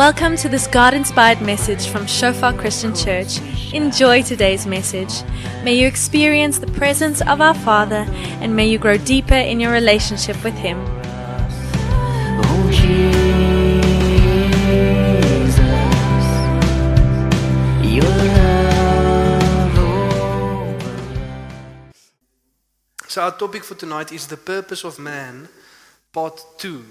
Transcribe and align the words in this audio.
Welcome 0.00 0.36
to 0.38 0.48
this 0.48 0.66
God 0.66 0.94
inspired 0.94 1.42
message 1.42 1.86
from 1.88 2.06
Shofar 2.06 2.54
Christian 2.54 2.94
Church. 2.94 3.38
Enjoy 3.74 4.22
today's 4.22 4.66
message. 4.66 5.12
May 5.62 5.74
you 5.74 5.86
experience 5.86 6.58
the 6.58 6.68
presence 6.68 7.20
of 7.20 7.42
our 7.42 7.52
Father 7.52 8.06
and 8.40 8.56
may 8.56 8.66
you 8.66 8.78
grow 8.78 8.96
deeper 8.96 9.34
in 9.34 9.60
your 9.60 9.72
relationship 9.72 10.42
with 10.42 10.54
Him. 10.54 10.78
Oh 12.48 12.70
Jesus, 12.72 13.04
your 17.84 18.04
love 18.38 19.78
over 20.78 20.96
So, 23.06 23.20
our 23.20 23.32
topic 23.32 23.64
for 23.64 23.74
tonight 23.74 24.12
is 24.12 24.26
the 24.28 24.38
purpose 24.38 24.82
of 24.82 24.98
man, 24.98 25.50
part 26.10 26.42
two. 26.56 26.86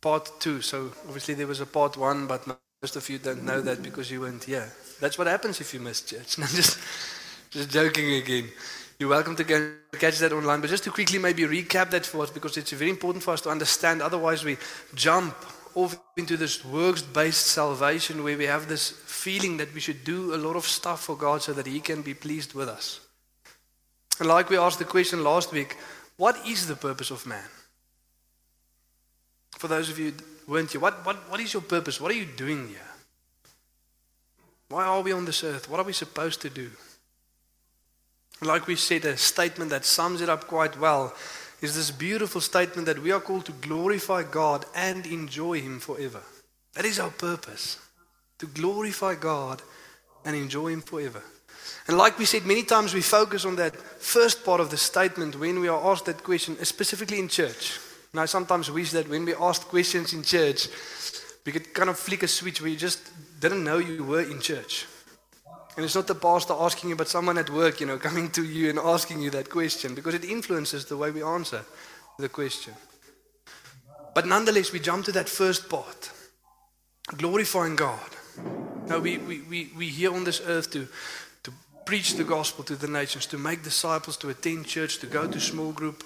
Part 0.00 0.40
two. 0.40 0.60
So, 0.62 0.92
obviously, 1.06 1.34
there 1.34 1.46
was 1.46 1.60
a 1.60 1.66
part 1.66 1.96
one, 1.96 2.26
but 2.26 2.46
most 2.46 2.96
of 2.96 3.08
you 3.08 3.18
don't 3.18 3.44
know 3.44 3.60
that 3.60 3.82
because 3.82 4.10
you 4.10 4.20
weren't 4.20 4.44
here. 4.44 4.72
That's 5.00 5.18
what 5.18 5.26
happens 5.26 5.60
if 5.60 5.74
you 5.74 5.80
miss 5.80 6.02
church. 6.02 6.36
Just, 6.36 6.78
just 7.50 7.70
joking 7.70 8.14
again. 8.14 8.50
You're 8.98 9.08
welcome 9.08 9.36
to 9.36 9.44
go 9.44 9.72
catch 9.98 10.18
that 10.18 10.32
online. 10.32 10.60
But 10.60 10.70
just 10.70 10.84
to 10.84 10.90
quickly 10.90 11.18
maybe 11.18 11.44
recap 11.44 11.90
that 11.90 12.04
for 12.04 12.22
us 12.24 12.30
because 12.30 12.56
it's 12.56 12.72
very 12.72 12.90
important 12.90 13.22
for 13.22 13.32
us 13.32 13.40
to 13.42 13.48
understand. 13.48 14.02
Otherwise, 14.02 14.44
we 14.44 14.58
jump 14.94 15.34
off 15.74 15.96
into 16.16 16.36
this 16.36 16.64
works 16.64 17.00
based 17.00 17.46
salvation 17.46 18.24
where 18.24 18.36
we 18.36 18.44
have 18.44 18.68
this 18.68 18.90
feeling 18.90 19.56
that 19.58 19.72
we 19.72 19.80
should 19.80 20.04
do 20.04 20.34
a 20.34 20.36
lot 20.36 20.56
of 20.56 20.64
stuff 20.64 21.04
for 21.04 21.16
God 21.16 21.42
so 21.42 21.52
that 21.52 21.66
He 21.66 21.80
can 21.80 22.02
be 22.02 22.12
pleased 22.12 22.54
with 22.54 22.68
us. 22.68 23.00
And 24.18 24.28
like 24.28 24.50
we 24.50 24.58
asked 24.58 24.80
the 24.80 24.84
question 24.84 25.22
last 25.22 25.52
week, 25.52 25.76
what 26.16 26.36
is 26.46 26.66
the 26.66 26.76
purpose 26.76 27.10
of 27.10 27.24
man? 27.24 27.48
For 29.58 29.66
those 29.66 29.90
of 29.90 29.98
you 29.98 30.12
who 30.46 30.52
weren't 30.52 30.70
here, 30.70 30.80
what, 30.80 31.04
what, 31.04 31.28
what 31.28 31.40
is 31.40 31.52
your 31.52 31.62
purpose? 31.62 32.00
What 32.00 32.12
are 32.12 32.16
you 32.16 32.26
doing 32.26 32.68
here? 32.68 32.78
Why 34.68 34.84
are 34.84 35.00
we 35.00 35.12
on 35.12 35.24
this 35.24 35.42
earth? 35.42 35.68
What 35.68 35.80
are 35.80 35.86
we 35.86 35.92
supposed 35.92 36.40
to 36.42 36.50
do? 36.50 36.70
Like 38.40 38.68
we 38.68 38.76
said, 38.76 39.04
a 39.04 39.16
statement 39.16 39.70
that 39.70 39.84
sums 39.84 40.20
it 40.20 40.28
up 40.28 40.46
quite 40.46 40.78
well 40.78 41.12
is 41.60 41.74
this 41.74 41.90
beautiful 41.90 42.40
statement 42.40 42.86
that 42.86 43.02
we 43.02 43.10
are 43.10 43.20
called 43.20 43.46
to 43.46 43.52
glorify 43.52 44.22
God 44.22 44.64
and 44.76 45.04
enjoy 45.06 45.60
Him 45.60 45.80
forever. 45.80 46.22
That 46.74 46.84
is 46.84 47.00
our 47.00 47.10
purpose 47.10 47.78
to 48.38 48.46
glorify 48.46 49.16
God 49.16 49.60
and 50.24 50.36
enjoy 50.36 50.68
Him 50.68 50.82
forever. 50.82 51.22
And 51.88 51.98
like 51.98 52.16
we 52.16 52.26
said, 52.26 52.46
many 52.46 52.62
times 52.62 52.94
we 52.94 53.00
focus 53.00 53.44
on 53.44 53.56
that 53.56 53.74
first 53.74 54.44
part 54.44 54.60
of 54.60 54.70
the 54.70 54.76
statement 54.76 55.34
when 55.34 55.58
we 55.58 55.66
are 55.66 55.90
asked 55.90 56.04
that 56.04 56.22
question, 56.22 56.62
specifically 56.64 57.18
in 57.18 57.26
church. 57.26 57.80
And 58.12 58.20
I 58.20 58.26
sometimes 58.26 58.70
wish 58.70 58.92
that 58.92 59.08
when 59.08 59.24
we 59.24 59.34
asked 59.34 59.68
questions 59.68 60.12
in 60.12 60.22
church, 60.22 60.68
we 61.44 61.52
could 61.52 61.72
kind 61.74 61.90
of 61.90 61.98
flick 61.98 62.22
a 62.22 62.28
switch 62.28 62.60
where 62.60 62.70
you 62.70 62.76
just 62.76 63.00
didn't 63.40 63.64
know 63.64 63.78
you 63.78 64.04
were 64.04 64.22
in 64.22 64.40
church. 64.40 64.86
And 65.76 65.84
it's 65.84 65.94
not 65.94 66.06
the 66.06 66.14
pastor 66.14 66.54
asking 66.58 66.90
you, 66.90 66.96
but 66.96 67.08
someone 67.08 67.38
at 67.38 67.50
work, 67.50 67.80
you 67.80 67.86
know, 67.86 67.98
coming 68.08 68.30
to 68.30 68.44
you 68.44 68.70
and 68.70 68.78
asking 68.78 69.22
you 69.22 69.30
that 69.30 69.50
question 69.50 69.94
because 69.94 70.14
it 70.14 70.24
influences 70.24 70.86
the 70.86 70.96
way 70.96 71.10
we 71.10 71.22
answer 71.22 71.64
the 72.18 72.28
question. 72.28 72.74
But 74.14 74.26
nonetheless, 74.26 74.72
we 74.72 74.80
jump 74.80 75.04
to 75.04 75.12
that 75.12 75.28
first 75.28 75.68
part 75.68 76.10
glorifying 77.16 77.76
God. 77.76 78.10
Now, 78.86 78.98
we, 78.98 79.18
we, 79.18 79.40
we, 79.42 79.70
we 79.76 79.88
here 79.88 80.12
on 80.12 80.24
this 80.24 80.42
earth 80.46 80.70
to, 80.72 80.88
to 81.42 81.52
preach 81.84 82.14
the 82.14 82.24
gospel 82.24 82.64
to 82.64 82.76
the 82.76 82.88
nations, 82.88 83.26
to 83.26 83.38
make 83.38 83.62
disciples, 83.62 84.16
to 84.18 84.28
attend 84.28 84.66
church, 84.66 84.98
to 84.98 85.06
go 85.06 85.26
to 85.26 85.40
small 85.40 85.72
group. 85.72 86.04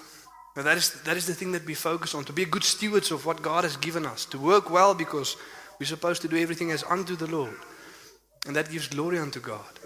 That 0.55 0.77
is, 0.77 1.01
that 1.03 1.17
is 1.17 1.25
the 1.25 1.33
thing 1.33 1.51
that 1.53 1.65
we 1.65 1.73
focus 1.73 2.13
on, 2.13 2.25
to 2.25 2.33
be 2.33 2.45
good 2.45 2.63
stewards 2.63 3.11
of 3.11 3.25
what 3.25 3.41
God 3.41 3.63
has 3.63 3.75
given 3.77 4.05
us, 4.05 4.25
to 4.25 4.37
work 4.37 4.69
well 4.69 4.93
because 4.93 5.35
we're 5.79 5.87
supposed 5.87 6.21
to 6.21 6.27
do 6.27 6.37
everything 6.37 6.71
as 6.71 6.83
unto 6.83 7.15
the 7.15 7.27
Lord. 7.27 7.55
And 8.45 8.55
that 8.55 8.69
gives 8.69 8.87
glory 8.87 9.17
unto 9.17 9.39
God. 9.39 9.79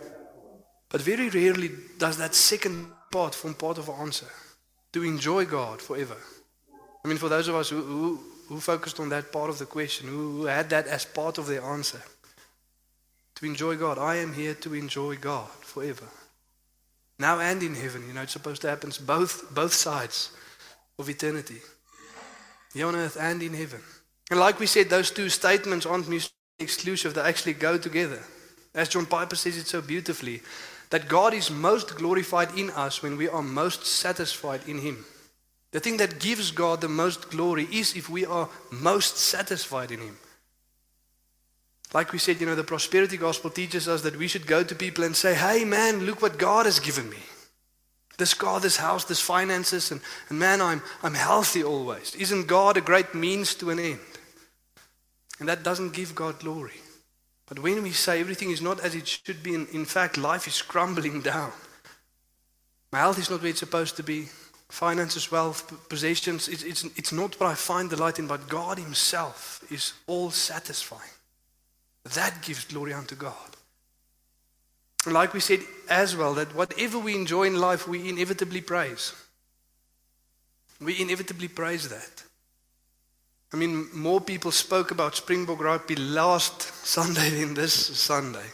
But 0.89 1.01
very 1.01 1.29
rarely 1.29 1.72
does 1.97 2.17
that 2.17 2.35
second 2.35 2.88
part 3.11 3.33
form 3.33 3.53
part 3.53 3.78
of 3.78 3.89
our 3.89 4.01
answer 4.01 4.28
to 4.94 5.03
enjoy 5.03 5.45
God 5.45 5.81
forever. 5.81 6.17
I 7.03 7.07
mean, 7.07 7.17
for 7.17 7.29
those 7.29 7.47
of 7.47 7.55
us 7.55 7.69
who, 7.69 7.81
who, 7.81 8.19
who 8.47 8.59
focused 8.59 8.99
on 8.99 9.09
that 9.09 9.31
part 9.31 9.49
of 9.49 9.59
the 9.59 9.66
question, 9.66 10.09
who, 10.09 10.41
who 10.41 10.45
had 10.45 10.69
that 10.72 10.88
as 10.88 11.05
part 11.05 11.38
of 11.38 11.47
their 11.47 11.63
answer, 11.63 12.01
to 13.35 13.45
enjoy 13.45 13.75
God. 13.75 13.99
I 13.99 14.16
am 14.16 14.34
here 14.34 14.55
to 14.55 14.73
enjoy 14.73 15.16
God 15.16 15.47
forever. 15.61 16.05
Now 17.19 17.39
and 17.39 17.61
in 17.61 17.75
heaven, 17.75 18.07
you 18.07 18.13
know, 18.13 18.23
it's 18.23 18.34
supposed 18.34 18.61
to 18.63 18.69
happen 18.69 18.91
both, 19.05 19.53
both 19.53 19.73
sides 19.73 20.31
of 21.00 21.09
eternity. 21.09 21.62
Here 22.74 22.88
on 22.88 22.96
earth 22.96 23.18
and 23.19 23.41
in 23.41 23.53
heaven. 23.53 23.81
And 24.30 24.40
like 24.40 24.59
we 24.59 24.66
said, 24.66 24.90
those 24.90 25.12
two 25.12 25.30
statements 25.30 25.85
aren't 25.85 26.09
mutually 26.09 26.34
exclusive, 26.59 27.13
they 27.13 27.22
actually 27.22 27.53
go 27.53 27.78
together. 27.78 28.19
As 28.74 28.90
John 28.90 29.06
Piper 29.06 29.35
says 29.35 29.58
it 29.58 29.68
so 29.68 29.81
beautifully, 29.81 30.41
that 30.90 31.08
God 31.08 31.34
is 31.34 31.52
most 31.52 31.96
glorified 31.96 32.58
in 32.58 32.69
us 32.72 33.02
when 33.02 33.18
we 33.18 33.28
are 33.28 33.41
most 33.41 33.85
satisfied 33.85 34.62
in 34.68 34.80
Him. 34.80 35.06
The 35.72 35.80
thing 35.80 35.97
that 35.97 36.19
gives 36.19 36.52
God 36.52 36.81
the 36.81 36.88
most 36.88 37.29
glory 37.29 37.68
is 37.72 37.96
if 37.96 38.09
we 38.09 38.25
are 38.25 38.50
most 38.72 39.18
satisfied 39.18 39.91
in 39.91 40.00
Him. 40.00 40.18
Like 41.94 42.12
we 42.12 42.19
said, 42.19 42.40
you 42.40 42.46
know, 42.46 42.56
the 42.56 42.64
prosperity 42.64 43.18
gospel 43.18 43.50
teaches 43.50 43.88
us 43.88 44.02
that 44.02 44.18
we 44.18 44.28
should 44.28 44.47
go 44.47 44.64
to 44.64 44.75
people 44.75 45.03
and 45.03 45.16
say, 45.16 45.35
hey, 45.35 45.64
man, 45.64 46.06
look 46.06 46.22
what 46.22 46.38
God 46.38 46.66
has 46.66 46.79
given 46.79 47.09
me. 47.09 47.18
This 48.17 48.33
car, 48.33 48.59
this 48.59 48.78
house, 48.78 49.05
this 49.05 49.22
finances, 49.22 49.91
and, 49.91 50.01
and 50.29 50.39
man, 50.39 50.59
I'm, 50.59 50.81
I'm 51.03 51.13
healthy 51.13 51.63
always. 51.63 52.16
Isn't 52.16 52.47
God 52.47 52.75
a 52.75 52.81
great 52.81 53.13
means 53.13 53.53
to 53.55 53.69
an 53.69 53.79
end? 53.79 54.00
And 55.39 55.47
that 55.47 55.63
doesn't 55.63 55.94
give 55.94 56.16
God 56.16 56.39
glory. 56.39 56.73
But 57.45 57.59
when 57.59 57.83
we 57.83 57.91
say 57.91 58.19
everything 58.19 58.50
is 58.50 58.61
not 58.61 58.79
as 58.79 58.95
it 58.95 59.07
should 59.07 59.44
be, 59.44 59.53
in, 59.53 59.67
in 59.67 59.85
fact, 59.85 60.17
life 60.17 60.47
is 60.47 60.61
crumbling 60.61 61.22
down. 61.22 61.51
My 62.91 63.00
health 63.00 63.19
is 63.19 63.29
not 63.29 63.41
where 63.41 63.51
it's 63.51 63.59
supposed 63.59 63.95
to 63.97 64.03
be. 64.03 64.28
Finances, 64.69 65.31
wealth, 65.31 65.88
possessions, 65.88 66.49
it's, 66.49 66.63
it's, 66.63 66.84
it's 66.97 67.13
not 67.13 67.39
what 67.39 67.49
I 67.49 67.53
find 67.53 67.89
delight 67.89 68.19
in, 68.19 68.28
but 68.28 68.49
God 68.49 68.78
Himself 68.78 69.63
is 69.72 69.94
all 70.07 70.29
satisfying. 70.29 71.09
That 72.16 72.41
gives 72.41 72.66
glory 72.66 72.94
unto 72.94 73.16
God. 73.16 73.56
Like 75.06 75.34
we 75.34 75.40
said 75.40 75.62
as 75.90 76.16
well, 76.16 76.34
that 76.34 76.53
whatever 76.56 77.00
we 77.00 77.16
enjoy 77.16 77.44
in 77.44 77.59
life, 77.59 77.88
we 77.88 78.09
inevitably 78.09 78.62
praise. 78.62 79.13
We 80.81 81.02
inevitably 81.02 81.47
praise 81.47 81.90
that. 81.90 82.24
I 83.53 83.58
mean, 83.58 83.88
more 83.94 84.19
people 84.19 84.52
spoke 84.52 84.91
about 84.91 85.16
Springbok 85.16 85.62
Rugby 85.63 85.96
last 85.96 86.62
Sunday 86.85 87.30
than 87.30 87.53
this 87.53 87.74
Sunday 87.74 88.46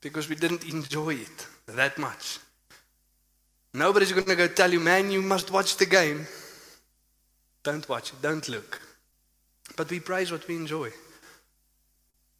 because 0.00 0.28
we 0.28 0.36
didn't 0.36 0.64
enjoy 0.64 1.14
it 1.14 1.46
that 1.66 1.98
much. 1.98 2.38
Nobody's 3.74 4.12
going 4.12 4.24
to 4.24 4.36
go 4.36 4.48
tell 4.48 4.72
you, 4.72 4.80
man, 4.80 5.10
you 5.10 5.20
must 5.20 5.50
watch 5.50 5.76
the 5.76 5.86
game. 5.86 6.26
Don't 7.62 7.86
watch 7.88 8.12
it, 8.12 8.22
don't 8.22 8.48
look. 8.48 8.80
But 9.76 9.90
we 9.90 10.00
praise 10.00 10.32
what 10.32 10.48
we 10.48 10.56
enjoy. 10.56 10.90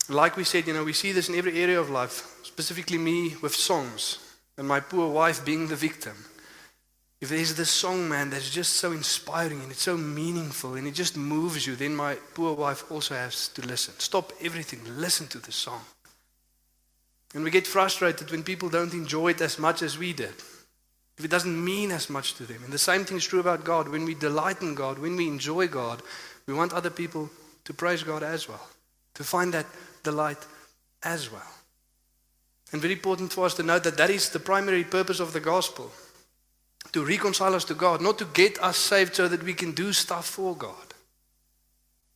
Like 0.09 0.37
we 0.37 0.45
said, 0.45 0.67
you 0.67 0.73
know, 0.73 0.85
we 0.85 0.95
see 0.95 1.13
this 1.13 1.29
in 1.29 1.35
every 1.35 1.61
area 1.63 1.79
of 1.79 1.91
life, 1.91 2.39
specifically 2.43 2.99
me 2.99 3.37
with 3.43 3.55
songs 3.55 4.19
and 4.57 4.67
my 4.67 4.81
poor 4.81 5.09
wife 5.09 5.45
being 5.45 5.69
the 5.69 5.77
victim. 5.77 6.15
If 7.21 7.31
there's 7.31 7.55
this 7.55 7.71
song, 7.71 8.09
man, 8.09 8.31
that's 8.31 8.51
just 8.51 8.75
so 8.75 8.93
inspiring 8.93 9.61
and 9.61 9.71
it's 9.71 9.83
so 9.83 9.97
meaningful 9.97 10.75
and 10.75 10.87
it 10.87 10.95
just 10.95 11.17
moves 11.17 11.67
you, 11.67 11.77
then 11.77 11.95
my 11.95 12.15
poor 12.35 12.55
wife 12.55 12.91
also 12.91 13.15
has 13.15 13.49
to 13.49 13.67
listen. 13.67 13.95
Stop 13.99 14.33
everything, 14.41 14.81
listen 14.99 15.27
to 15.29 15.39
the 15.39 15.53
song. 15.53 15.81
And 17.35 17.45
we 17.45 17.51
get 17.51 17.67
frustrated 17.67 18.31
when 18.31 18.43
people 18.43 18.69
don't 18.69 18.95
enjoy 18.95 19.31
it 19.31 19.41
as 19.41 19.59
much 19.59 19.83
as 19.83 19.99
we 19.99 20.13
did. 20.13 20.34
If 21.19 21.25
it 21.25 21.31
doesn't 21.31 21.65
mean 21.65 21.91
as 21.91 22.09
much 22.09 22.34
to 22.34 22.45
them. 22.45 22.63
And 22.63 22.72
the 22.72 22.78
same 22.78 23.04
thing 23.04 23.16
is 23.16 23.27
true 23.27 23.41
about 23.41 23.65
God. 23.65 23.89
When 23.89 24.04
we 24.04 24.15
delight 24.15 24.63
in 24.63 24.75
God, 24.75 24.99
when 24.99 25.16
we 25.16 25.27
enjoy 25.27 25.66
God, 25.66 26.01
we 26.47 26.54
want 26.54 26.72
other 26.72 26.91
people 26.91 27.28
to 27.65 27.75
praise 27.75 28.04
God 28.04 28.22
as 28.22 28.49
well, 28.49 28.65
to 29.15 29.25
find 29.25 29.53
that 29.53 29.66
delight 30.10 30.47
as 31.03 31.31
well. 31.31 31.53
And 32.72 32.83
very 32.83 32.95
important 32.95 33.33
for 33.33 33.47
us 33.47 33.55
to 33.55 33.63
note 33.63 33.84
that 33.84 33.97
that 33.97 34.10
is 34.10 34.28
the 34.28 34.41
primary 34.41 34.84
purpose 34.84 35.21
of 35.21 35.33
the 35.33 35.41
gospel 35.41 35.91
to 36.93 37.05
reconcile 37.05 37.55
us 37.55 37.65
to 37.65 37.75
God, 37.75 38.01
not 38.01 38.19
to 38.19 38.25
get 38.25 38.63
us 38.63 38.77
saved 38.77 39.15
so 39.15 39.28
that 39.28 39.43
we 39.43 39.55
can 39.55 39.72
do 39.72 39.93
stuff 39.93 40.27
for 40.27 40.57
God. 40.57 40.89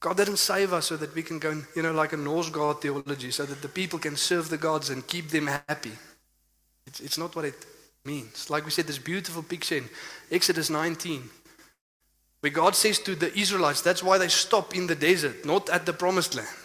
God 0.00 0.16
didn't 0.16 0.38
save 0.38 0.72
us 0.72 0.86
so 0.86 0.96
that 0.96 1.14
we 1.14 1.22
can 1.22 1.38
go, 1.38 1.62
you 1.76 1.82
know, 1.82 1.92
like 1.92 2.12
a 2.12 2.16
Norse 2.16 2.50
God 2.50 2.80
theology, 2.80 3.30
so 3.30 3.44
that 3.44 3.62
the 3.62 3.68
people 3.68 3.98
can 3.98 4.16
serve 4.16 4.48
the 4.48 4.58
gods 4.58 4.90
and 4.90 5.06
keep 5.06 5.28
them 5.28 5.46
happy. 5.46 5.92
It's, 6.86 7.00
it's 7.00 7.18
not 7.18 7.36
what 7.36 7.44
it 7.44 7.66
means. 8.04 8.50
Like 8.50 8.64
we 8.64 8.70
said, 8.70 8.86
this 8.86 8.98
beautiful 8.98 9.42
picture 9.42 9.76
in 9.76 9.88
Exodus 10.30 10.70
19, 10.70 11.30
where 12.40 12.52
God 12.52 12.74
says 12.74 12.98
to 13.00 13.14
the 13.14 13.32
Israelites, 13.38 13.82
that's 13.82 14.02
why 14.02 14.18
they 14.18 14.28
stop 14.28 14.74
in 14.74 14.86
the 14.88 14.96
desert, 14.96 15.44
not 15.44 15.70
at 15.70 15.86
the 15.86 15.92
promised 15.92 16.34
land. 16.34 16.61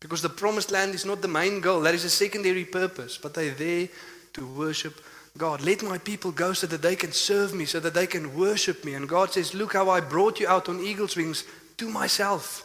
Because 0.00 0.22
the 0.22 0.28
promised 0.28 0.70
land 0.70 0.94
is 0.94 1.04
not 1.04 1.22
the 1.22 1.28
main 1.28 1.60
goal, 1.60 1.80
that 1.80 1.94
is 1.94 2.04
a 2.04 2.10
secondary 2.10 2.64
purpose, 2.64 3.18
but 3.18 3.34
they're 3.34 3.54
there 3.54 3.88
to 4.34 4.46
worship 4.46 5.00
God. 5.36 5.60
Let 5.62 5.82
my 5.82 5.98
people 5.98 6.32
go 6.32 6.52
so 6.52 6.66
that 6.66 6.82
they 6.82 6.96
can 6.96 7.12
serve 7.12 7.54
me, 7.54 7.64
so 7.64 7.80
that 7.80 7.94
they 7.94 8.06
can 8.06 8.36
worship 8.36 8.84
me. 8.84 8.94
And 8.94 9.08
God 9.08 9.32
says, 9.32 9.54
Look 9.54 9.72
how 9.72 9.90
I 9.90 10.00
brought 10.00 10.40
you 10.40 10.48
out 10.48 10.68
on 10.68 10.80
eagle's 10.80 11.16
wings 11.16 11.44
to 11.78 11.88
myself. 11.88 12.62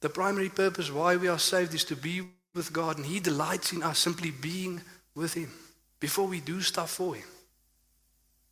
The 0.00 0.08
primary 0.08 0.48
purpose 0.48 0.92
why 0.92 1.16
we 1.16 1.28
are 1.28 1.38
saved 1.38 1.74
is 1.74 1.84
to 1.84 1.96
be 1.96 2.22
with 2.54 2.72
God, 2.72 2.96
and 2.96 3.06
He 3.06 3.20
delights 3.20 3.72
in 3.72 3.82
us 3.82 3.98
simply 3.98 4.30
being 4.30 4.80
with 5.14 5.34
Him 5.34 5.50
before 6.00 6.26
we 6.26 6.40
do 6.40 6.60
stuff 6.60 6.90
for 6.90 7.14
Him. 7.14 7.26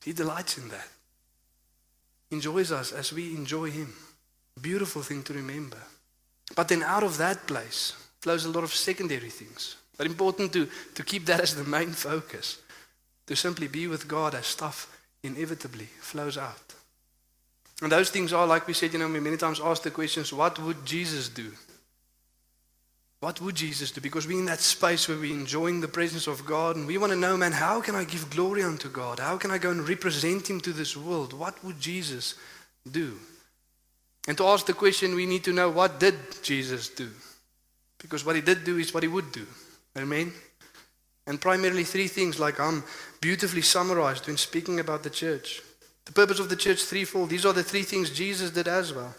He 0.04 0.12
delights 0.12 0.58
in 0.58 0.68
that. 0.68 0.88
Enjoys 2.30 2.72
us 2.72 2.92
as 2.92 3.12
we 3.12 3.34
enjoy 3.34 3.70
Him. 3.70 3.92
Beautiful 4.60 5.02
thing 5.02 5.22
to 5.24 5.32
remember. 5.32 5.78
But 6.54 6.68
then 6.68 6.82
out 6.82 7.02
of 7.02 7.18
that 7.18 7.46
place 7.46 7.94
flows 8.20 8.44
a 8.44 8.50
lot 8.50 8.64
of 8.64 8.72
secondary 8.72 9.30
things. 9.30 9.76
But 9.96 10.06
important 10.06 10.52
to, 10.52 10.68
to 10.94 11.02
keep 11.02 11.26
that 11.26 11.40
as 11.40 11.54
the 11.54 11.64
main 11.64 11.92
focus. 11.92 12.58
To 13.26 13.34
simply 13.34 13.66
be 13.66 13.88
with 13.88 14.06
God 14.06 14.34
as 14.34 14.46
stuff 14.46 14.96
inevitably 15.22 15.88
flows 16.00 16.38
out. 16.38 16.74
And 17.82 17.92
those 17.92 18.10
things 18.10 18.32
are, 18.32 18.46
like 18.46 18.66
we 18.66 18.72
said, 18.72 18.92
you 18.92 18.98
know, 18.98 19.08
we 19.08 19.20
many 19.20 19.36
times 19.36 19.60
ask 19.60 19.82
the 19.82 19.90
questions, 19.90 20.32
what 20.32 20.58
would 20.60 20.86
Jesus 20.86 21.28
do? 21.28 21.52
What 23.20 23.40
would 23.40 23.54
Jesus 23.54 23.90
do? 23.90 24.00
Because 24.00 24.26
we're 24.26 24.38
in 24.38 24.46
that 24.46 24.60
space 24.60 25.08
where 25.08 25.18
we're 25.18 25.32
enjoying 25.34 25.80
the 25.80 25.88
presence 25.88 26.26
of 26.26 26.46
God 26.46 26.76
and 26.76 26.86
we 26.86 26.98
want 26.98 27.12
to 27.12 27.18
know, 27.18 27.36
man, 27.36 27.52
how 27.52 27.80
can 27.80 27.94
I 27.94 28.04
give 28.04 28.30
glory 28.30 28.62
unto 28.62 28.88
God? 28.88 29.18
How 29.18 29.36
can 29.36 29.50
I 29.50 29.58
go 29.58 29.70
and 29.70 29.88
represent 29.88 30.48
Him 30.48 30.60
to 30.60 30.72
this 30.72 30.96
world? 30.96 31.32
What 31.32 31.62
would 31.64 31.80
Jesus 31.80 32.34
do? 32.90 33.18
And 34.26 34.36
to 34.38 34.46
ask 34.46 34.66
the 34.66 34.72
question, 34.72 35.14
we 35.14 35.26
need 35.26 35.44
to 35.44 35.52
know 35.52 35.70
what 35.70 36.00
did 36.00 36.14
Jesus 36.42 36.88
do? 36.88 37.08
Because 37.98 38.24
what 38.24 38.36
He 38.36 38.42
did 38.42 38.64
do 38.64 38.78
is 38.78 38.92
what 38.92 39.02
He 39.02 39.08
would 39.08 39.32
do. 39.32 39.46
Amen? 39.96 40.32
And 41.26 41.40
primarily 41.40 41.84
three 41.84 42.08
things, 42.08 42.38
like 42.38 42.60
I'm 42.60 42.84
beautifully 43.20 43.62
summarized 43.62 44.26
when 44.26 44.36
speaking 44.36 44.80
about 44.80 45.02
the 45.02 45.10
church. 45.10 45.62
The 46.04 46.12
purpose 46.12 46.38
of 46.38 46.48
the 46.48 46.56
church 46.56 46.84
threefold. 46.84 47.30
These 47.30 47.44
are 47.44 47.52
the 47.52 47.64
three 47.64 47.82
things 47.82 48.10
Jesus 48.10 48.50
did 48.50 48.68
as 48.68 48.92
well. 48.92 49.14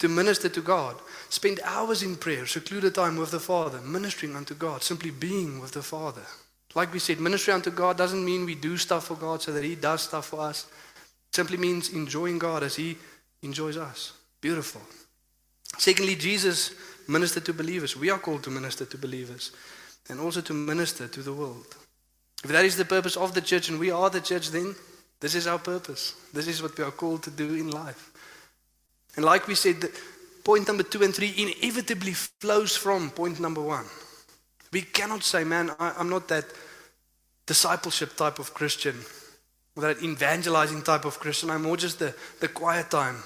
To 0.00 0.08
minister 0.08 0.48
to 0.48 0.60
God, 0.60 0.96
spend 1.28 1.60
hours 1.64 2.02
in 2.02 2.16
prayer, 2.16 2.46
secluded 2.46 2.94
time 2.94 3.16
with 3.16 3.30
the 3.30 3.38
Father, 3.38 3.80
ministering 3.80 4.34
unto 4.34 4.54
God, 4.54 4.82
simply 4.82 5.12
being 5.12 5.60
with 5.60 5.72
the 5.72 5.82
Father. 5.82 6.22
Like 6.74 6.92
we 6.92 6.98
said, 6.98 7.20
ministry 7.20 7.52
unto 7.52 7.70
God 7.70 7.96
doesn't 7.96 8.24
mean 8.24 8.44
we 8.44 8.56
do 8.56 8.76
stuff 8.76 9.06
for 9.06 9.14
God 9.14 9.42
so 9.42 9.52
that 9.52 9.62
He 9.62 9.76
does 9.76 10.02
stuff 10.02 10.26
for 10.26 10.40
us. 10.40 10.66
It 11.28 11.36
simply 11.36 11.58
means 11.58 11.90
enjoying 11.90 12.38
God 12.38 12.64
as 12.64 12.74
He 12.74 12.96
enjoys 13.42 13.76
us. 13.76 14.12
Beautiful. 14.42 14.82
Secondly, 15.78 16.16
Jesus 16.16 16.74
ministered 17.08 17.46
to 17.46 17.52
believers. 17.54 17.96
We 17.96 18.10
are 18.10 18.18
called 18.18 18.42
to 18.42 18.50
minister 18.50 18.84
to 18.84 18.98
believers 18.98 19.52
and 20.10 20.20
also 20.20 20.40
to 20.42 20.52
minister 20.52 21.06
to 21.08 21.22
the 21.22 21.32
world. 21.32 21.76
If 22.44 22.50
that 22.50 22.64
is 22.64 22.76
the 22.76 22.84
purpose 22.84 23.16
of 23.16 23.34
the 23.34 23.40
church 23.40 23.68
and 23.68 23.78
we 23.78 23.92
are 23.92 24.10
the 24.10 24.20
church, 24.20 24.50
then 24.50 24.74
this 25.20 25.36
is 25.36 25.46
our 25.46 25.60
purpose. 25.60 26.14
This 26.34 26.48
is 26.48 26.60
what 26.60 26.76
we 26.76 26.82
are 26.82 26.90
called 26.90 27.22
to 27.22 27.30
do 27.30 27.54
in 27.54 27.70
life. 27.70 28.10
And 29.14 29.24
like 29.24 29.46
we 29.46 29.54
said, 29.54 29.76
point 30.42 30.66
number 30.66 30.82
two 30.82 31.04
and 31.04 31.14
three 31.14 31.32
inevitably 31.36 32.12
flows 32.12 32.76
from 32.76 33.10
point 33.10 33.38
number 33.38 33.62
one. 33.62 33.86
We 34.72 34.82
cannot 34.82 35.22
say, 35.22 35.44
man, 35.44 35.70
I, 35.78 36.00
am 36.00 36.10
not 36.10 36.26
that 36.28 36.46
discipleship 37.46 38.16
type 38.16 38.40
of 38.40 38.54
Christian, 38.54 38.96
or 39.76 39.82
that 39.82 40.02
evangelizing 40.02 40.82
type 40.82 41.04
of 41.04 41.20
Christian. 41.20 41.50
I'm 41.50 41.62
more 41.62 41.76
just 41.76 42.00
the, 42.00 42.14
the 42.40 42.48
quiet 42.48 42.90
time 42.90 43.22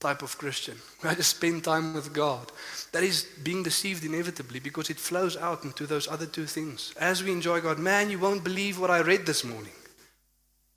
type 0.00 0.22
of 0.22 0.38
Christian, 0.38 0.76
I 1.04 1.14
just 1.14 1.36
spend 1.36 1.64
time 1.64 1.94
with 1.94 2.12
God. 2.12 2.50
That 2.92 3.02
is 3.02 3.26
being 3.42 3.62
deceived 3.62 4.04
inevitably 4.04 4.60
because 4.60 4.90
it 4.90 4.98
flows 4.98 5.36
out 5.36 5.64
into 5.64 5.86
those 5.86 6.08
other 6.08 6.26
two 6.26 6.46
things. 6.46 6.94
As 6.98 7.22
we 7.22 7.32
enjoy 7.32 7.60
God, 7.60 7.78
man, 7.78 8.10
you 8.10 8.18
won't 8.18 8.44
believe 8.44 8.78
what 8.78 8.90
I 8.90 9.00
read 9.00 9.26
this 9.26 9.44
morning. 9.44 9.72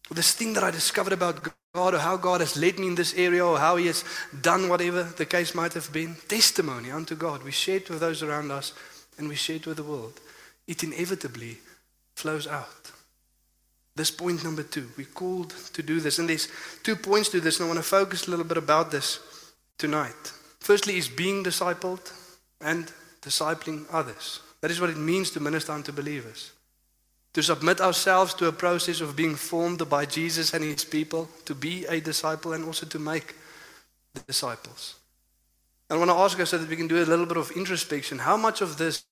Or 0.10 0.16
this 0.16 0.34
thing 0.34 0.54
that 0.54 0.64
I 0.64 0.72
discovered 0.72 1.14
about 1.14 1.42
God, 1.74 1.94
or 1.94 2.00
how 2.00 2.18
God 2.18 2.42
has 2.42 2.58
led 2.58 2.80
me 2.80 2.88
in 2.88 2.96
this 2.96 3.14
area, 3.14 3.46
or 3.46 3.58
how 3.58 3.78
He 3.78 3.88
has 3.88 4.04
done 4.42 4.68
whatever 4.68 5.04
the 5.04 5.26
case 5.26 5.56
might 5.56 5.74
have 5.74 5.92
been. 5.94 6.18
Testimony 6.28 6.92
unto 6.92 7.16
God. 7.16 7.44
We 7.44 7.52
share 7.52 7.78
it 7.78 7.90
with 7.90 8.02
those 8.02 8.22
around 8.22 8.52
us 8.52 8.74
and 9.18 9.30
we 9.30 9.36
share 9.36 9.56
it 9.56 9.68
with 9.68 9.78
the 9.78 9.84
world. 9.84 10.20
It 10.68 10.84
inevitably 10.84 11.60
flows 12.16 12.48
out. 12.48 12.92
This 13.96 14.12
point 14.12 14.44
number 14.44 14.64
two. 14.64 14.90
We're 14.98 15.06
called 15.06 15.54
to 15.74 15.84
do 15.84 16.00
this. 16.00 16.20
And 16.20 16.30
there's 16.30 16.48
two 16.84 16.96
points 16.96 17.30
to 17.30 17.42
this, 17.42 17.60
and 17.60 17.66
I 17.66 17.68
want 17.68 17.80
to 17.80 17.90
focus 17.90 18.28
a 18.28 18.30
little 18.30 18.46
bit 18.46 18.58
about 18.58 18.92
this 18.92 19.20
tonight. 19.78 20.34
Firstly, 20.60 20.98
is 20.98 21.10
being 21.10 21.44
discipled 21.44 22.12
and 22.62 22.92
discipling 23.22 23.86
others. 23.92 24.40
That 24.62 24.72
is 24.72 24.80
what 24.80 24.90
it 24.90 24.98
means 24.98 25.32
to 25.32 25.40
minister 25.40 25.72
unto 25.72 25.92
believers 25.92 26.52
to 27.34 27.42
submit 27.42 27.80
ourselves 27.80 28.34
to 28.34 28.48
a 28.48 28.52
process 28.52 29.00
of 29.00 29.16
being 29.16 29.36
formed 29.36 29.88
by 29.90 30.06
Jesus 30.06 30.54
and 30.54 30.64
his 30.64 30.84
people, 30.84 31.30
to 31.46 31.56
be 31.56 31.86
a 31.86 32.02
disciple 32.02 32.54
and 32.54 32.66
also 32.66 32.86
to 32.86 33.00
make 33.00 33.36
disciples. 34.28 34.96
And 35.90 35.98
I 35.98 36.00
want 36.00 36.12
to 36.12 36.24
ask 36.24 36.40
us 36.40 36.50
so 36.50 36.58
that 36.58 36.70
we 36.70 36.76
can 36.76 36.88
do 36.88 36.98
a 36.98 37.06
little 37.06 37.26
bit 37.26 37.38
of 37.38 37.52
introspection. 37.52 38.20
How 38.20 38.38
much 38.38 38.62
of 38.62 38.78
this 38.78 39.06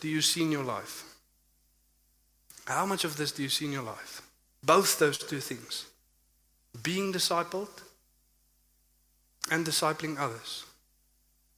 do 0.00 0.08
you 0.08 0.20
see 0.20 0.42
in 0.42 0.52
your 0.52 0.64
life? 0.64 1.04
How 2.66 2.86
much 2.86 3.04
of 3.04 3.16
this 3.16 3.32
do 3.32 3.42
you 3.42 3.48
see 3.48 3.66
in 3.66 3.72
your 3.72 3.82
life? 3.82 4.22
Both 4.64 4.98
those 4.98 5.18
two 5.18 5.40
things 5.40 5.86
being 6.82 7.12
discipled 7.12 7.68
and 9.50 9.66
discipling 9.66 10.18
others. 10.18 10.64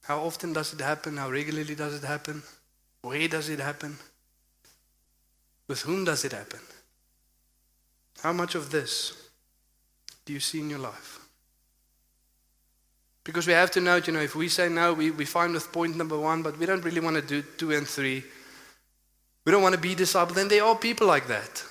How 0.02 0.20
often 0.20 0.52
does 0.52 0.72
it 0.72 0.80
happen? 0.80 1.16
How 1.16 1.30
regularly 1.30 1.74
does 1.74 1.94
it 1.94 2.06
happen? 2.06 2.42
Where 3.02 3.28
does 3.28 3.48
it 3.48 3.60
happen? 3.60 3.96
With 5.68 5.82
whom 5.82 6.04
does 6.04 6.24
it 6.24 6.32
happen? 6.32 6.60
How 8.22 8.32
much 8.32 8.54
of 8.54 8.70
this 8.70 9.28
do 10.24 10.32
you 10.32 10.40
see 10.40 10.60
in 10.60 10.70
your 10.70 10.78
life? 10.78 11.20
Because 13.24 13.46
we 13.46 13.52
have 13.52 13.72
to 13.72 13.80
note, 13.80 14.06
you 14.06 14.12
know, 14.12 14.20
if 14.20 14.36
we 14.36 14.48
say 14.48 14.68
no, 14.68 14.92
we, 14.92 15.10
we 15.10 15.24
find 15.24 15.52
with 15.52 15.72
point 15.72 15.96
number 15.96 16.18
one, 16.18 16.42
but 16.42 16.56
we 16.58 16.66
don't 16.66 16.84
really 16.84 17.00
want 17.00 17.16
to 17.16 17.22
do 17.22 17.42
two 17.56 17.72
and 17.72 17.86
three. 17.86 18.22
We 19.44 19.52
don't 19.52 19.62
want 19.62 19.74
to 19.74 19.80
be 19.80 19.96
discipled. 19.96 20.34
Then 20.34 20.48
there 20.48 20.64
are 20.64 20.76
people 20.76 21.08
like 21.08 21.26
that. 21.26 21.64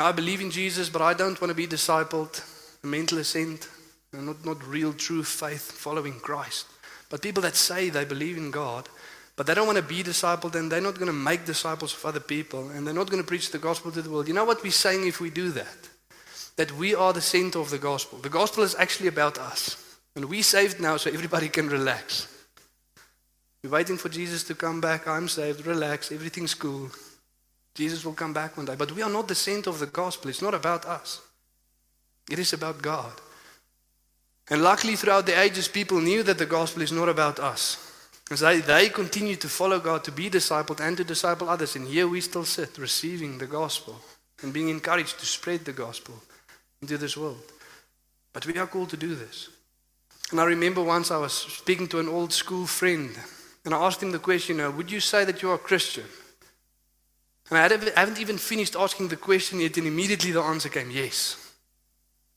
Now, 0.00 0.06
I 0.06 0.12
believe 0.12 0.40
in 0.40 0.50
Jesus, 0.50 0.88
but 0.88 1.02
I 1.02 1.12
don't 1.12 1.38
want 1.42 1.50
to 1.50 1.54
be 1.54 1.66
discipled, 1.66 2.42
a 2.82 2.86
mental 2.86 3.18
assent, 3.18 3.68
not, 4.14 4.42
not 4.46 4.66
real, 4.66 4.94
true 4.94 5.22
faith 5.22 5.72
following 5.72 6.18
Christ. 6.20 6.68
But 7.10 7.20
people 7.20 7.42
that 7.42 7.54
say 7.54 7.90
they 7.90 8.06
believe 8.06 8.38
in 8.38 8.50
God, 8.50 8.88
but 9.36 9.46
they 9.46 9.52
don't 9.52 9.66
want 9.66 9.76
to 9.76 9.84
be 9.84 10.02
discipled 10.02 10.54
and 10.54 10.72
they're 10.72 10.80
not 10.80 10.94
going 10.94 11.08
to 11.08 11.12
make 11.12 11.44
disciples 11.44 11.92
of 11.92 12.06
other 12.06 12.18
people 12.18 12.70
and 12.70 12.86
they're 12.86 12.94
not 12.94 13.10
going 13.10 13.22
to 13.22 13.28
preach 13.28 13.50
the 13.50 13.58
gospel 13.58 13.92
to 13.92 14.00
the 14.00 14.08
world. 14.08 14.26
You 14.26 14.32
know 14.32 14.46
what 14.46 14.62
we're 14.62 14.72
saying 14.72 15.06
if 15.06 15.20
we 15.20 15.28
do 15.28 15.50
that? 15.50 15.90
That 16.56 16.72
we 16.78 16.94
are 16.94 17.12
the 17.12 17.20
center 17.20 17.58
of 17.58 17.68
the 17.68 17.76
gospel. 17.76 18.20
The 18.20 18.30
gospel 18.30 18.64
is 18.64 18.74
actually 18.76 19.08
about 19.08 19.36
us. 19.36 19.98
And 20.16 20.24
we 20.24 20.40
saved 20.40 20.80
now 20.80 20.96
so 20.96 21.10
everybody 21.10 21.50
can 21.50 21.68
relax. 21.68 22.26
We're 23.62 23.68
waiting 23.68 23.98
for 23.98 24.08
Jesus 24.08 24.44
to 24.44 24.54
come 24.54 24.80
back. 24.80 25.06
I'm 25.06 25.28
saved. 25.28 25.66
Relax. 25.66 26.10
Everything's 26.10 26.54
cool. 26.54 26.90
Jesus 27.80 28.04
will 28.04 28.12
come 28.12 28.34
back 28.34 28.58
one 28.58 28.66
day. 28.66 28.76
But 28.76 28.92
we 28.92 29.00
are 29.00 29.08
not 29.08 29.26
the 29.26 29.34
center 29.34 29.70
of 29.70 29.78
the 29.78 29.86
gospel. 29.86 30.28
It's 30.28 30.42
not 30.42 30.52
about 30.52 30.84
us. 30.84 31.22
It 32.30 32.38
is 32.38 32.52
about 32.52 32.82
God. 32.82 33.12
And 34.50 34.62
luckily, 34.62 34.96
throughout 34.96 35.24
the 35.24 35.40
ages, 35.40 35.66
people 35.66 35.98
knew 35.98 36.22
that 36.24 36.36
the 36.36 36.44
gospel 36.44 36.82
is 36.82 36.92
not 36.92 37.08
about 37.08 37.38
us. 37.38 37.78
As 38.30 38.40
they, 38.40 38.58
they 38.58 38.90
continue 38.90 39.34
to 39.36 39.48
follow 39.48 39.80
God, 39.80 40.04
to 40.04 40.12
be 40.12 40.28
discipled, 40.28 40.80
and 40.80 40.94
to 40.98 41.04
disciple 41.04 41.48
others. 41.48 41.74
And 41.74 41.88
here 41.88 42.06
we 42.06 42.20
still 42.20 42.44
sit, 42.44 42.76
receiving 42.76 43.38
the 43.38 43.46
gospel 43.46 43.98
and 44.42 44.52
being 44.52 44.68
encouraged 44.68 45.18
to 45.20 45.24
spread 45.24 45.64
the 45.64 45.72
gospel 45.72 46.14
into 46.82 46.98
this 46.98 47.16
world. 47.16 47.42
But 48.34 48.44
we 48.44 48.58
are 48.58 48.66
called 48.66 48.90
to 48.90 48.98
do 48.98 49.14
this. 49.14 49.48
And 50.30 50.38
I 50.38 50.44
remember 50.44 50.82
once 50.82 51.10
I 51.10 51.16
was 51.16 51.32
speaking 51.32 51.88
to 51.88 51.98
an 51.98 52.08
old 52.10 52.34
school 52.34 52.66
friend, 52.66 53.18
and 53.64 53.72
I 53.72 53.78
asked 53.86 54.02
him 54.02 54.12
the 54.12 54.18
question, 54.18 54.58
Would 54.76 54.90
you 54.90 55.00
say 55.00 55.24
that 55.24 55.40
you 55.40 55.50
are 55.50 55.54
a 55.54 55.58
Christian? 55.70 56.04
And 57.50 57.58
I 57.58 57.62
haven't 58.00 58.20
even 58.20 58.38
finished 58.38 58.76
asking 58.76 59.08
the 59.08 59.16
question 59.16 59.60
yet, 59.60 59.76
and 59.76 59.86
immediately 59.86 60.30
the 60.30 60.40
answer 60.40 60.68
came 60.68 60.90
yes. 60.90 61.52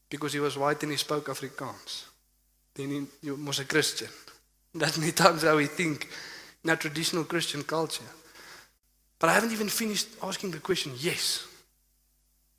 Because 0.09 0.33
he 0.33 0.39
was 0.39 0.57
white 0.57 0.81
and 0.81 0.91
he 0.91 0.97
spoke 0.97 1.27
Afrikaans. 1.27 2.05
Then 2.73 3.07
he, 3.21 3.31
was 3.31 3.59
a 3.59 3.65
Christian. 3.65 4.09
That's 4.75 4.97
many 4.97 5.11
times 5.11 5.43
how 5.43 5.57
we 5.57 5.67
think 5.67 6.09
in 6.63 6.71
our 6.71 6.75
traditional 6.75 7.25
Christian 7.25 7.63
culture. 7.63 8.03
But 9.19 9.29
I 9.29 9.33
haven't 9.33 9.51
even 9.51 9.69
finished 9.69 10.07
asking 10.23 10.51
the 10.51 10.59
question. 10.59 10.93
Yes, 10.97 11.47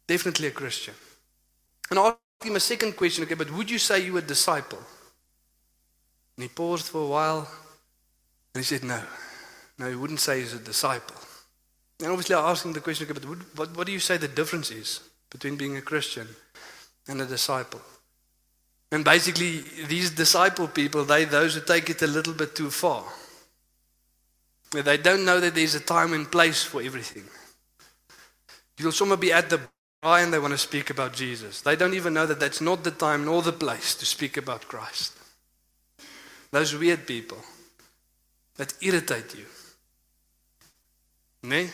definitely 0.06 0.48
a 0.48 0.52
Christian. 0.52 0.94
And 1.90 1.98
I 1.98 2.06
asked 2.08 2.18
him 2.44 2.56
a 2.56 2.60
second 2.60 2.96
question. 2.96 3.24
Okay, 3.24 3.34
but 3.34 3.50
would 3.52 3.68
you 3.68 3.78
say 3.78 4.04
you 4.04 4.12
were 4.12 4.20
a 4.20 4.22
disciple? 4.22 4.78
And 6.36 6.44
he 6.44 6.48
paused 6.48 6.86
for 6.86 7.02
a 7.02 7.08
while 7.08 7.48
and 8.54 8.62
he 8.62 8.64
said, 8.64 8.84
No. 8.84 9.02
No, 9.76 9.88
he 9.88 9.96
wouldn't 9.96 10.20
say 10.20 10.38
he's 10.38 10.54
a 10.54 10.58
disciple. 10.58 11.16
And 12.04 12.12
obviously, 12.12 12.34
I 12.34 12.50
asked 12.50 12.66
him 12.66 12.74
the 12.74 12.80
question, 12.80 13.08
okay, 13.08 13.18
but 13.18 13.58
what, 13.58 13.76
what 13.76 13.86
do 13.86 13.92
you 13.92 13.98
say 13.98 14.18
the 14.18 14.28
difference 14.28 14.70
is 14.70 15.00
between 15.30 15.56
being 15.56 15.78
a 15.78 15.80
Christian 15.80 16.28
and 17.08 17.18
a 17.20 17.26
disciple? 17.26 17.80
And 18.92 19.04
basically, 19.04 19.64
these 19.88 20.10
disciple 20.10 20.68
people, 20.68 21.04
they 21.04 21.24
those 21.24 21.54
who 21.54 21.62
take 21.62 21.88
it 21.88 22.02
a 22.02 22.06
little 22.06 22.34
bit 22.34 22.54
too 22.54 22.70
far. 22.70 23.04
They 24.70 24.98
don't 24.98 25.24
know 25.24 25.40
that 25.40 25.54
there's 25.54 25.74
a 25.74 25.80
time 25.80 26.12
and 26.12 26.30
place 26.30 26.62
for 26.62 26.82
everything. 26.82 27.24
You'll 28.78 28.92
someone 28.92 29.18
be 29.18 29.32
at 29.32 29.48
the 29.48 29.60
bar 30.02 30.18
and 30.18 30.32
they 30.32 30.38
want 30.38 30.52
to 30.52 30.58
speak 30.58 30.90
about 30.90 31.14
Jesus. 31.14 31.62
They 31.62 31.74
don't 31.74 31.94
even 31.94 32.12
know 32.12 32.26
that 32.26 32.38
that's 32.38 32.60
not 32.60 32.84
the 32.84 32.90
time 32.90 33.24
nor 33.24 33.40
the 33.40 33.52
place 33.52 33.94
to 33.94 34.04
speak 34.04 34.36
about 34.36 34.68
Christ. 34.68 35.12
Those 36.50 36.76
weird 36.76 37.06
people. 37.06 37.38
that 38.56 38.74
irritate 38.80 39.34
you. 39.34 39.46
Nee? 41.42 41.70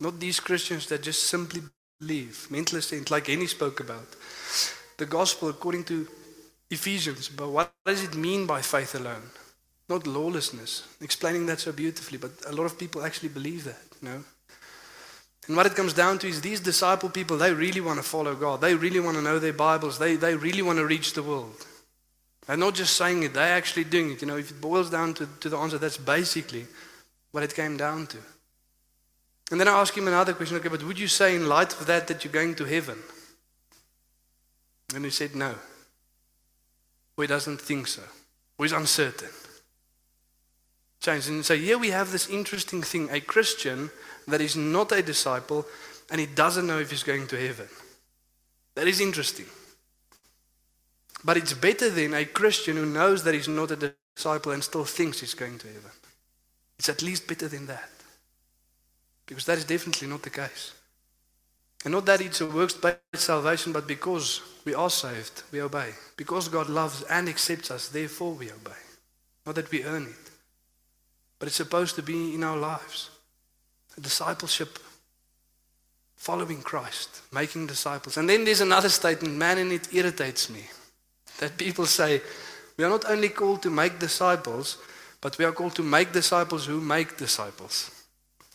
Not 0.00 0.20
these 0.20 0.40
Christians 0.40 0.86
that 0.88 1.02
just 1.02 1.24
simply 1.24 1.62
believe, 2.00 2.46
mental 2.50 2.78
assent, 2.78 3.10
like 3.10 3.26
Henny 3.28 3.46
spoke 3.46 3.80
about. 3.80 4.06
The 4.98 5.06
gospel 5.06 5.48
according 5.48 5.84
to 5.84 6.06
Ephesians, 6.70 7.28
but 7.28 7.48
what 7.48 7.72
does 7.84 8.02
it 8.02 8.14
mean 8.14 8.46
by 8.46 8.60
faith 8.60 8.94
alone? 8.94 9.30
Not 9.88 10.06
lawlessness. 10.06 10.86
Explaining 11.00 11.46
that 11.46 11.60
so 11.60 11.72
beautifully, 11.72 12.18
but 12.18 12.32
a 12.46 12.52
lot 12.52 12.64
of 12.64 12.78
people 12.78 13.04
actually 13.04 13.28
believe 13.28 13.64
that, 13.64 13.82
you 14.02 14.08
know? 14.08 14.24
And 15.46 15.56
what 15.56 15.66
it 15.66 15.76
comes 15.76 15.92
down 15.92 16.18
to 16.18 16.28
is 16.28 16.40
these 16.40 16.60
disciple 16.60 17.08
people, 17.08 17.36
they 17.36 17.54
really 17.54 17.80
want 17.80 17.98
to 17.98 18.02
follow 18.02 18.34
God. 18.34 18.60
They 18.60 18.74
really 18.74 18.98
want 18.98 19.16
to 19.16 19.22
know 19.22 19.38
their 19.38 19.52
Bibles. 19.52 19.98
They, 19.98 20.16
they 20.16 20.34
really 20.34 20.62
want 20.62 20.78
to 20.78 20.86
reach 20.86 21.12
the 21.12 21.22
world. 21.22 21.64
They're 22.46 22.56
not 22.56 22.74
just 22.74 22.96
saying 22.96 23.22
it, 23.22 23.34
they're 23.34 23.56
actually 23.56 23.84
doing 23.84 24.12
it. 24.12 24.22
You 24.22 24.28
know, 24.28 24.36
if 24.36 24.50
it 24.50 24.60
boils 24.60 24.90
down 24.90 25.14
to, 25.14 25.28
to 25.40 25.48
the 25.48 25.56
answer, 25.56 25.78
that's 25.78 25.96
basically 25.96 26.66
what 27.30 27.42
it 27.42 27.54
came 27.54 27.76
down 27.76 28.06
to. 28.08 28.18
And 29.50 29.60
then 29.60 29.68
I 29.68 29.80
asked 29.80 29.96
him 29.96 30.08
another 30.08 30.32
question, 30.32 30.56
okay, 30.56 30.68
but 30.68 30.82
would 30.82 30.98
you 30.98 31.08
say 31.08 31.36
in 31.36 31.48
light 31.48 31.72
of 31.72 31.86
that 31.86 32.08
that 32.08 32.24
you're 32.24 32.32
going 32.32 32.54
to 32.56 32.64
heaven? 32.64 32.98
And 34.94 35.04
he 35.04 35.10
said 35.10 35.36
no. 35.36 35.54
Or 37.16 37.24
he 37.24 37.28
doesn't 37.28 37.60
think 37.60 37.86
so. 37.86 38.02
Or 38.58 38.64
he's 38.64 38.72
uncertain. 38.72 39.28
Change. 41.00 41.28
And 41.28 41.44
so 41.44 41.56
here 41.56 41.78
we 41.78 41.90
have 41.90 42.10
this 42.10 42.28
interesting 42.28 42.82
thing, 42.82 43.08
a 43.10 43.20
Christian 43.20 43.90
that 44.26 44.40
is 44.40 44.56
not 44.56 44.92
a 44.92 45.02
disciple 45.02 45.66
and 46.10 46.20
he 46.20 46.26
doesn't 46.26 46.66
know 46.66 46.78
if 46.78 46.90
he's 46.90 47.02
going 47.02 47.26
to 47.28 47.36
heaven. 47.36 47.68
That 48.74 48.88
is 48.88 49.00
interesting. 49.00 49.46
But 51.24 51.36
it's 51.36 51.52
better 51.52 51.90
than 51.90 52.14
a 52.14 52.24
Christian 52.24 52.76
who 52.76 52.86
knows 52.86 53.24
that 53.24 53.34
he's 53.34 53.48
not 53.48 53.70
a 53.70 53.94
disciple 54.16 54.52
and 54.52 54.62
still 54.62 54.84
thinks 54.84 55.20
he's 55.20 55.34
going 55.34 55.58
to 55.58 55.66
heaven. 55.66 55.90
It's 56.78 56.88
at 56.88 57.02
least 57.02 57.26
better 57.26 57.48
than 57.48 57.66
that. 57.66 57.90
Because 59.26 59.44
that 59.46 59.58
is 59.58 59.64
definitely 59.64 60.08
not 60.08 60.22
the 60.22 60.30
case. 60.30 60.72
And 61.84 61.92
not 61.92 62.06
that 62.06 62.20
it's 62.20 62.40
a 62.40 62.46
works 62.46 62.74
based 62.74 62.98
salvation, 63.14 63.72
but 63.72 63.86
because 63.86 64.40
we 64.64 64.74
are 64.74 64.90
saved, 64.90 65.42
we 65.52 65.60
obey. 65.60 65.90
Because 66.16 66.48
God 66.48 66.68
loves 66.68 67.02
and 67.04 67.28
accepts 67.28 67.70
us, 67.70 67.88
therefore 67.88 68.32
we 68.32 68.50
obey. 68.50 68.82
Not 69.44 69.54
that 69.56 69.70
we 69.70 69.84
earn 69.84 70.04
it. 70.04 70.30
But 71.38 71.48
it's 71.48 71.56
supposed 71.56 71.94
to 71.96 72.02
be 72.02 72.34
in 72.34 72.42
our 72.42 72.56
lives. 72.56 73.10
A 73.96 74.00
discipleship, 74.00 74.78
following 76.16 76.62
Christ, 76.62 77.22
making 77.32 77.66
disciples. 77.66 78.16
And 78.16 78.28
then 78.28 78.44
there's 78.44 78.60
another 78.60 78.88
statement, 78.88 79.34
man, 79.34 79.58
and 79.58 79.72
it 79.72 79.94
irritates 79.94 80.50
me. 80.50 80.64
That 81.38 81.56
people 81.56 81.86
say, 81.86 82.20
we 82.76 82.84
are 82.84 82.90
not 82.90 83.08
only 83.08 83.28
called 83.28 83.62
to 83.62 83.70
make 83.70 83.98
disciples, 83.98 84.78
but 85.20 85.38
we 85.38 85.44
are 85.44 85.52
called 85.52 85.74
to 85.76 85.82
make 85.82 86.12
disciples 86.12 86.66
who 86.66 86.80
make 86.80 87.16
disciples. 87.16 87.90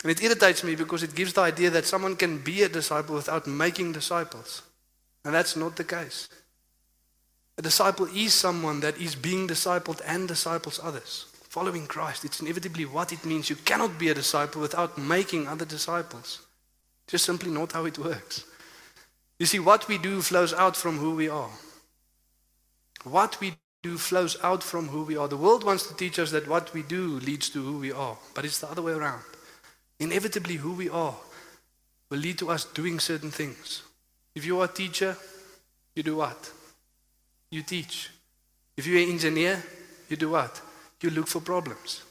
And 0.04 0.12
it 0.12 0.24
irritates 0.24 0.64
me 0.64 0.76
because 0.76 1.04
it 1.04 1.16
gives 1.16 1.34
the 1.34 1.42
idea 1.42 1.70
that 1.70 1.86
someone 1.86 2.16
can 2.16 2.40
be 2.40 2.64
a 2.64 2.70
disciple 2.70 3.16
without 3.16 3.46
making 3.46 3.92
disciples. 3.92 4.64
And 5.24 5.34
that's 5.34 5.56
not 5.56 5.76
the 5.76 5.84
case. 5.84 6.28
A 7.58 7.62
disciple 7.62 8.08
is 8.16 8.34
someone 8.34 8.80
that 8.80 8.98
is 9.00 9.14
being 9.14 9.48
discipled 9.48 10.02
and 10.06 10.28
disciples 10.28 10.80
others. 10.82 11.26
Following 11.50 11.86
Christ, 11.86 12.26
it's 12.26 12.42
inevitably 12.42 12.86
what 12.86 13.12
it 13.12 13.26
means. 13.26 13.50
You 13.50 13.58
cannot 13.58 14.00
be 14.00 14.10
a 14.10 14.14
disciple 14.16 14.62
without 14.62 14.98
making 14.98 15.48
other 15.48 15.66
disciples. 15.66 16.48
Just 17.08 17.26
simply 17.26 17.52
not 17.52 17.74
how 17.74 17.86
it 17.86 18.00
works. 18.00 18.46
You 19.38 19.46
see, 19.46 19.60
what 19.60 19.88
we 19.88 19.98
do 19.98 20.22
flows 20.22 20.54
out 20.54 20.78
from 20.78 20.98
who 20.98 21.14
we 21.14 21.28
are. 21.28 21.50
What 23.04 23.40
we 23.42 23.56
do 23.84 23.98
flows 23.98 24.38
out 24.44 24.64
from 24.64 24.88
who 24.88 25.04
we 25.04 25.18
are. 25.18 25.28
The 25.28 25.38
world 25.38 25.64
wants 25.64 25.88
to 25.88 25.96
teach 25.96 26.20
us 26.20 26.32
that 26.32 26.48
what 26.48 26.74
we 26.74 26.84
do 26.84 27.20
leads 27.20 27.50
to 27.50 27.62
who 27.62 27.80
we 27.80 27.92
are, 27.92 28.18
but 28.34 28.46
it's 28.46 28.60
the 28.60 28.70
other 28.70 28.82
way 28.82 28.94
around. 28.94 29.24
Inevitably, 30.02 30.56
who 30.56 30.74
we 30.74 30.90
are 30.90 31.16
will 32.10 32.18
lead 32.18 32.38
to 32.40 32.50
us 32.50 32.66
doing 32.66 33.00
certain 33.00 33.32
things. 33.32 33.84
If 34.36 34.46
you 34.46 34.60
are 34.60 34.66
a 34.66 34.68
teacher, 34.68 35.16
you 35.96 36.04
do 36.04 36.18
what? 36.18 36.52
You 37.50 37.64
teach. 37.64 38.10
If 38.76 38.86
you're 38.86 39.02
an 39.02 39.10
engineer, 39.10 39.64
you 40.10 40.18
do 40.18 40.32
what? 40.32 40.62
You 41.02 41.10
look 41.12 41.28
for 41.28 41.40
problems. 41.40 42.04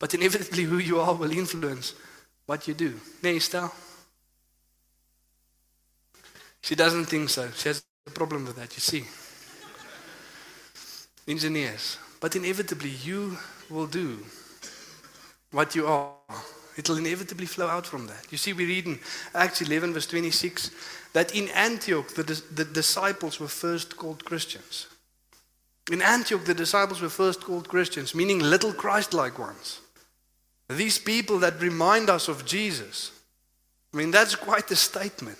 But 0.00 0.14
inevitably, 0.14 0.64
who 0.64 0.78
you 0.78 0.98
are 0.98 1.14
will 1.14 1.30
influence 1.30 1.94
what 2.46 2.66
you 2.66 2.74
do. 2.74 2.98
Estelle? 3.24 3.72
She 6.62 6.74
doesn't 6.74 7.04
think 7.04 7.28
so. 7.30 7.48
She 7.54 7.68
has 7.68 7.84
a 8.06 8.10
problem 8.10 8.46
with 8.46 8.56
that, 8.56 8.74
you 8.74 8.80
see 8.80 9.04
engineers. 11.30 11.98
But 12.20 12.36
inevitably, 12.36 12.90
you 12.90 13.38
will 13.70 13.86
do 13.86 14.18
what 15.52 15.74
you 15.74 15.86
are. 15.86 16.12
It 16.76 16.88
will 16.88 16.98
inevitably 16.98 17.46
flow 17.46 17.66
out 17.66 17.86
from 17.86 18.06
that. 18.06 18.26
You 18.30 18.38
see, 18.38 18.52
we 18.52 18.66
read 18.66 18.86
in 18.86 18.98
Acts 19.34 19.60
11, 19.60 19.92
verse 19.92 20.06
26, 20.06 20.70
that 21.12 21.34
in 21.34 21.48
Antioch, 21.48 22.08
the, 22.14 22.42
the 22.54 22.64
disciples 22.64 23.40
were 23.40 23.48
first 23.48 23.96
called 23.96 24.24
Christians. 24.24 24.86
In 25.90 26.02
Antioch, 26.02 26.44
the 26.44 26.54
disciples 26.54 27.00
were 27.00 27.08
first 27.08 27.42
called 27.42 27.68
Christians, 27.68 28.14
meaning 28.14 28.38
little 28.38 28.72
Christ 28.72 29.12
like 29.12 29.38
ones. 29.38 29.80
These 30.68 31.00
people 31.00 31.40
that 31.40 31.60
remind 31.60 32.08
us 32.08 32.28
of 32.28 32.44
Jesus. 32.44 33.10
I 33.92 33.96
mean, 33.96 34.12
that's 34.12 34.36
quite 34.36 34.70
a 34.70 34.76
statement. 34.76 35.38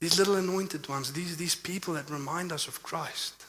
These 0.00 0.18
little 0.18 0.36
anointed 0.36 0.88
ones, 0.88 1.12
these, 1.12 1.36
these 1.36 1.54
people 1.54 1.94
that 1.94 2.10
remind 2.10 2.50
us 2.50 2.66
of 2.66 2.82
Christ. 2.82 3.46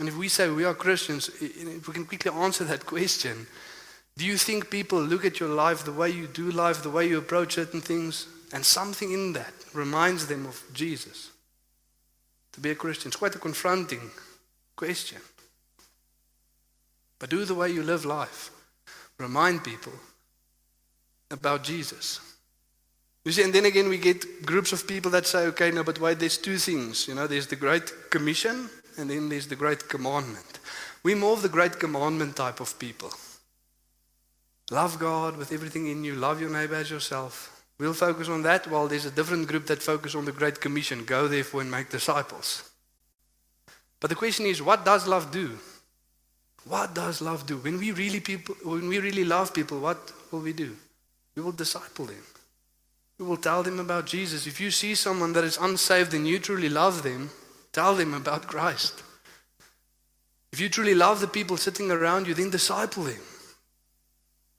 And 0.00 0.08
if 0.08 0.16
we 0.16 0.28
say 0.28 0.48
we 0.48 0.64
are 0.64 0.74
Christians, 0.74 1.28
if 1.42 1.86
we 1.86 1.92
can 1.92 2.06
quickly 2.06 2.32
answer 2.32 2.64
that 2.64 2.86
question, 2.86 3.46
do 4.16 4.24
you 4.24 4.38
think 4.38 4.70
people 4.70 4.98
look 4.98 5.26
at 5.26 5.38
your 5.38 5.50
life, 5.50 5.84
the 5.84 5.92
way 5.92 6.08
you 6.08 6.26
do 6.26 6.50
life, 6.50 6.82
the 6.82 6.90
way 6.90 7.06
you 7.06 7.18
approach 7.18 7.54
certain 7.54 7.82
things, 7.82 8.26
and 8.54 8.64
something 8.64 9.12
in 9.12 9.34
that 9.34 9.52
reminds 9.74 10.26
them 10.26 10.46
of 10.46 10.60
Jesus? 10.72 11.30
To 12.52 12.60
be 12.60 12.70
a 12.70 12.74
Christian. 12.74 13.10
It's 13.10 13.16
quite 13.16 13.34
a 13.34 13.38
confronting 13.38 14.10
question. 14.74 15.18
But 17.18 17.28
do 17.28 17.44
the 17.44 17.54
way 17.54 17.70
you 17.70 17.82
live 17.82 18.06
life. 18.06 18.50
Remind 19.18 19.62
people 19.62 19.92
about 21.30 21.62
Jesus. 21.62 22.20
You 23.26 23.32
see, 23.32 23.42
and 23.42 23.52
then 23.52 23.66
again, 23.66 23.90
we 23.90 23.98
get 23.98 24.46
groups 24.46 24.72
of 24.72 24.88
people 24.88 25.10
that 25.10 25.26
say, 25.26 25.40
okay, 25.48 25.70
no, 25.70 25.84
but 25.84 26.00
wait, 26.00 26.18
there's 26.18 26.38
two 26.38 26.56
things. 26.56 27.06
You 27.06 27.14
know, 27.14 27.26
there's 27.26 27.48
the 27.48 27.56
Great 27.56 27.92
Commission, 28.08 28.70
and 29.00 29.10
then 29.10 29.28
there's 29.28 29.48
the 29.48 29.56
Great 29.56 29.88
Commandment. 29.88 30.60
We're 31.02 31.16
more 31.16 31.32
of 31.32 31.42
the 31.42 31.48
Great 31.48 31.78
Commandment 31.80 32.36
type 32.36 32.60
of 32.60 32.78
people. 32.78 33.10
Love 34.70 34.98
God 34.98 35.36
with 35.36 35.52
everything 35.52 35.88
in 35.88 36.04
you, 36.04 36.14
love 36.14 36.40
your 36.40 36.50
neighbor 36.50 36.76
as 36.76 36.90
yourself. 36.90 37.64
We'll 37.78 37.94
focus 37.94 38.28
on 38.28 38.42
that, 38.42 38.66
while 38.68 38.86
there's 38.86 39.06
a 39.06 39.10
different 39.10 39.48
group 39.48 39.66
that 39.66 39.82
focus 39.82 40.14
on 40.14 40.26
the 40.26 40.32
Great 40.32 40.60
Commission 40.60 41.04
go 41.04 41.26
therefore 41.26 41.62
and 41.62 41.70
make 41.70 41.88
disciples. 41.88 42.70
But 43.98 44.10
the 44.10 44.16
question 44.16 44.46
is, 44.46 44.62
what 44.62 44.84
does 44.84 45.06
love 45.06 45.30
do? 45.30 45.58
What 46.64 46.94
does 46.94 47.20
love 47.20 47.46
do? 47.46 47.56
When 47.56 47.78
we 47.78 47.92
really 47.92 48.20
people 48.20 48.54
when 48.62 48.88
we 48.88 48.98
really 48.98 49.24
love 49.24 49.54
people, 49.54 49.80
what 49.80 50.12
will 50.30 50.40
we 50.40 50.52
do? 50.52 50.76
We 51.34 51.42
will 51.42 51.52
disciple 51.52 52.04
them. 52.04 52.22
We 53.18 53.24
will 53.24 53.38
tell 53.38 53.62
them 53.62 53.80
about 53.80 54.06
Jesus. 54.06 54.46
If 54.46 54.60
you 54.60 54.70
see 54.70 54.94
someone 54.94 55.32
that 55.32 55.44
is 55.44 55.56
unsaved 55.56 56.14
and 56.14 56.26
you 56.26 56.38
truly 56.38 56.68
love 56.68 57.02
them, 57.02 57.30
tell 57.72 57.94
them 57.94 58.14
about 58.14 58.46
Christ. 58.46 59.02
If 60.52 60.60
you 60.60 60.68
truly 60.68 60.94
love 60.94 61.20
the 61.20 61.28
people 61.28 61.56
sitting 61.56 61.90
around 61.90 62.26
you, 62.26 62.34
then 62.34 62.50
disciple 62.50 63.04
them. 63.04 63.20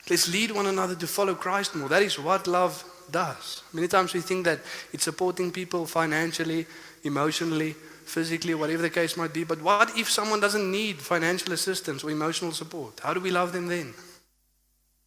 Let's 0.10 0.32
lead 0.32 0.52
one 0.52 0.66
another 0.66 0.96
to 0.96 1.08
follow 1.08 1.36
Christ 1.36 1.76
more. 1.76 1.90
That 1.90 2.02
is 2.02 2.18
what 2.18 2.48
love 2.48 2.84
does. 3.12 3.64
Many 3.74 3.88
times 3.88 4.14
we 4.14 4.22
think 4.22 4.46
that 4.46 4.60
it's 4.94 5.04
supporting 5.04 5.52
people 5.52 5.86
financially, 5.86 6.66
emotionally, 7.04 7.76
physically, 8.06 8.56
whatever 8.56 8.82
the 8.82 8.90
case 8.90 9.16
might 9.18 9.34
be. 9.34 9.44
But 9.44 9.62
what 9.62 9.98
if 9.98 10.10
someone 10.10 10.40
doesn't 10.40 10.72
need 10.72 10.98
financial 10.98 11.54
assistance 11.54 12.04
or 12.04 12.10
emotional 12.10 12.52
support? 12.52 13.00
How 13.02 13.14
do 13.14 13.20
we 13.20 13.32
love 13.32 13.54
them 13.54 13.68
then? 13.68 13.94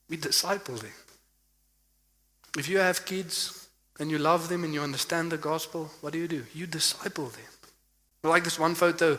We 0.09 0.17
disciple 0.17 0.77
them. 0.77 0.93
If 2.57 2.69
you 2.69 2.79
have 2.79 3.05
kids 3.05 3.69
and 3.99 4.11
you 4.11 4.19
love 4.19 4.49
them 4.49 4.65
and 4.65 4.73
you 4.73 4.83
understand 4.83 5.33
the 5.33 5.39
gospel, 5.39 5.91
what 6.03 6.13
do 6.13 6.19
you 6.19 6.29
do? 6.29 6.45
You 6.55 6.67
disciple 6.67 7.27
them. 7.27 7.54
Like 8.25 8.45
this 8.45 8.59
one 8.59 8.75
photo 8.75 9.19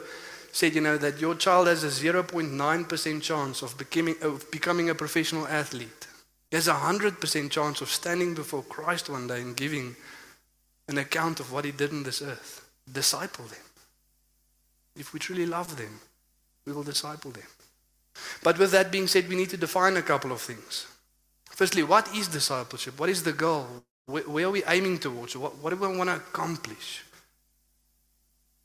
said, 0.51 0.73
you 0.73 0.81
know, 0.81 0.97
that 0.97 1.19
your 1.19 1.35
child 1.35 1.67
has 1.67 1.83
a 1.83 1.87
0.9% 1.87 3.21
chance 3.21 3.61
of 3.61 3.77
becoming, 3.77 4.15
of 4.21 4.49
becoming 4.51 4.89
a 4.89 4.95
professional 4.95 5.47
athlete. 5.47 6.07
He 6.49 6.57
has 6.57 6.67
a 6.67 6.73
100% 6.73 7.51
chance 7.51 7.81
of 7.81 7.89
standing 7.89 8.33
before 8.33 8.63
Christ 8.63 9.09
one 9.09 9.27
day 9.27 9.41
and 9.41 9.55
giving 9.55 9.95
an 10.87 10.97
account 10.97 11.39
of 11.39 11.51
what 11.51 11.65
he 11.65 11.71
did 11.71 11.91
on 11.91 12.03
this 12.03 12.21
earth. 12.21 12.67
Disciple 12.91 13.45
them. 13.45 13.59
If 14.95 15.13
we 15.13 15.19
truly 15.19 15.45
love 15.45 15.77
them, 15.77 15.99
we 16.65 16.73
will 16.73 16.83
disciple 16.83 17.31
them. 17.31 17.43
But 18.43 18.57
with 18.57 18.71
that 18.71 18.91
being 18.91 19.07
said, 19.07 19.27
we 19.27 19.35
need 19.35 19.49
to 19.49 19.57
define 19.57 19.97
a 19.97 20.01
couple 20.01 20.31
of 20.31 20.41
things. 20.41 20.87
Firstly, 21.49 21.83
what 21.83 22.13
is 22.15 22.27
discipleship? 22.27 22.99
What 22.99 23.09
is 23.09 23.23
the 23.23 23.33
goal? 23.33 23.67
Where, 24.07 24.23
where 24.23 24.45
are 24.47 24.51
we 24.51 24.63
aiming 24.65 24.99
towards? 24.99 25.35
What, 25.35 25.57
what 25.57 25.71
do 25.71 25.75
we 25.75 25.97
want 25.97 26.09
to 26.09 26.15
accomplish? 26.15 27.03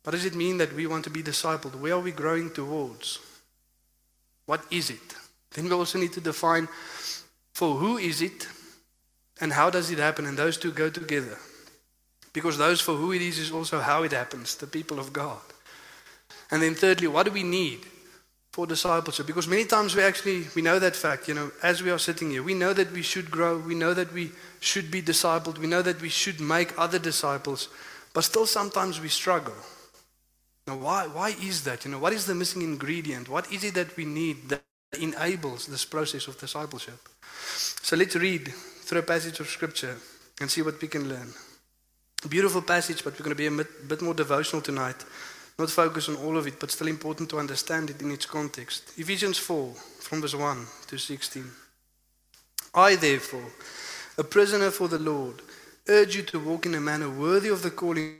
What 0.02 0.12
does 0.12 0.25
it 0.25 0.35
mean 0.35 0.59
that 0.59 0.73
we 0.73 0.87
want 0.87 1.04
to 1.04 1.11
be 1.11 1.23
discipled? 1.23 1.75
Where 1.75 1.95
are 1.95 2.00
we 2.00 2.12
growing 2.12 2.50
towards? 2.50 3.19
What 4.47 4.64
is 4.71 4.90
it? 4.90 5.14
Then 5.52 5.66
we 5.66 5.73
also 5.73 5.99
need 5.99 6.12
to 6.14 6.21
define 6.21 6.69
for 7.52 7.76
who 7.76 7.99
is 7.99 8.23
it 8.23 8.49
and 9.40 9.52
how 9.52 9.71
does 9.71 9.90
it 9.90 9.99
happen? 9.99 10.26
And 10.26 10.37
those 10.37 10.57
two 10.57 10.73
go 10.73 10.90
together. 10.90 11.38
Because 12.33 12.57
those 12.57 12.80
for 12.80 12.95
who 12.95 13.12
it 13.12 13.23
is 13.23 13.38
is 13.38 13.50
also 13.50 13.80
how 13.80 14.02
it 14.04 14.12
happens, 14.12 14.54
the 14.57 14.66
people 14.66 14.99
of 14.99 15.12
God. 15.12 15.40
And 16.50 16.62
then 16.62 16.75
thirdly, 16.75 17.09
what 17.09 17.26
do 17.26 17.33
we 17.33 17.42
need 17.42 17.80
for 18.52 18.66
discipleship? 18.66 19.26
Because 19.26 19.49
many 19.49 19.64
times 19.64 19.95
we 19.95 20.02
actually 20.02 20.47
we 20.54 20.62
know 20.62 20.78
that 20.78 20.97
fact, 20.97 21.28
you 21.28 21.35
know, 21.35 21.50
as 21.62 21.83
we 21.83 21.90
are 21.90 21.99
sitting 21.99 22.30
here, 22.30 22.42
we 22.42 22.54
know 22.54 22.73
that 22.73 22.92
we 22.92 23.02
should 23.02 23.30
grow, 23.30 23.59
we 23.59 23.75
know 23.75 23.95
that 23.95 24.12
we 24.12 24.33
should 24.61 24.90
be 24.90 25.02
discipled, 25.02 25.59
we 25.59 25.66
know 25.66 25.83
that 25.83 26.00
we 26.00 26.09
should 26.09 26.40
make 26.40 26.78
other 26.78 26.99
disciples, 26.99 27.69
but 28.14 28.25
still 28.25 28.47
sometimes 28.47 29.00
we 29.00 29.09
struggle. 29.09 29.54
Now 30.70 30.76
why 30.76 31.08
why 31.08 31.30
is 31.30 31.64
that? 31.64 31.84
You 31.84 31.90
know, 31.90 31.98
what 31.98 32.12
is 32.12 32.26
the 32.26 32.34
missing 32.34 32.62
ingredient? 32.62 33.28
What 33.28 33.50
is 33.50 33.64
it 33.64 33.74
that 33.74 33.96
we 33.96 34.04
need 34.04 34.48
that 34.50 34.62
enables 35.00 35.66
this 35.66 35.84
process 35.84 36.28
of 36.28 36.38
discipleship? 36.38 37.00
So 37.82 37.96
let's 37.96 38.14
read 38.14 38.46
through 38.86 39.00
a 39.00 39.10
passage 39.14 39.40
of 39.40 39.48
scripture 39.48 39.96
and 40.40 40.48
see 40.48 40.62
what 40.62 40.80
we 40.80 40.86
can 40.86 41.08
learn. 41.08 41.34
Beautiful 42.28 42.62
passage, 42.62 43.02
but 43.02 43.14
we're 43.14 43.24
going 43.24 43.36
to 43.36 43.44
be 43.44 43.48
a 43.48 43.50
bit, 43.50 43.88
bit 43.88 44.02
more 44.02 44.14
devotional 44.14 44.62
tonight. 44.62 45.04
Not 45.58 45.70
focus 45.70 46.08
on 46.08 46.16
all 46.16 46.36
of 46.36 46.46
it, 46.46 46.60
but 46.60 46.70
still 46.70 46.86
important 46.86 47.30
to 47.30 47.40
understand 47.40 47.90
it 47.90 48.00
in 48.00 48.12
its 48.12 48.26
context. 48.26 48.92
Ephesians 48.96 49.38
4, 49.38 49.74
from 49.74 50.20
verse 50.20 50.36
1 50.36 50.66
to 50.86 50.98
16. 50.98 51.50
I, 52.74 52.94
therefore, 52.94 53.50
a 54.18 54.22
prisoner 54.22 54.70
for 54.70 54.86
the 54.86 55.00
Lord, 55.00 55.42
urge 55.88 56.14
you 56.14 56.22
to 56.22 56.38
walk 56.38 56.66
in 56.66 56.76
a 56.76 56.80
manner 56.80 57.10
worthy 57.10 57.48
of 57.48 57.62
the 57.62 57.72
calling 57.72 58.19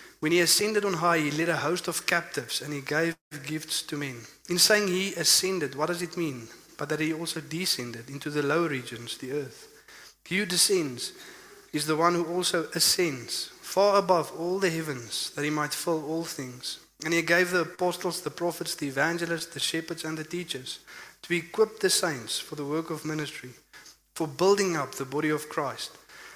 When 0.21 0.31
he 0.31 0.39
ascended 0.39 0.85
on 0.85 0.93
high, 0.93 1.17
he 1.17 1.31
led 1.31 1.49
a 1.49 1.57
host 1.57 1.87
of 1.87 2.05
captives 2.05 2.61
and 2.61 2.71
he 2.71 2.81
gave 2.81 3.15
gifts 3.43 3.81
to 3.81 3.97
men. 3.97 4.17
In 4.49 4.59
saying 4.59 4.87
he 4.87 5.15
ascended, 5.15 5.73
what 5.73 5.87
does 5.87 6.03
it 6.03 6.15
mean? 6.15 6.47
But 6.77 6.89
that 6.89 6.99
he 6.99 7.11
also 7.11 7.41
descended 7.41 8.07
into 8.07 8.29
the 8.29 8.43
lower 8.43 8.69
regions, 8.69 9.17
the 9.17 9.31
earth. 9.31 9.67
He 10.23 10.37
who 10.37 10.45
descends 10.45 11.13
is 11.73 11.87
the 11.87 11.95
one 11.95 12.13
who 12.13 12.25
also 12.25 12.67
ascends 12.75 13.49
far 13.61 13.97
above 13.97 14.31
all 14.37 14.59
the 14.59 14.69
heavens, 14.69 15.31
that 15.31 15.43
he 15.43 15.49
might 15.49 15.73
fill 15.73 16.05
all 16.05 16.23
things. 16.23 16.77
And 17.03 17.15
he 17.15 17.23
gave 17.23 17.49
the 17.49 17.61
apostles, 17.61 18.21
the 18.21 18.29
prophets, 18.29 18.75
the 18.75 18.89
evangelists, 18.89 19.47
the 19.47 19.59
shepherds, 19.59 20.03
and 20.03 20.19
the 20.19 20.23
teachers 20.23 20.81
to 21.23 21.33
equip 21.33 21.79
the 21.79 21.89
saints 21.89 22.37
for 22.37 22.53
the 22.53 22.65
work 22.65 22.91
of 22.91 23.05
ministry, 23.05 23.49
for 24.13 24.27
building 24.27 24.77
up 24.77 24.93
the 24.93 25.05
body 25.05 25.29
of 25.29 25.49
Christ, 25.49 25.97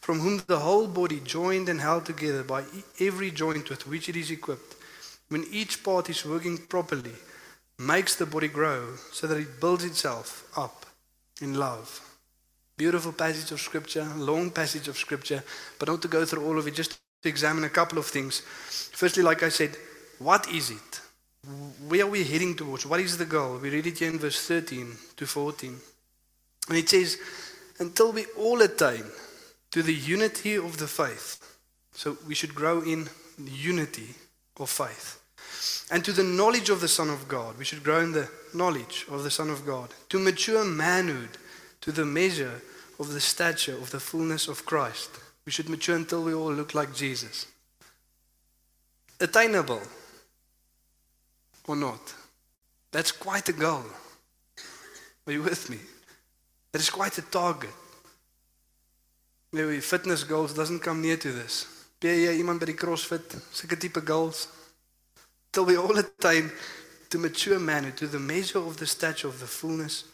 from 0.00 0.20
whom 0.20 0.42
the 0.46 0.58
whole 0.58 0.86
body, 0.86 1.20
joined 1.20 1.68
and 1.68 1.80
held 1.80 2.06
together 2.06 2.42
by 2.42 2.64
every 2.98 3.30
joint 3.30 3.68
with 3.70 3.86
which 3.86 4.08
it 4.08 4.16
is 4.16 4.30
equipped, 4.30 4.76
when 5.28 5.44
each 5.50 5.82
part 5.82 6.10
is 6.10 6.24
working 6.24 6.58
properly, 6.58 7.14
makes 7.78 8.16
the 8.16 8.26
body 8.26 8.48
grow 8.48 8.96
so 9.12 9.26
that 9.26 9.38
it 9.38 9.60
builds 9.60 9.84
itself 9.84 10.50
up 10.56 10.86
in 11.40 11.54
love. 11.54 12.00
Beautiful 12.76 13.12
passage 13.12 13.52
of 13.52 13.60
Scripture, 13.60 14.06
long 14.16 14.50
passage 14.50 14.88
of 14.88 14.96
Scripture, 14.96 15.42
but 15.78 15.88
not 15.88 16.02
to 16.02 16.08
go 16.08 16.24
through 16.24 16.46
all 16.46 16.58
of 16.58 16.66
it, 16.66 16.74
just 16.74 16.98
to 17.22 17.28
examine 17.28 17.64
a 17.64 17.68
couple 17.68 17.98
of 17.98 18.06
things. 18.06 18.40
Firstly, 18.40 19.22
like 19.22 19.42
I 19.42 19.50
said, 19.50 19.76
what 20.18 20.48
is 20.50 20.70
it? 20.70 21.00
Where 21.88 22.04
are 22.04 22.10
we 22.10 22.24
heading 22.24 22.56
towards? 22.56 22.84
What 22.86 23.00
is 23.00 23.16
the 23.16 23.24
goal? 23.24 23.58
We 23.58 23.70
read 23.70 23.86
it 23.86 23.98
here 23.98 24.10
in 24.10 24.18
verse 24.18 24.46
13 24.46 24.96
to 25.16 25.26
14. 25.26 25.76
And 26.68 26.78
it 26.78 26.88
says, 26.88 27.18
until 27.78 28.12
we 28.12 28.26
all 28.38 28.60
attain 28.60 29.04
to 29.70 29.82
the 29.82 29.94
unity 29.94 30.56
of 30.56 30.78
the 30.78 30.86
faith. 30.86 31.58
So 31.92 32.16
we 32.26 32.34
should 32.34 32.54
grow 32.54 32.82
in 32.82 33.08
unity 33.38 34.14
of 34.58 34.70
faith. 34.70 35.20
And 35.90 36.04
to 36.04 36.12
the 36.12 36.24
knowledge 36.24 36.70
of 36.70 36.80
the 36.80 36.88
Son 36.88 37.10
of 37.10 37.28
God. 37.28 37.58
We 37.58 37.64
should 37.64 37.82
grow 37.82 38.00
in 38.00 38.12
the 38.12 38.28
knowledge 38.54 39.06
of 39.10 39.22
the 39.24 39.30
Son 39.30 39.50
of 39.50 39.66
God. 39.66 39.90
To 40.10 40.18
mature 40.18 40.64
manhood, 40.64 41.30
to 41.80 41.92
the 41.92 42.04
measure 42.04 42.62
of 42.98 43.12
the 43.12 43.20
stature 43.20 43.74
of 43.74 43.90
the 43.90 44.00
fullness 44.00 44.46
of 44.48 44.66
Christ. 44.66 45.10
We 45.44 45.52
should 45.52 45.68
mature 45.68 45.96
until 45.96 46.22
we 46.22 46.34
all 46.34 46.52
look 46.52 46.74
like 46.74 46.94
Jesus. 46.94 47.46
Attainable 49.18 49.82
or 51.66 51.76
not. 51.76 52.14
That's 52.92 53.12
quite 53.12 53.48
a 53.48 53.52
goal. 53.52 53.84
Are 55.26 55.32
you 55.32 55.42
with 55.42 55.70
me? 55.70 55.78
That 56.72 56.80
is 56.80 56.90
quite 56.90 57.18
a 57.18 57.22
target. 57.22 57.70
Maybe 59.52 59.80
fitness 59.80 60.24
goals 60.24 60.54
doesn't 60.54 60.80
come 60.80 61.02
near 61.02 61.16
to 61.16 61.32
this. 61.32 61.66
Ben 62.00 62.16
jy 62.16 62.38
iemand 62.38 62.60
by 62.60 62.66
die 62.66 62.78
CrossFit, 62.78 63.34
sulke 63.52 63.76
tipe 63.76 64.00
goals? 64.04 64.46
Till 65.52 65.66
we 65.66 65.76
all 65.76 65.98
attain 65.98 66.50
to 67.10 67.18
mature 67.18 67.58
man 67.58 67.92
to 67.96 68.06
the 68.06 68.18
measure 68.18 68.60
of 68.60 68.76
the 68.76 68.86
stature 68.86 69.28
of 69.28 69.40
the 69.40 69.46
fullness 69.46 70.04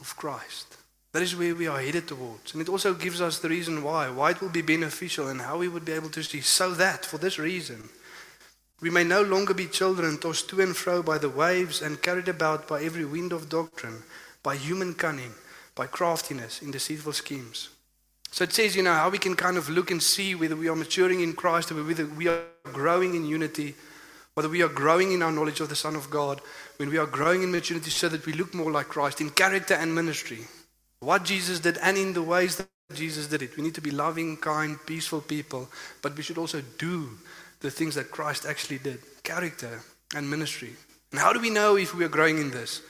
of 0.00 0.14
Christ. 0.16 0.76
That 1.12 1.22
is 1.22 1.34
where 1.34 1.54
we 1.54 1.66
are 1.66 1.80
headed 1.80 2.06
towards. 2.06 2.52
And 2.52 2.60
it 2.60 2.68
also 2.68 2.92
gives 2.92 3.20
us 3.20 3.38
the 3.38 3.48
reason 3.48 3.82
why, 3.82 4.10
why 4.10 4.32
it 4.32 4.40
will 4.40 4.50
be 4.50 4.62
beneficial 4.62 5.28
and 5.28 5.40
how 5.40 5.58
we 5.58 5.68
would 5.68 5.84
be 5.84 5.92
able 5.92 6.10
to 6.10 6.22
see. 6.22 6.40
So 6.40 6.72
that, 6.74 7.04
for 7.04 7.18
this 7.18 7.38
reason, 7.38 7.88
we 8.80 8.90
may 8.90 9.04
no 9.04 9.22
longer 9.22 9.54
be 9.54 9.66
children 9.66 10.18
tossed 10.18 10.50
to 10.50 10.60
and 10.60 10.76
fro 10.76 11.02
by 11.02 11.18
the 11.18 11.30
waves 11.30 11.80
and 11.80 12.02
carried 12.02 12.28
about 12.28 12.68
by 12.68 12.82
every 12.82 13.04
wind 13.04 13.32
of 13.32 13.48
doctrine, 13.48 14.02
by 14.42 14.56
human 14.56 14.92
cunning, 14.92 15.32
by 15.74 15.86
craftiness 15.86 16.60
in 16.60 16.70
deceitful 16.70 17.14
schemes. 17.14 17.70
So 18.34 18.42
it 18.42 18.52
says, 18.52 18.74
you 18.74 18.82
know, 18.82 18.92
how 18.92 19.10
we 19.10 19.18
can 19.18 19.36
kind 19.36 19.56
of 19.56 19.68
look 19.68 19.92
and 19.92 20.02
see 20.02 20.34
whether 20.34 20.56
we 20.56 20.68
are 20.68 20.74
maturing 20.74 21.20
in 21.20 21.34
Christ 21.34 21.70
or 21.70 21.80
whether 21.84 22.04
we 22.04 22.26
are 22.26 22.42
growing 22.64 23.14
in 23.14 23.24
unity, 23.24 23.76
whether 24.34 24.48
we 24.48 24.60
are 24.60 24.68
growing 24.68 25.12
in 25.12 25.22
our 25.22 25.30
knowledge 25.30 25.60
of 25.60 25.68
the 25.68 25.76
Son 25.76 25.94
of 25.94 26.10
God, 26.10 26.40
when 26.78 26.90
we 26.90 26.98
are 26.98 27.06
growing 27.06 27.44
in 27.44 27.52
maturity 27.52 27.90
so 27.90 28.08
that 28.08 28.26
we 28.26 28.32
look 28.32 28.52
more 28.52 28.72
like 28.72 28.88
Christ 28.88 29.20
in 29.20 29.30
character 29.30 29.74
and 29.74 29.94
ministry. 29.94 30.40
What 30.98 31.22
Jesus 31.22 31.60
did 31.60 31.78
and 31.78 31.96
in 31.96 32.12
the 32.12 32.24
ways 32.24 32.56
that 32.56 32.66
Jesus 32.92 33.28
did 33.28 33.40
it. 33.40 33.56
We 33.56 33.62
need 33.62 33.76
to 33.76 33.80
be 33.80 33.92
loving, 33.92 34.36
kind, 34.38 34.84
peaceful 34.84 35.20
people, 35.20 35.68
but 36.02 36.16
we 36.16 36.24
should 36.24 36.36
also 36.36 36.60
do 36.76 37.10
the 37.60 37.70
things 37.70 37.94
that 37.94 38.10
Christ 38.10 38.46
actually 38.46 38.78
did 38.78 38.98
character 39.22 39.80
and 40.16 40.28
ministry. 40.28 40.72
And 41.12 41.20
how 41.20 41.32
do 41.32 41.38
we 41.38 41.50
know 41.50 41.76
if 41.76 41.94
we 41.94 42.04
are 42.04 42.08
growing 42.08 42.38
in 42.38 42.50
this? 42.50 42.82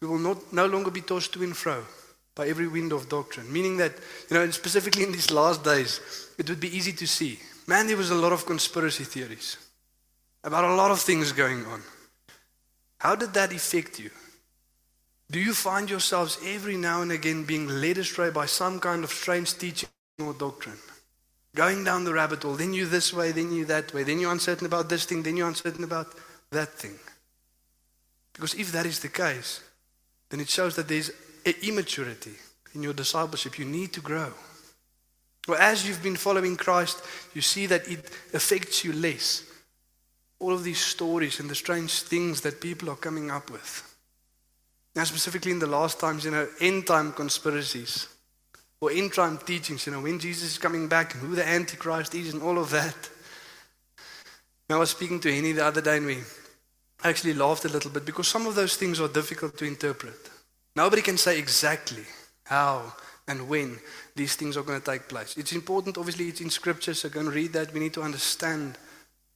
We 0.00 0.08
will 0.08 0.18
not, 0.18 0.54
no 0.54 0.64
longer 0.64 0.90
be 0.90 1.02
tossed 1.02 1.34
to 1.34 1.42
and 1.42 1.54
fro 1.54 1.84
by 2.36 2.46
every 2.46 2.68
wind 2.68 2.92
of 2.92 3.08
doctrine. 3.08 3.52
Meaning 3.52 3.78
that, 3.78 3.94
you 4.30 4.36
know, 4.36 4.48
specifically 4.50 5.02
in 5.02 5.10
these 5.10 5.32
last 5.32 5.64
days, 5.64 6.00
it 6.38 6.48
would 6.48 6.60
be 6.60 6.76
easy 6.76 6.92
to 6.92 7.06
see. 7.06 7.40
Man, 7.66 7.88
there 7.88 7.96
was 7.96 8.10
a 8.10 8.14
lot 8.14 8.32
of 8.32 8.46
conspiracy 8.46 9.02
theories 9.02 9.56
about 10.44 10.64
a 10.64 10.74
lot 10.76 10.92
of 10.92 11.00
things 11.00 11.32
going 11.32 11.66
on. 11.66 11.82
How 12.98 13.16
did 13.16 13.34
that 13.34 13.52
affect 13.52 13.98
you? 13.98 14.10
Do 15.30 15.40
you 15.40 15.54
find 15.54 15.90
yourselves 15.90 16.38
every 16.44 16.76
now 16.76 17.02
and 17.02 17.10
again 17.10 17.44
being 17.44 17.66
led 17.66 17.98
astray 17.98 18.30
by 18.30 18.46
some 18.46 18.78
kind 18.78 19.02
of 19.02 19.10
strange 19.10 19.58
teaching 19.58 19.88
or 20.20 20.32
doctrine? 20.34 20.78
Going 21.56 21.84
down 21.84 22.04
the 22.04 22.12
rabbit 22.12 22.42
hole, 22.42 22.54
then 22.54 22.74
you 22.74 22.86
this 22.86 23.12
way, 23.12 23.32
then 23.32 23.50
you 23.50 23.64
that 23.64 23.92
way, 23.92 24.04
then 24.04 24.20
you're 24.20 24.30
uncertain 24.30 24.66
about 24.66 24.88
this 24.88 25.04
thing, 25.04 25.22
then 25.22 25.36
you're 25.36 25.48
uncertain 25.48 25.84
about 25.84 26.14
that 26.50 26.74
thing. 26.74 26.98
Because 28.34 28.54
if 28.54 28.70
that 28.72 28.86
is 28.86 29.00
the 29.00 29.08
case, 29.08 29.62
then 30.28 30.40
it 30.40 30.48
shows 30.48 30.76
that 30.76 30.86
there's 30.86 31.10
immaturity 31.54 32.34
in 32.74 32.82
your 32.82 32.92
discipleship. 32.92 33.58
You 33.58 33.64
need 33.64 33.92
to 33.94 34.00
grow. 34.00 34.32
Well, 35.46 35.60
as 35.60 35.86
you've 35.86 36.02
been 36.02 36.16
following 36.16 36.56
Christ, 36.56 37.02
you 37.34 37.40
see 37.40 37.66
that 37.66 37.88
it 37.88 38.10
affects 38.34 38.84
you 38.84 38.92
less. 38.92 39.44
All 40.38 40.52
of 40.52 40.64
these 40.64 40.80
stories 40.80 41.40
and 41.40 41.48
the 41.48 41.54
strange 41.54 42.02
things 42.02 42.40
that 42.42 42.60
people 42.60 42.90
are 42.90 42.96
coming 42.96 43.30
up 43.30 43.50
with. 43.50 43.94
Now, 44.94 45.04
specifically 45.04 45.52
in 45.52 45.58
the 45.58 45.66
last 45.66 46.00
times, 46.00 46.24
you 46.24 46.30
know, 46.30 46.48
end 46.60 46.86
time 46.86 47.12
conspiracies 47.12 48.08
or 48.80 48.90
end 48.90 49.14
time 49.14 49.38
teachings, 49.38 49.86
you 49.86 49.92
know, 49.92 50.00
when 50.00 50.18
Jesus 50.18 50.52
is 50.52 50.58
coming 50.58 50.88
back 50.88 51.14
and 51.14 51.22
who 51.22 51.34
the 51.34 51.46
Antichrist 51.46 52.14
is 52.14 52.32
and 52.32 52.42
all 52.42 52.58
of 52.58 52.70
that. 52.70 53.10
Now, 54.68 54.76
I 54.76 54.80
was 54.80 54.90
speaking 54.90 55.20
to 55.20 55.32
Henny 55.32 55.52
the 55.52 55.64
other 55.64 55.80
day 55.80 55.98
and 55.98 56.06
we 56.06 56.18
actually 57.04 57.34
laughed 57.34 57.64
a 57.64 57.68
little 57.68 57.90
bit 57.90 58.04
because 58.04 58.26
some 58.26 58.46
of 58.46 58.54
those 58.54 58.76
things 58.76 58.98
are 59.00 59.08
difficult 59.08 59.56
to 59.58 59.64
interpret. 59.64 60.30
Nobody 60.76 61.00
can 61.00 61.16
say 61.16 61.38
exactly 61.38 62.04
how 62.44 62.92
and 63.26 63.48
when 63.48 63.78
these 64.14 64.36
things 64.36 64.56
are 64.56 64.62
going 64.62 64.80
to 64.80 64.84
take 64.84 65.08
place. 65.08 65.36
It's 65.36 65.52
important, 65.52 65.98
obviously, 65.98 66.28
it's 66.28 66.42
in 66.42 66.50
scripture, 66.50 66.94
so 66.94 67.08
go 67.08 67.20
and 67.20 67.32
read 67.32 67.54
that. 67.54 67.72
We 67.72 67.80
need 67.80 67.94
to 67.94 68.02
understand. 68.02 68.76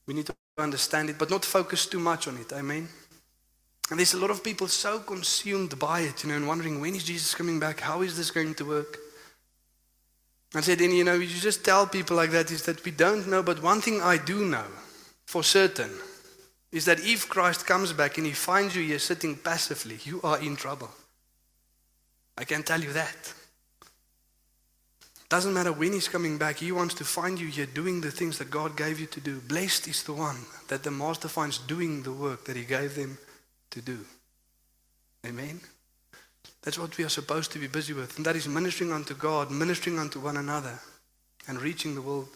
We 0.06 0.14
need 0.14 0.26
to 0.26 0.34
understand 0.58 1.08
it, 1.08 1.18
but 1.18 1.30
not 1.30 1.44
focus 1.44 1.86
too 1.86 1.98
much 1.98 2.28
on 2.28 2.36
it. 2.36 2.52
Amen. 2.52 2.88
And 3.90 3.98
there's 3.98 4.14
a 4.14 4.20
lot 4.20 4.30
of 4.30 4.44
people 4.44 4.68
so 4.68 5.00
consumed 5.00 5.78
by 5.78 6.00
it, 6.00 6.22
you 6.22 6.28
know, 6.28 6.36
and 6.36 6.46
wondering 6.46 6.80
when 6.80 6.94
is 6.94 7.04
Jesus 7.04 7.34
coming 7.34 7.58
back? 7.58 7.80
How 7.80 8.02
is 8.02 8.16
this 8.16 8.30
going 8.30 8.54
to 8.54 8.64
work? 8.64 8.98
I 10.54 10.60
said, 10.60 10.80
and 10.80 10.94
you 10.94 11.04
know, 11.04 11.14
you 11.14 11.26
just 11.26 11.64
tell 11.64 11.86
people 11.86 12.16
like 12.16 12.30
that 12.30 12.50
is 12.50 12.64
that 12.64 12.84
we 12.84 12.90
don't 12.90 13.26
know, 13.28 13.42
but 13.42 13.62
one 13.62 13.80
thing 13.80 14.00
I 14.02 14.16
do 14.16 14.44
know 14.44 14.66
for 15.26 15.42
certain 15.42 15.90
is 16.70 16.84
that 16.84 17.00
if 17.00 17.28
Christ 17.28 17.66
comes 17.66 17.92
back 17.92 18.18
and 18.18 18.26
he 18.26 18.32
finds 18.32 18.76
you 18.76 18.82
here 18.82 18.98
sitting 18.98 19.36
passively, 19.36 19.98
you 20.04 20.20
are 20.22 20.38
in 20.38 20.54
trouble. 20.54 20.90
I 22.40 22.44
can 22.44 22.62
tell 22.62 22.80
you 22.80 22.92
that. 22.94 23.34
Doesn't 25.28 25.52
matter 25.52 25.72
when 25.72 25.92
he's 25.92 26.08
coming 26.08 26.38
back, 26.38 26.56
he 26.56 26.72
wants 26.72 26.94
to 26.94 27.04
find 27.04 27.38
you 27.38 27.48
here 27.48 27.66
doing 27.66 28.00
the 28.00 28.10
things 28.10 28.38
that 28.38 28.50
God 28.50 28.78
gave 28.78 28.98
you 28.98 29.06
to 29.06 29.20
do. 29.20 29.40
Blessed 29.40 29.86
is 29.88 30.02
the 30.02 30.14
one 30.14 30.38
that 30.68 30.82
the 30.82 30.90
master 30.90 31.28
finds 31.28 31.58
doing 31.58 32.02
the 32.02 32.12
work 32.12 32.46
that 32.46 32.56
he 32.56 32.64
gave 32.64 32.96
them 32.96 33.18
to 33.70 33.82
do. 33.82 33.98
Amen. 35.24 35.60
That's 36.62 36.78
what 36.78 36.96
we 36.96 37.04
are 37.04 37.10
supposed 37.10 37.52
to 37.52 37.58
be 37.58 37.68
busy 37.68 37.92
with, 37.92 38.16
and 38.16 38.24
that 38.24 38.36
is 38.36 38.48
ministering 38.48 38.90
unto 38.90 39.14
God, 39.14 39.50
ministering 39.50 39.98
unto 39.98 40.18
one 40.18 40.38
another, 40.38 40.80
and 41.46 41.60
reaching 41.60 41.94
the 41.94 42.02
world 42.02 42.28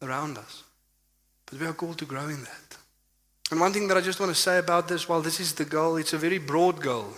around 0.00 0.38
us. 0.38 0.64
But 1.46 1.60
we 1.60 1.66
are 1.66 1.74
called 1.74 1.98
to 1.98 2.06
grow 2.06 2.28
in 2.28 2.44
that. 2.44 2.76
And 3.50 3.60
one 3.60 3.72
thing 3.74 3.88
that 3.88 3.96
I 3.98 4.00
just 4.00 4.20
want 4.20 4.34
to 4.34 4.40
say 4.40 4.58
about 4.58 4.88
this, 4.88 5.08
while 5.08 5.20
this 5.20 5.38
is 5.38 5.52
the 5.52 5.66
goal, 5.66 5.98
it's 5.98 6.14
a 6.14 6.18
very 6.18 6.38
broad 6.38 6.80
goal. 6.80 7.12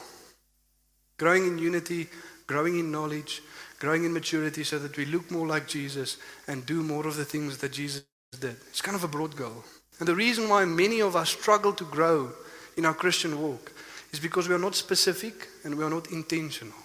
Growing 1.18 1.46
in 1.46 1.58
unity, 1.58 2.08
growing 2.52 2.78
in 2.78 2.92
knowledge, 2.92 3.42
growing 3.78 4.04
in 4.04 4.12
maturity 4.12 4.62
so 4.62 4.78
that 4.78 4.96
we 4.98 5.06
look 5.06 5.30
more 5.30 5.46
like 5.46 5.66
Jesus 5.66 6.18
and 6.46 6.66
do 6.66 6.82
more 6.82 7.06
of 7.06 7.16
the 7.16 7.24
things 7.24 7.56
that 7.58 7.72
Jesus 7.72 8.04
did. 8.38 8.56
It's 8.68 8.82
kind 8.82 8.94
of 8.94 9.04
a 9.04 9.08
broad 9.08 9.34
goal. 9.36 9.64
And 9.98 10.06
the 10.06 10.14
reason 10.14 10.50
why 10.50 10.66
many 10.66 11.00
of 11.00 11.16
us 11.16 11.30
struggle 11.30 11.72
to 11.72 11.84
grow 11.84 12.30
in 12.76 12.84
our 12.84 12.92
Christian 12.92 13.40
walk 13.40 13.72
is 14.12 14.20
because 14.20 14.48
we 14.48 14.54
are 14.54 14.66
not 14.66 14.74
specific 14.74 15.48
and 15.64 15.78
we 15.78 15.82
are 15.82 15.90
not 15.90 16.12
intentional. 16.12 16.76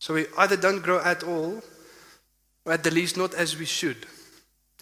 So 0.00 0.14
we 0.14 0.26
either 0.36 0.56
don't 0.56 0.82
grow 0.82 1.00
at 1.00 1.22
all, 1.22 1.62
or 2.64 2.72
at 2.72 2.82
the 2.82 2.90
least 2.90 3.16
not 3.16 3.34
as 3.34 3.56
we 3.56 3.66
should. 3.66 4.04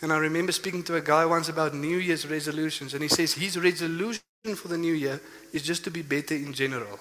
And 0.01 0.13
I 0.13 0.17
remember 0.17 0.53
speaking 0.53 0.83
to 0.85 0.97
a 0.97 1.03
guy 1.03 1.27
once 1.27 1.51
about 1.51 1.75
New 1.75 1.99
Year's 1.99 2.27
resolutions, 2.27 2.95
and 2.95 3.03
he 3.03 3.09
says 3.09 3.35
his 3.35 3.59
resolution 3.59 4.23
for 4.57 4.69
the 4.69 4.79
new 4.79 4.95
year 4.95 5.21
is 5.53 5.63
just 5.63 5.85
to 5.85 5.91
be 5.91 6.03
better 6.03 6.35
in 6.35 6.55
general. 6.55 6.99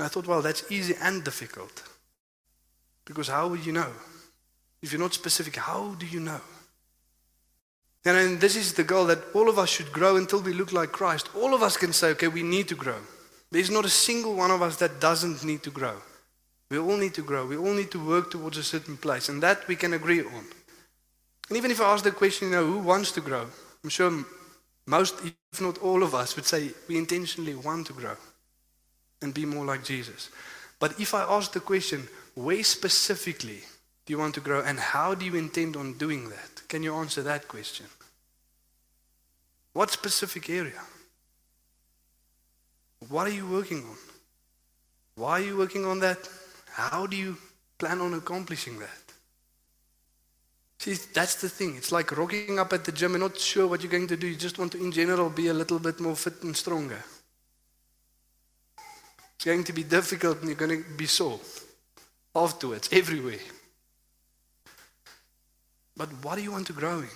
And 0.00 0.06
I 0.06 0.08
thought, 0.08 0.26
well, 0.26 0.40
that's 0.40 0.64
easy 0.72 0.94
and 1.02 1.22
difficult. 1.22 1.82
Because 3.04 3.28
how 3.28 3.48
would 3.48 3.66
you 3.66 3.72
know? 3.72 3.92
If 4.80 4.92
you're 4.92 5.00
not 5.00 5.12
specific, 5.12 5.56
how 5.56 5.94
do 5.98 6.06
you 6.06 6.20
know? 6.20 6.40
And 8.06 8.40
this 8.40 8.56
is 8.56 8.72
the 8.72 8.82
goal 8.82 9.04
that 9.08 9.18
all 9.34 9.50
of 9.50 9.58
us 9.58 9.68
should 9.68 9.92
grow 9.92 10.16
until 10.16 10.40
we 10.40 10.54
look 10.54 10.72
like 10.72 10.90
Christ. 10.90 11.28
All 11.36 11.52
of 11.52 11.62
us 11.62 11.76
can 11.76 11.92
say, 11.92 12.12
okay, 12.12 12.28
we 12.28 12.42
need 12.42 12.66
to 12.68 12.74
grow. 12.76 12.96
There's 13.50 13.70
not 13.70 13.84
a 13.84 13.90
single 13.90 14.36
one 14.36 14.50
of 14.50 14.62
us 14.62 14.76
that 14.76 15.02
doesn't 15.02 15.44
need 15.44 15.62
to 15.64 15.70
grow. 15.70 15.96
We 16.70 16.78
all 16.78 16.96
need 16.96 17.12
to 17.12 17.22
grow. 17.22 17.44
We 17.44 17.58
all 17.58 17.74
need 17.74 17.90
to 17.90 18.02
work 18.02 18.30
towards 18.30 18.56
a 18.56 18.62
certain 18.62 18.96
place. 18.96 19.28
And 19.28 19.42
that 19.42 19.68
we 19.68 19.76
can 19.76 19.92
agree 19.92 20.22
on. 20.22 20.46
And 21.50 21.58
even 21.58 21.70
if 21.70 21.78
I 21.78 21.92
ask 21.92 22.04
the 22.04 22.10
question, 22.10 22.48
you 22.48 22.54
know, 22.54 22.64
who 22.64 22.78
wants 22.78 23.12
to 23.12 23.20
grow? 23.20 23.44
I'm 23.84 23.90
sure 23.90 24.24
most, 24.86 25.16
if 25.52 25.60
not 25.60 25.76
all 25.82 26.02
of 26.02 26.14
us, 26.14 26.36
would 26.36 26.46
say 26.46 26.70
we 26.88 26.96
intentionally 26.96 27.54
want 27.54 27.88
to 27.88 27.92
grow 27.92 28.16
and 29.22 29.34
be 29.34 29.44
more 29.44 29.64
like 29.64 29.84
Jesus. 29.84 30.30
But 30.78 30.98
if 30.98 31.14
I 31.14 31.22
ask 31.22 31.52
the 31.52 31.60
question, 31.60 32.08
where 32.34 32.62
specifically 32.62 33.60
do 34.06 34.12
you 34.12 34.18
want 34.18 34.34
to 34.34 34.40
grow 34.40 34.62
and 34.62 34.78
how 34.78 35.14
do 35.14 35.24
you 35.24 35.36
intend 35.36 35.76
on 35.76 35.98
doing 35.98 36.28
that? 36.30 36.68
Can 36.68 36.82
you 36.82 36.94
answer 36.94 37.22
that 37.22 37.48
question? 37.48 37.86
What 39.72 39.90
specific 39.90 40.48
area? 40.50 40.80
What 43.08 43.26
are 43.26 43.32
you 43.32 43.46
working 43.46 43.78
on? 43.78 43.96
Why 45.16 45.40
are 45.40 45.44
you 45.44 45.56
working 45.56 45.84
on 45.84 46.00
that? 46.00 46.18
How 46.72 47.06
do 47.06 47.16
you 47.16 47.36
plan 47.78 48.00
on 48.00 48.14
accomplishing 48.14 48.78
that? 48.78 48.88
See, 50.78 50.94
that's 51.12 51.34
the 51.42 51.48
thing. 51.48 51.76
It's 51.76 51.92
like 51.92 52.16
rocking 52.16 52.58
up 52.58 52.72
at 52.72 52.84
the 52.84 52.92
gym 52.92 53.14
and 53.14 53.22
not 53.22 53.38
sure 53.38 53.66
what 53.66 53.82
you're 53.82 53.92
going 53.92 54.06
to 54.06 54.16
do. 54.16 54.26
You 54.26 54.36
just 54.36 54.58
want 54.58 54.72
to, 54.72 54.78
in 54.78 54.90
general, 54.90 55.28
be 55.28 55.48
a 55.48 55.54
little 55.54 55.78
bit 55.78 56.00
more 56.00 56.16
fit 56.16 56.42
and 56.42 56.56
stronger. 56.56 57.02
It's 59.40 59.46
going 59.46 59.64
to 59.64 59.72
be 59.72 59.84
difficult 59.84 60.40
and 60.40 60.48
you're 60.48 60.54
going 60.54 60.84
to 60.84 60.90
be 60.98 61.06
sore 61.06 61.40
afterwards, 62.36 62.90
everywhere. 62.92 63.40
But 65.96 66.10
what 66.22 66.36
do 66.36 66.42
you 66.42 66.52
want 66.52 66.66
to 66.66 66.74
grow 66.74 66.98
in? 66.98 67.08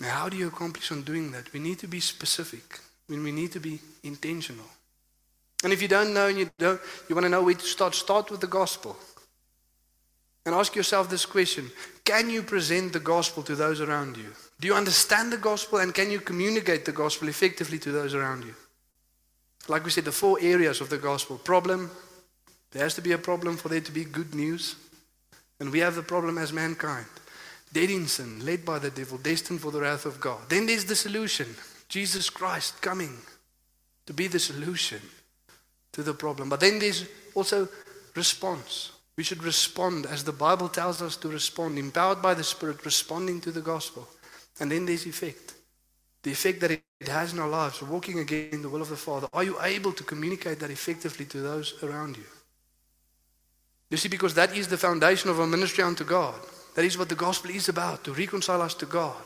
Now, 0.00 0.08
how 0.08 0.30
do 0.30 0.38
you 0.38 0.48
accomplish 0.48 0.90
on 0.90 1.02
doing 1.02 1.30
that? 1.32 1.52
We 1.52 1.60
need 1.60 1.80
to 1.80 1.86
be 1.86 2.00
specific. 2.00 2.80
We 3.10 3.18
need 3.18 3.52
to 3.52 3.60
be 3.60 3.78
intentional. 4.02 4.64
And 5.62 5.70
if 5.70 5.82
you 5.82 5.88
don't 5.88 6.14
know 6.14 6.28
and 6.28 6.38
you 6.38 6.50
don't, 6.58 6.80
you 7.10 7.14
want 7.14 7.26
to 7.26 7.28
know 7.28 7.42
where 7.42 7.56
to 7.56 7.66
start, 7.66 7.94
start 7.94 8.30
with 8.30 8.40
the 8.40 8.46
gospel. 8.46 8.96
And 10.46 10.54
ask 10.54 10.74
yourself 10.74 11.10
this 11.10 11.26
question 11.26 11.70
Can 12.06 12.30
you 12.30 12.42
present 12.42 12.94
the 12.94 13.00
gospel 13.00 13.42
to 13.42 13.54
those 13.54 13.82
around 13.82 14.16
you? 14.16 14.32
Do 14.60 14.66
you 14.66 14.74
understand 14.74 15.30
the 15.30 15.36
gospel 15.36 15.80
and 15.80 15.92
can 15.92 16.10
you 16.10 16.20
communicate 16.20 16.86
the 16.86 16.92
gospel 16.92 17.28
effectively 17.28 17.78
to 17.80 17.92
those 17.92 18.14
around 18.14 18.44
you? 18.44 18.54
Like 19.68 19.84
we 19.84 19.90
said, 19.90 20.04
the 20.04 20.12
four 20.12 20.38
areas 20.40 20.80
of 20.80 20.90
the 20.90 20.98
gospel 20.98 21.38
problem, 21.38 21.90
there 22.72 22.82
has 22.82 22.94
to 22.94 23.02
be 23.02 23.12
a 23.12 23.18
problem 23.18 23.56
for 23.56 23.68
there 23.68 23.80
to 23.80 23.92
be 23.92 24.04
good 24.04 24.34
news. 24.34 24.76
And 25.60 25.70
we 25.70 25.78
have 25.78 25.94
the 25.94 26.02
problem 26.02 26.38
as 26.38 26.52
mankind. 26.52 27.06
Dead 27.72 27.90
in 27.90 28.06
sin, 28.06 28.44
led 28.44 28.64
by 28.64 28.78
the 28.78 28.90
devil, 28.90 29.18
destined 29.18 29.60
for 29.60 29.70
the 29.70 29.80
wrath 29.80 30.04
of 30.04 30.20
God. 30.20 30.40
Then 30.48 30.66
there's 30.66 30.84
the 30.84 30.96
solution 30.96 31.46
Jesus 31.88 32.28
Christ 32.30 32.82
coming 32.82 33.16
to 34.06 34.12
be 34.12 34.26
the 34.26 34.38
solution 34.38 35.00
to 35.92 36.02
the 36.02 36.14
problem. 36.14 36.48
But 36.48 36.60
then 36.60 36.78
there's 36.78 37.06
also 37.34 37.68
response. 38.14 38.92
We 39.16 39.24
should 39.24 39.44
respond 39.44 40.06
as 40.06 40.24
the 40.24 40.32
Bible 40.32 40.68
tells 40.68 41.02
us 41.02 41.16
to 41.18 41.28
respond, 41.28 41.78
empowered 41.78 42.22
by 42.22 42.34
the 42.34 42.44
Spirit, 42.44 42.84
responding 42.84 43.40
to 43.42 43.52
the 43.52 43.60
gospel. 43.60 44.08
And 44.58 44.70
then 44.70 44.86
there's 44.86 45.06
effect. 45.06 45.54
The 46.22 46.30
effect 46.30 46.60
that 46.60 46.70
it 46.70 46.82
has 47.08 47.32
in 47.32 47.40
our 47.40 47.48
lives, 47.48 47.82
walking 47.82 48.20
again 48.20 48.50
in 48.52 48.62
the 48.62 48.68
will 48.68 48.82
of 48.82 48.88
the 48.88 48.96
Father. 48.96 49.28
Are 49.32 49.42
you 49.42 49.60
able 49.60 49.92
to 49.92 50.04
communicate 50.04 50.60
that 50.60 50.70
effectively 50.70 51.26
to 51.26 51.40
those 51.40 51.82
around 51.82 52.16
you? 52.16 52.24
You 53.90 53.96
see, 53.96 54.08
because 54.08 54.34
that 54.34 54.56
is 54.56 54.68
the 54.68 54.78
foundation 54.78 55.30
of 55.30 55.40
our 55.40 55.46
ministry 55.46 55.84
unto 55.84 56.04
God. 56.04 56.34
That 56.74 56.84
is 56.84 56.96
what 56.96 57.08
the 57.08 57.14
gospel 57.14 57.50
is 57.50 57.68
about, 57.68 58.04
to 58.04 58.14
reconcile 58.14 58.62
us 58.62 58.74
to 58.74 58.86
God. 58.86 59.22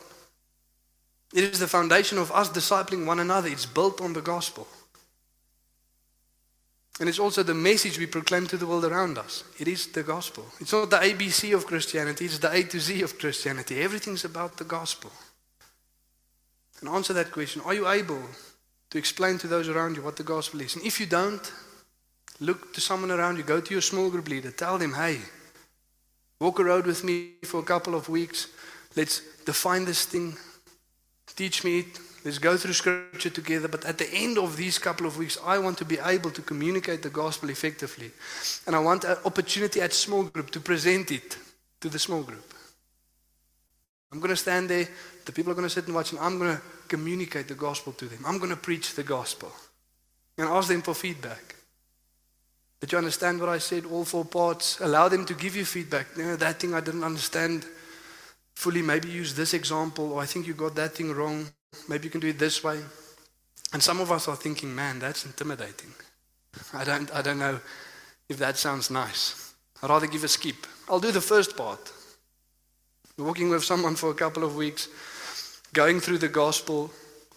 It 1.35 1.45
is 1.45 1.59
the 1.59 1.69
foundation 1.69 2.19
of 2.19 2.33
us 2.33 2.49
discipling 2.49 3.07
one 3.07 3.21
another. 3.21 3.49
It's 3.49 3.67
built 3.67 4.01
on 4.01 4.13
the 4.13 4.23
gospel. 4.23 4.67
And 6.99 7.09
it's 7.09 7.19
also 7.19 7.43
the 7.43 7.55
message 7.55 7.99
we 7.99 8.07
proclaim 8.07 8.47
to 8.47 8.57
the 8.57 8.67
world 8.67 8.85
around 8.85 9.19
us. 9.19 9.45
It 9.59 9.69
is 9.69 9.87
the 9.89 10.03
gospel. 10.03 10.47
It's 10.61 10.73
not 10.73 10.89
the 10.89 10.97
ABC 10.97 11.55
of 11.55 11.67
Christianity, 11.67 12.25
it's 12.25 12.39
the 12.39 12.51
A 12.51 12.63
to 12.63 12.81
Z 12.81 13.03
of 13.03 13.19
Christianity. 13.19 13.83
Everything's 13.83 14.25
about 14.25 14.57
the 14.57 14.65
gospel. 14.65 15.13
And 16.81 16.89
answer 16.89 17.13
that 17.15 17.33
question 17.33 17.63
Are 17.65 17.75
you 17.75 17.89
able 17.89 18.23
to 18.91 18.99
explain 18.99 19.39
to 19.39 19.47
those 19.47 19.69
around 19.69 19.97
you 19.97 20.03
what 20.03 20.17
the 20.17 20.23
gospel 20.23 20.61
is? 20.61 20.77
And 20.77 20.85
if 20.85 21.01
you 21.01 21.07
don't, 21.07 21.53
look 22.41 22.73
to 22.75 22.81
someone 22.81 23.11
around 23.11 23.37
you, 23.37 23.43
go 23.43 23.61
to 23.61 23.75
your 23.75 23.83
small 23.83 24.11
group 24.11 24.29
leader, 24.29 24.51
tell 24.51 24.79
them, 24.79 24.95
hey, 24.95 25.21
walk 26.41 26.59
a 26.59 26.65
road 26.65 26.87
with 26.87 27.03
me 27.05 27.33
for 27.45 27.61
a 27.61 27.65
couple 27.65 27.95
of 27.95 28.09
weeks. 28.09 28.49
Let's 28.95 29.23
define 29.45 29.85
this 29.85 30.05
thing. 30.05 30.37
Teach 31.35 31.65
me 31.65 31.81
it. 31.81 31.99
Let's 32.25 32.39
go 32.39 32.57
through 32.57 32.73
scripture 32.73 33.31
together. 33.31 33.69
But 33.69 33.85
at 33.85 33.99
the 33.99 34.13
end 34.13 34.37
of 34.39 34.57
these 34.57 34.79
couple 34.79 35.07
of 35.07 35.17
weeks, 35.17 35.39
I 35.45 35.59
want 35.59 35.79
to 35.79 35.85
be 35.85 35.99
able 35.99 36.31
to 36.33 36.43
communicate 36.43 37.03
the 37.03 37.11
gospel 37.11 37.51
effectively. 37.51 38.11
And 38.67 38.75
I 38.75 38.81
want 38.81 39.05
an 39.05 39.17
opportunity 39.25 39.81
at 39.81 39.93
small 39.93 40.25
group 40.25 40.51
to 40.51 40.61
present 40.61 41.13
it 41.13 41.39
to 41.81 41.89
the 41.89 41.99
small 41.99 42.23
group. 42.23 42.56
I'm 44.13 44.19
going 44.19 44.31
to 44.31 44.37
stand 44.37 44.71
there. 44.71 44.89
The 45.25 45.33
people 45.33 45.53
are 45.53 45.55
going 45.55 45.67
to 45.67 45.75
sit 45.75 45.87
and 45.87 45.95
watch, 45.95 46.13
and 46.13 46.21
I'm 46.21 46.39
going 46.39 46.57
to 46.57 46.63
communicate 46.89 47.49
the 47.49 47.55
gospel 47.55 47.93
to 47.95 48.07
them. 48.07 48.25
I'm 48.25 48.39
going 48.39 48.51
to 48.51 48.57
preach 48.57 48.95
the 48.95 49.03
gospel 49.03 49.53
and 50.39 50.49
ask 50.49 50.69
them 50.69 50.83
for 50.83 50.95
feedback. 50.95 51.57
Did 52.81 52.93
you 52.93 52.99
understand 52.99 53.41
what 53.41 53.49
I 53.49 53.59
said? 53.59 53.85
All 53.87 54.05
four 54.05 54.25
parts. 54.25 54.81
Allow 54.81 55.09
them 55.09 55.25
to 55.27 55.35
give 55.35 55.57
you 55.57 55.65
feedback. 55.65 56.07
You 56.17 56.25
know, 56.25 56.37
that 56.37 56.61
thing 56.61 56.75
I 56.75 56.81
didn't 56.81 57.05
understand 57.05 57.67
fully. 58.55 58.83
Maybe 58.83 59.09
use 59.09 59.35
this 59.35 59.55
example, 59.55 60.13
or 60.13 60.23
I 60.23 60.27
think 60.27 60.47
you 60.47 60.55
got 60.55 60.75
that 60.77 60.95
thing 60.95 61.13
wrong. 61.13 61.49
Maybe 61.89 62.05
you 62.05 62.11
can 62.11 62.21
do 62.21 62.29
it 62.29 62.39
this 62.39 62.63
way. 62.63 62.81
And 63.73 63.83
some 63.83 64.01
of 64.01 64.13
us 64.13 64.29
are 64.29 64.37
thinking, 64.37 64.75
man, 64.75 64.99
that's 64.99 65.25
intimidating. 65.25 65.93
I 66.73 66.85
don't, 66.85 67.13
I 67.15 67.23
don't 67.23 67.39
know 67.39 67.59
if 68.29 68.39
that 68.39 68.57
sounds 68.57 68.91
nice. 68.91 69.55
I'd 69.83 69.91
rather 69.91 70.07
give 70.07 70.25
a 70.25 70.29
skip. 70.29 70.67
I'll 70.89 71.01
do 71.01 71.13
the 71.13 71.21
first 71.21 71.57
part. 71.57 71.93
Walking 73.19 73.49
with 73.49 73.65
someone 73.65 73.97
for 73.97 74.11
a 74.11 74.15
couple 74.15 74.45
of 74.45 74.57
weeks, 74.57 74.89
going 75.73 76.01
through 76.01 76.19
the 76.19 76.29
gospel, 76.29 76.91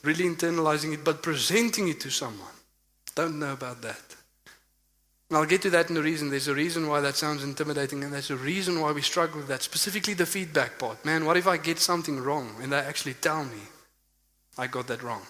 really 0.03 0.25
internalizing 0.25 0.93
it, 0.93 1.05
but 1.05 1.23
presenting 1.23 1.87
it 1.87 2.01
to 2.01 2.09
someone. 2.09 2.47
Don't 3.15 3.39
know 3.39 3.53
about 3.53 3.81
that. 3.81 4.01
And 5.29 5.37
I'll 5.37 5.45
get 5.45 5.61
to 5.61 5.69
that 5.69 5.89
in 5.89 5.97
a 5.97 6.01
reason. 6.01 6.29
There's 6.29 6.47
a 6.47 6.55
reason 6.55 6.87
why 6.87 7.01
that 7.01 7.15
sounds 7.15 7.43
intimidating, 7.43 8.03
and 8.03 8.11
there's 8.11 8.31
a 8.31 8.35
reason 8.35 8.81
why 8.81 8.91
we 8.91 9.01
struggle 9.01 9.37
with 9.37 9.47
that. 9.47 9.61
Specifically, 9.61 10.15
the 10.15 10.25
feedback 10.25 10.79
part. 10.79 11.05
Man, 11.05 11.23
what 11.23 11.37
if 11.37 11.47
I 11.47 11.57
get 11.57 11.79
something 11.79 12.19
wrong 12.19 12.55
and 12.61 12.73
they 12.73 12.77
actually 12.77 13.13
tell 13.13 13.45
me 13.45 13.61
I 14.57 14.67
got 14.67 14.87
that 14.87 15.03
wrong? 15.03 15.21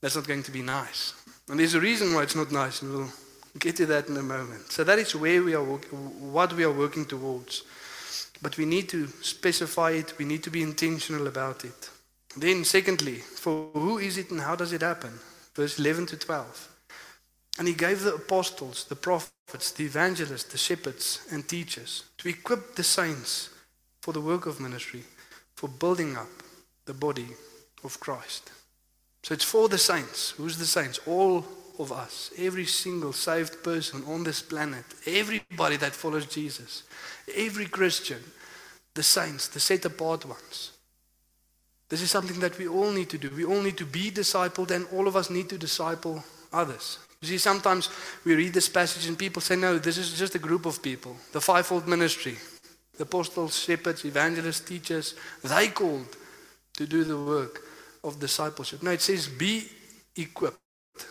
That's 0.00 0.14
not 0.14 0.28
going 0.28 0.42
to 0.44 0.52
be 0.52 0.62
nice. 0.62 1.14
And 1.48 1.58
there's 1.58 1.74
a 1.74 1.80
reason 1.80 2.14
why 2.14 2.22
it's 2.22 2.36
not 2.36 2.52
nice, 2.52 2.82
and 2.82 2.92
we'll 2.92 3.12
get 3.58 3.76
to 3.76 3.86
that 3.86 4.08
in 4.08 4.16
a 4.18 4.22
moment. 4.22 4.70
So 4.70 4.84
that 4.84 4.98
is 4.98 5.16
where 5.16 5.42
we 5.42 5.54
are, 5.54 5.64
what 5.64 6.52
we 6.52 6.64
are 6.64 6.70
working 6.70 7.06
towards. 7.06 7.62
But 8.40 8.56
we 8.56 8.64
need 8.64 8.88
to 8.90 9.08
specify 9.22 9.92
it. 9.92 10.18
We 10.18 10.24
need 10.24 10.42
to 10.44 10.50
be 10.50 10.62
intentional 10.62 11.26
about 11.26 11.64
it. 11.64 11.90
Then, 12.36 12.64
secondly, 12.64 13.16
for 13.16 13.70
who 13.72 13.98
is 13.98 14.18
it 14.18 14.30
and 14.30 14.40
how 14.40 14.54
does 14.54 14.72
it 14.72 14.82
happen? 14.82 15.18
Verse 15.54 15.78
11 15.78 16.06
to 16.06 16.16
12. 16.16 16.68
And 17.58 17.66
he 17.66 17.74
gave 17.74 18.02
the 18.02 18.14
apostles, 18.14 18.84
the 18.84 18.94
prophets, 18.94 19.72
the 19.72 19.84
evangelists, 19.84 20.44
the 20.44 20.58
shepherds, 20.58 21.26
and 21.32 21.48
teachers 21.48 22.04
to 22.18 22.28
equip 22.28 22.76
the 22.76 22.84
saints 22.84 23.50
for 24.00 24.12
the 24.12 24.20
work 24.20 24.46
of 24.46 24.60
ministry, 24.60 25.02
for 25.56 25.68
building 25.68 26.16
up 26.16 26.28
the 26.84 26.94
body 26.94 27.26
of 27.82 27.98
Christ. 27.98 28.52
So 29.24 29.34
it's 29.34 29.44
for 29.44 29.68
the 29.68 29.78
saints. 29.78 30.30
Who's 30.30 30.58
the 30.58 30.66
saints? 30.66 31.00
All 31.06 31.44
of 31.78 31.92
us. 31.92 32.32
Every 32.38 32.66
single 32.66 33.12
saved 33.12 33.62
person 33.62 34.04
on 34.06 34.24
this 34.24 34.42
planet. 34.42 34.84
Everybody 35.06 35.76
that 35.76 35.92
follows 35.92 36.26
Jesus. 36.26 36.84
Every 37.34 37.66
Christian. 37.66 38.22
The 38.94 39.02
saints, 39.02 39.48
the 39.48 39.60
set 39.60 39.84
apart 39.84 40.24
ones. 40.24 40.72
This 41.88 42.02
is 42.02 42.10
something 42.10 42.40
that 42.40 42.58
we 42.58 42.68
all 42.68 42.90
need 42.90 43.08
to 43.10 43.18
do. 43.18 43.30
We 43.30 43.44
all 43.44 43.62
need 43.62 43.76
to 43.78 43.86
be 43.86 44.10
discipled, 44.10 44.70
and 44.70 44.86
all 44.92 45.06
of 45.06 45.16
us 45.16 45.30
need 45.30 45.48
to 45.50 45.58
disciple 45.58 46.22
others. 46.52 46.98
You 47.20 47.28
see, 47.28 47.38
sometimes 47.38 47.88
we 48.24 48.34
read 48.34 48.52
this 48.54 48.68
passage 48.68 49.06
and 49.06 49.18
people 49.18 49.42
say, 49.42 49.56
no, 49.56 49.78
this 49.78 49.98
is 49.98 50.16
just 50.16 50.34
a 50.34 50.38
group 50.38 50.66
of 50.66 50.82
people. 50.82 51.16
The 51.32 51.40
fivefold 51.40 51.88
ministry, 51.88 52.36
the 52.96 53.02
apostles, 53.02 53.58
shepherds, 53.58 54.04
evangelists, 54.04 54.60
teachers, 54.60 55.14
they 55.42 55.68
called 55.68 56.16
to 56.76 56.86
do 56.86 57.02
the 57.02 57.18
work 57.18 57.60
of 58.04 58.20
discipleship. 58.20 58.82
No, 58.82 58.92
it 58.92 59.00
says 59.00 59.26
be 59.26 59.64
equipped 60.16 60.58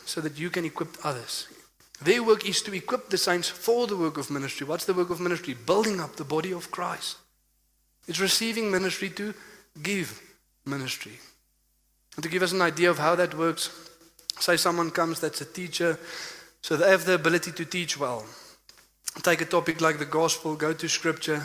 so 0.06 0.22
that 0.22 0.38
you 0.38 0.50
can 0.50 0.66
equip 0.66 0.98
others. 1.04 1.48
Their 2.02 2.24
work 2.24 2.48
is 2.48 2.62
to 2.64 2.74
equip 2.74 3.10
the 3.10 3.18
saints 3.18 3.50
for 3.50 3.88
the 3.88 3.98
work 3.98 4.18
of 4.18 4.30
ministry. 4.30 4.68
What's 4.68 4.86
the 4.86 4.94
work 4.94 5.10
of 5.10 5.20
ministry? 5.20 5.56
Building 5.56 6.00
up 6.00 6.16
the 6.16 6.24
body 6.24 6.52
of 6.52 6.70
Christ. 6.70 7.18
It's 8.08 8.20
receiving 8.20 8.72
ministry 8.72 9.10
to 9.12 9.34
give 9.82 10.22
ministry. 10.66 11.20
And 12.16 12.24
to 12.24 12.30
give 12.30 12.44
us 12.44 12.52
an 12.52 12.62
idea 12.62 12.90
of 12.90 13.00
how 13.00 13.16
that 13.16 13.34
works, 13.34 13.70
Say 14.40 14.58
someone 14.58 14.92
comes 14.92 15.20
that's 15.20 15.42
a 15.42 15.46
teacher, 15.46 15.98
so 16.62 16.78
they 16.78 16.90
have 16.90 17.06
the 17.06 17.16
ability 17.16 17.52
to 17.54 17.66
teach 17.66 18.00
well. 18.00 18.26
Take 19.24 19.42
a 19.42 19.46
topic 19.46 19.82
like 19.82 19.98
the 19.98 20.06
gospel, 20.06 20.56
go 20.56 20.74
to 20.74 20.88
scripture, 20.88 21.44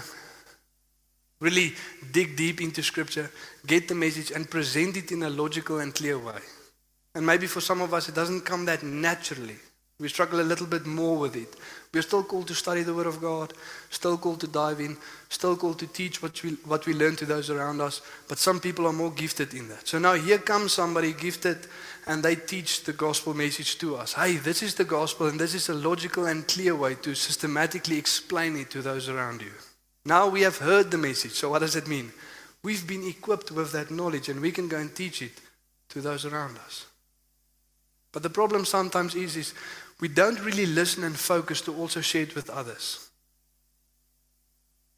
really 1.41 1.75
dig 2.11 2.37
deep 2.37 2.61
into 2.61 2.83
scripture, 2.83 3.31
get 3.67 3.89
the 3.89 3.95
message, 3.95 4.31
and 4.31 4.51
present 4.51 4.97
it 4.97 5.11
in 5.11 5.23
a 5.23 5.31
logical 5.31 5.79
and 5.79 5.95
clear 5.95 6.19
way. 6.19 6.41
And 7.14 7.27
maybe 7.27 7.46
for 7.46 7.61
some 7.61 7.81
of 7.81 7.92
us, 7.92 8.09
it 8.09 8.14
doesn't 8.14 8.42
come 8.42 8.64
that 8.66 8.83
naturally. 8.83 9.57
We 10.01 10.09
struggle 10.09 10.40
a 10.40 10.42
little 10.42 10.66
bit 10.66 10.85
more 10.85 11.16
with 11.16 11.37
it. 11.37 11.55
We're 11.94 12.03
still 12.03 12.25
called 12.25 12.48
to 12.48 12.55
study 12.55 12.83
the 12.83 12.94
Word 12.94 13.07
of 13.07 13.20
God, 13.20 13.53
still 13.90 14.18
called 14.18 14.40
to 14.40 14.48
dive 14.48 14.81
in, 14.81 14.96
still 15.29 15.57
called 15.57 15.79
to 15.79 15.87
teach 15.87 16.20
what 16.20 16.42
we, 16.42 16.53
what 16.64 16.87
we 16.87 16.94
learn 16.94 17.14
to 17.16 17.27
those 17.27 17.51
around 17.51 17.81
us. 17.81 18.01
But 18.27 18.38
some 18.38 18.59
people 18.59 18.87
are 18.87 18.92
more 18.92 19.12
gifted 19.12 19.55
in 19.55 19.68
that. 19.68 19.87
So 19.87 19.98
now 19.98 20.14
here 20.14 20.38
comes 20.38 20.72
somebody 20.72 21.12
gifted 21.12 21.59
and 22.07 22.22
they 22.22 22.35
teach 22.35 22.83
the 22.83 22.94
gospel 22.94 23.35
message 23.35 23.79
to 23.79 23.94
us. 23.94 24.14
Hey, 24.14 24.38
this 24.38 24.62
is 24.62 24.75
the 24.75 24.85
gospel, 24.85 25.29
and 25.29 25.38
this 25.38 25.55
is 25.55 25.68
a 25.68 25.75
logical 25.75 26.25
and 26.25 26.48
clear 26.48 26.75
way 26.75 26.96
to 26.96 27.14
systematically 27.14 27.98
explain 27.98 28.57
it 28.57 28.70
to 28.70 28.83
those 28.83 29.09
around 29.09 29.40
you. 29.42 29.53
Now 30.05 30.29
we 30.29 30.40
have 30.40 30.59
heard 30.59 30.90
the 30.90 30.98
message. 30.98 31.33
So 31.33 31.51
what 31.51 31.61
does 31.61 31.77
it 31.77 31.87
mean? 31.87 32.12
We've 32.64 32.87
been 32.87 33.07
equipped 33.07 33.53
with 33.53 33.70
that 33.72 33.90
knowledge 33.92 34.29
and 34.29 34.40
we 34.40 34.51
can 34.51 34.66
go 34.66 34.79
and 34.79 34.92
teach 34.92 35.22
it 35.22 35.33
to 35.90 36.01
those 36.01 36.25
around 36.25 36.59
us. 36.59 36.87
But 38.12 38.22
the 38.22 38.31
problem 38.31 38.64
sometimes 38.64 39.14
is, 39.14 39.37
is 39.37 39.55
we 40.01 40.09
don't 40.09 40.44
really 40.44 40.66
listen 40.66 41.05
and 41.05 41.16
focus 41.16 41.62
to 41.62 41.75
also 41.75 42.01
share 42.01 42.22
it 42.22 42.35
with 42.35 42.51
others. 42.51 43.09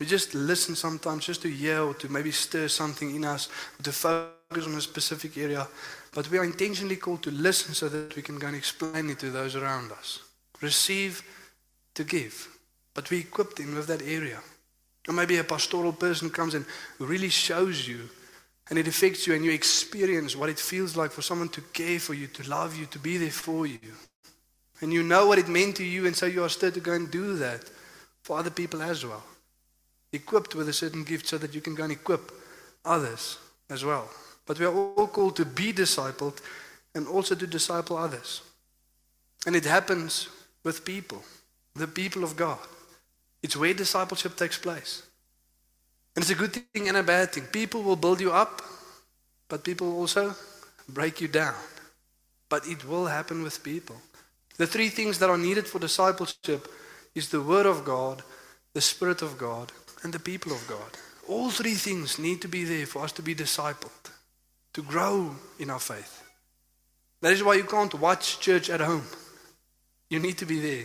We 0.00 0.06
just 0.06 0.34
listen 0.34 0.74
sometimes 0.74 1.26
just 1.26 1.42
to 1.42 1.48
hear 1.48 1.80
or 1.80 1.94
to 1.94 2.08
maybe 2.08 2.32
stir 2.32 2.68
something 2.68 3.14
in 3.14 3.24
us, 3.24 3.48
to 3.82 3.92
focus 3.92 4.66
on 4.66 4.74
a 4.74 4.80
specific 4.80 5.38
area. 5.38 5.68
But 6.12 6.30
we 6.30 6.38
are 6.38 6.44
intentionally 6.44 6.96
called 6.96 7.22
to 7.22 7.30
listen 7.30 7.74
so 7.74 7.88
that 7.88 8.16
we 8.16 8.22
can 8.22 8.38
go 8.38 8.48
and 8.48 8.56
explain 8.56 9.08
it 9.10 9.20
to 9.20 9.30
those 9.30 9.54
around 9.54 9.92
us. 9.92 10.20
Receive 10.60 11.22
to 11.94 12.02
give. 12.02 12.48
But 12.92 13.10
we 13.10 13.18
equip 13.18 13.54
them 13.54 13.76
with 13.76 13.86
that 13.86 14.02
area. 14.02 14.40
Or 15.06 15.14
maybe 15.14 15.36
a 15.38 15.44
pastoral 15.44 15.92
person 15.92 16.30
comes 16.30 16.54
and 16.54 16.64
really 16.98 17.28
shows 17.28 17.86
you 17.86 18.08
and 18.70 18.78
it 18.78 18.88
affects 18.88 19.26
you 19.26 19.34
and 19.34 19.44
you 19.44 19.50
experience 19.50 20.34
what 20.34 20.48
it 20.48 20.58
feels 20.58 20.96
like 20.96 21.10
for 21.10 21.22
someone 21.22 21.50
to 21.50 21.60
care 21.60 21.98
for 21.98 22.14
you, 22.14 22.26
to 22.28 22.48
love 22.48 22.76
you, 22.76 22.86
to 22.86 22.98
be 22.98 23.18
there 23.18 23.30
for 23.30 23.66
you. 23.66 23.78
And 24.80 24.92
you 24.92 25.02
know 25.02 25.26
what 25.26 25.38
it 25.38 25.48
meant 25.48 25.76
to 25.76 25.84
you, 25.84 26.06
and 26.06 26.16
so 26.16 26.26
you 26.26 26.42
are 26.42 26.48
stirred 26.48 26.74
to 26.74 26.80
go 26.80 26.92
and 26.92 27.10
do 27.10 27.36
that 27.36 27.70
for 28.22 28.38
other 28.38 28.50
people 28.50 28.82
as 28.82 29.04
well. 29.04 29.22
Equipped 30.12 30.54
with 30.54 30.68
a 30.68 30.72
certain 30.72 31.04
gift 31.04 31.26
so 31.26 31.38
that 31.38 31.54
you 31.54 31.60
can 31.60 31.74
go 31.74 31.84
and 31.84 31.92
equip 31.92 32.32
others 32.84 33.38
as 33.70 33.84
well. 33.84 34.08
But 34.46 34.58
we 34.58 34.66
are 34.66 34.74
all 34.74 35.06
called 35.06 35.36
to 35.36 35.44
be 35.44 35.72
discipled 35.72 36.40
and 36.94 37.06
also 37.06 37.34
to 37.34 37.46
disciple 37.46 37.96
others. 37.96 38.42
And 39.46 39.56
it 39.56 39.64
happens 39.64 40.28
with 40.62 40.84
people, 40.84 41.22
the 41.74 41.86
people 41.86 42.24
of 42.24 42.36
God. 42.36 42.58
It's 43.42 43.56
where 43.56 43.74
discipleship 43.74 44.36
takes 44.36 44.58
place. 44.58 45.02
And 46.14 46.22
it's 46.22 46.30
a 46.30 46.34
good 46.34 46.52
thing 46.52 46.88
and 46.88 46.96
a 46.96 47.02
bad 47.02 47.32
thing. 47.32 47.44
People 47.44 47.82
will 47.82 47.96
build 47.96 48.20
you 48.20 48.32
up, 48.32 48.62
but 49.48 49.64
people 49.64 49.96
also 49.98 50.34
break 50.88 51.20
you 51.20 51.28
down. 51.28 51.54
But 52.48 52.66
it 52.66 52.86
will 52.86 53.06
happen 53.06 53.42
with 53.42 53.64
people. 53.64 53.96
The 54.56 54.66
three 54.66 54.88
things 54.88 55.18
that 55.18 55.30
are 55.30 55.38
needed 55.38 55.66
for 55.66 55.80
discipleship 55.80 56.68
is 57.14 57.30
the 57.30 57.40
Word 57.42 57.66
of 57.66 57.84
God, 57.84 58.22
the 58.74 58.80
Spirit 58.80 59.22
of 59.22 59.38
God, 59.38 59.72
and 60.02 60.12
the 60.12 60.20
people 60.20 60.52
of 60.52 60.66
God. 60.68 60.90
All 61.28 61.50
three 61.50 61.74
things 61.74 62.18
need 62.18 62.42
to 62.42 62.48
be 62.48 62.64
there 62.64 62.86
for 62.86 63.02
us 63.02 63.12
to 63.12 63.22
be 63.22 63.34
discipled, 63.34 64.10
to 64.74 64.82
grow 64.82 65.34
in 65.58 65.70
our 65.70 65.80
faith. 65.80 66.22
That 67.22 67.32
is 67.32 67.42
why 67.42 67.54
you 67.54 67.64
can't 67.64 67.94
watch 67.94 68.38
church 68.38 68.70
at 68.70 68.80
home. 68.80 69.06
You 70.10 70.20
need 70.20 70.38
to 70.38 70.46
be 70.46 70.60
there. 70.60 70.84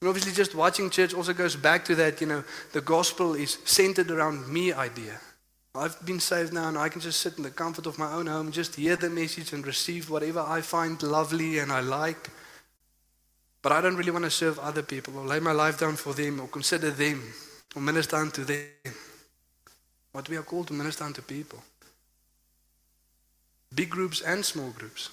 And 0.00 0.08
obviously, 0.08 0.32
just 0.32 0.54
watching 0.54 0.88
church 0.88 1.12
also 1.12 1.34
goes 1.34 1.56
back 1.56 1.84
to 1.84 1.94
that, 1.96 2.20
you 2.20 2.26
know, 2.26 2.42
the 2.72 2.80
gospel 2.80 3.34
is 3.34 3.58
centered 3.64 4.10
around 4.10 4.48
me 4.48 4.72
idea. 4.72 5.20
I've 5.74 6.04
been 6.04 6.18
saved 6.18 6.52
now 6.52 6.68
and 6.68 6.76
I 6.76 6.88
can 6.88 7.00
just 7.00 7.20
sit 7.20 7.36
in 7.36 7.44
the 7.44 7.50
comfort 7.50 7.86
of 7.86 7.98
my 7.98 8.10
own 8.12 8.26
home, 8.26 8.50
just 8.50 8.74
hear 8.74 8.96
the 8.96 9.10
message 9.10 9.52
and 9.52 9.64
receive 9.64 10.10
whatever 10.10 10.40
I 10.40 10.62
find 10.62 11.00
lovely 11.02 11.58
and 11.58 11.70
I 11.70 11.80
like. 11.80 12.30
But 13.62 13.72
I 13.72 13.80
don't 13.80 13.96
really 13.96 14.10
want 14.10 14.24
to 14.24 14.30
serve 14.30 14.58
other 14.58 14.82
people 14.82 15.18
or 15.18 15.26
lay 15.26 15.38
my 15.38 15.52
life 15.52 15.78
down 15.78 15.96
for 15.96 16.14
them 16.14 16.40
or 16.40 16.48
consider 16.48 16.90
them 16.90 17.22
or 17.76 17.82
minister 17.82 18.16
unto 18.16 18.42
them. 18.42 18.94
What 20.12 20.28
we 20.28 20.36
are 20.36 20.42
called 20.42 20.68
to 20.68 20.72
minister 20.72 21.04
unto 21.04 21.22
people. 21.22 21.62
Big 23.72 23.90
groups 23.90 24.22
and 24.22 24.44
small 24.44 24.70
groups. 24.70 25.10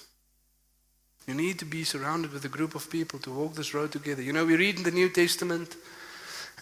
You 1.28 1.34
need 1.34 1.58
to 1.58 1.66
be 1.66 1.84
surrounded 1.84 2.32
with 2.32 2.46
a 2.46 2.48
group 2.48 2.74
of 2.74 2.88
people 2.88 3.18
to 3.18 3.30
walk 3.30 3.54
this 3.54 3.74
road 3.74 3.92
together. 3.92 4.22
You 4.22 4.32
know, 4.32 4.46
we 4.46 4.56
read 4.56 4.78
in 4.78 4.82
the 4.82 4.90
New 4.90 5.10
Testament 5.10 5.76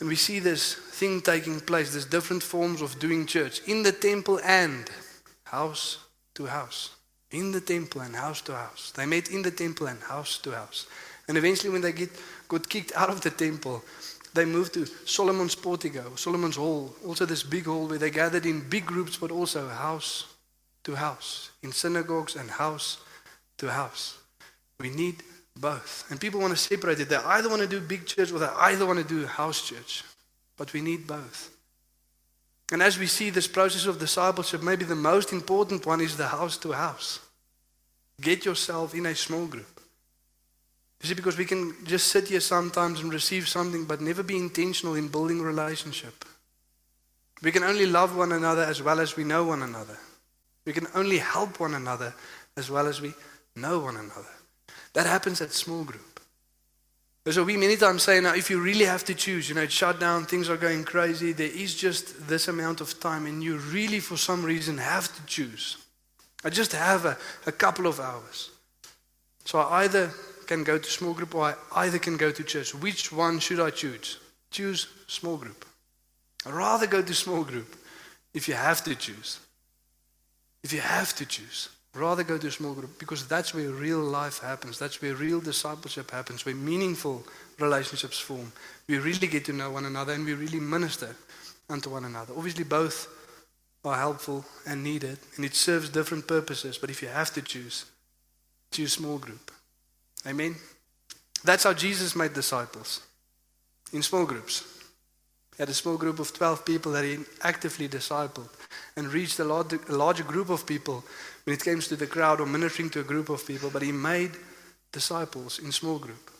and 0.00 0.08
we 0.08 0.16
see 0.16 0.40
this 0.40 0.74
thing 0.74 1.20
taking 1.20 1.60
place, 1.60 1.92
there's 1.92 2.04
different 2.04 2.42
forms 2.42 2.82
of 2.82 2.98
doing 2.98 3.26
church 3.26 3.60
in 3.68 3.84
the 3.84 3.92
temple 3.92 4.40
and 4.44 4.90
house 5.44 5.98
to 6.34 6.46
house. 6.46 6.96
In 7.30 7.52
the 7.52 7.60
temple 7.60 8.00
and 8.00 8.16
house 8.16 8.40
to 8.42 8.56
house. 8.56 8.90
They 8.90 9.06
met 9.06 9.30
in 9.30 9.42
the 9.42 9.52
temple 9.52 9.86
and 9.86 10.02
house 10.02 10.38
to 10.38 10.50
house. 10.50 10.86
And 11.28 11.38
eventually, 11.38 11.70
when 11.70 11.82
they 11.82 11.92
get, 11.92 12.10
got 12.48 12.68
kicked 12.68 12.92
out 12.96 13.08
of 13.08 13.20
the 13.20 13.30
temple, 13.30 13.84
they 14.34 14.44
moved 14.44 14.74
to 14.74 14.84
Solomon's 14.86 15.54
portico, 15.54 16.16
Solomon's 16.16 16.56
hall, 16.56 16.92
also 17.06 17.24
this 17.24 17.44
big 17.44 17.66
hall 17.66 17.86
where 17.86 17.98
they 17.98 18.10
gathered 18.10 18.46
in 18.46 18.68
big 18.68 18.84
groups, 18.84 19.16
but 19.16 19.30
also 19.30 19.68
house 19.68 20.26
to 20.82 20.96
house, 20.96 21.50
in 21.62 21.70
synagogues 21.70 22.34
and 22.34 22.50
house 22.50 22.98
to 23.58 23.70
house. 23.70 24.18
We 24.80 24.90
need 24.90 25.22
both. 25.56 26.04
And 26.10 26.20
people 26.20 26.40
want 26.40 26.52
to 26.52 26.58
separate 26.58 27.00
it. 27.00 27.08
They 27.08 27.16
either 27.16 27.48
want 27.48 27.62
to 27.62 27.68
do 27.68 27.80
big 27.80 28.06
church 28.06 28.32
or 28.32 28.38
they 28.38 28.46
either 28.46 28.86
want 28.86 28.98
to 28.98 29.04
do 29.04 29.26
house 29.26 29.66
church. 29.66 30.04
But 30.56 30.72
we 30.72 30.80
need 30.80 31.06
both. 31.06 31.50
And 32.72 32.82
as 32.82 32.98
we 32.98 33.06
see 33.06 33.30
this 33.30 33.46
process 33.46 33.86
of 33.86 33.98
discipleship, 33.98 34.62
maybe 34.62 34.84
the 34.84 34.94
most 34.94 35.32
important 35.32 35.86
one 35.86 36.00
is 36.00 36.16
the 36.16 36.26
house 36.26 36.56
to 36.58 36.72
house. 36.72 37.20
Get 38.20 38.44
yourself 38.44 38.94
in 38.94 39.06
a 39.06 39.14
small 39.14 39.46
group. 39.46 39.80
You 41.02 41.08
see, 41.08 41.14
because 41.14 41.36
we 41.36 41.44
can 41.44 41.74
just 41.84 42.08
sit 42.08 42.28
here 42.28 42.40
sometimes 42.40 43.00
and 43.00 43.12
receive 43.12 43.48
something, 43.48 43.84
but 43.84 44.00
never 44.00 44.22
be 44.22 44.36
intentional 44.36 44.94
in 44.94 45.08
building 45.08 45.42
relationship. 45.42 46.24
We 47.42 47.52
can 47.52 47.62
only 47.62 47.86
love 47.86 48.16
one 48.16 48.32
another 48.32 48.62
as 48.62 48.82
well 48.82 48.98
as 48.98 49.14
we 49.14 49.24
know 49.24 49.44
one 49.44 49.62
another. 49.62 49.98
We 50.64 50.72
can 50.72 50.86
only 50.94 51.18
help 51.18 51.60
one 51.60 51.74
another 51.74 52.14
as 52.56 52.70
well 52.70 52.86
as 52.86 53.00
we 53.00 53.12
know 53.54 53.80
one 53.80 53.96
another. 53.96 54.35
That 54.96 55.04
happens 55.04 55.42
at 55.42 55.52
small 55.52 55.84
group. 55.84 56.20
So 57.28 57.44
we 57.44 57.58
many 57.58 57.76
times 57.76 58.04
say 58.04 58.18
now, 58.18 58.34
if 58.34 58.48
you 58.48 58.58
really 58.58 58.86
have 58.86 59.04
to 59.04 59.14
choose, 59.14 59.46
you 59.46 59.54
know, 59.54 59.60
it's 59.60 59.74
shut 59.74 60.00
down, 60.00 60.24
things 60.24 60.48
are 60.48 60.56
going 60.56 60.84
crazy, 60.84 61.32
there 61.32 61.50
is 61.50 61.74
just 61.74 62.26
this 62.26 62.48
amount 62.48 62.80
of 62.80 62.98
time, 62.98 63.26
and 63.26 63.44
you 63.44 63.58
really, 63.58 64.00
for 64.00 64.16
some 64.16 64.42
reason, 64.42 64.78
have 64.78 65.14
to 65.14 65.26
choose. 65.26 65.76
I 66.44 66.48
just 66.48 66.72
have 66.72 67.04
a, 67.04 67.18
a 67.46 67.52
couple 67.52 67.86
of 67.86 68.00
hours. 68.00 68.50
So 69.44 69.58
I 69.58 69.82
either 69.82 70.10
can 70.46 70.64
go 70.64 70.78
to 70.78 70.90
small 70.90 71.12
group 71.12 71.34
or 71.34 71.44
I 71.44 71.84
either 71.84 71.98
can 71.98 72.16
go 72.16 72.30
to 72.30 72.42
church. 72.42 72.74
Which 72.74 73.12
one 73.12 73.38
should 73.38 73.60
I 73.60 73.68
choose? 73.68 74.18
Choose 74.50 74.88
small 75.08 75.36
group. 75.36 75.66
I'd 76.46 76.54
rather 76.54 76.86
go 76.86 77.02
to 77.02 77.12
small 77.12 77.44
group 77.44 77.76
if 78.32 78.48
you 78.48 78.54
have 78.54 78.82
to 78.84 78.94
choose. 78.94 79.40
If 80.62 80.72
you 80.72 80.80
have 80.80 81.14
to 81.16 81.26
choose, 81.26 81.68
rather 81.96 82.22
go 82.22 82.38
to 82.38 82.46
a 82.46 82.50
small 82.50 82.74
group 82.74 82.98
because 82.98 83.26
that's 83.26 83.54
where 83.54 83.70
real 83.70 84.00
life 84.00 84.38
happens. 84.40 84.78
That's 84.78 85.00
where 85.00 85.14
real 85.14 85.40
discipleship 85.40 86.10
happens, 86.10 86.44
where 86.44 86.54
meaningful 86.54 87.24
relationships 87.58 88.18
form. 88.18 88.52
We 88.88 88.98
really 88.98 89.26
get 89.26 89.44
to 89.46 89.52
know 89.52 89.70
one 89.70 89.86
another 89.86 90.12
and 90.12 90.24
we 90.24 90.34
really 90.34 90.60
minister 90.60 91.16
unto 91.68 91.90
one 91.90 92.04
another. 92.04 92.34
Obviously, 92.36 92.64
both 92.64 93.08
are 93.84 93.96
helpful 93.96 94.44
and 94.66 94.82
needed, 94.82 95.18
and 95.36 95.44
it 95.44 95.54
serves 95.54 95.88
different 95.88 96.26
purposes. 96.26 96.78
But 96.78 96.90
if 96.90 97.02
you 97.02 97.08
have 97.08 97.32
to 97.34 97.42
choose, 97.42 97.86
choose 98.70 98.92
small 98.92 99.18
group. 99.18 99.50
Amen. 100.26 100.56
That's 101.44 101.64
how 101.64 101.72
Jesus 101.72 102.16
made 102.16 102.34
disciples 102.34 103.02
in 103.92 104.02
small 104.02 104.24
groups. 104.24 104.64
He 105.56 105.62
had 105.62 105.68
a 105.68 105.74
small 105.74 105.96
group 105.96 106.18
of 106.18 106.32
12 106.34 106.64
people 106.64 106.92
that 106.92 107.04
he 107.04 107.18
actively 107.42 107.88
discipled 107.88 108.48
and 108.96 109.12
reached 109.12 109.38
a, 109.38 109.44
larger, 109.44 109.80
a 109.88 109.92
larger 109.92 110.24
group 110.24 110.50
of 110.50 110.66
people 110.66 111.04
when 111.46 111.54
it 111.54 111.62
came 111.62 111.78
to 111.78 111.94
the 111.94 112.08
crowd 112.08 112.40
or 112.40 112.46
ministering 112.46 112.90
to 112.90 113.00
a 113.00 113.04
group 113.04 113.28
of 113.28 113.46
people, 113.46 113.70
but 113.70 113.82
he 113.82 113.92
made 113.92 114.32
disciples 114.90 115.60
in 115.60 115.70
small 115.70 115.98
group. 115.98 116.30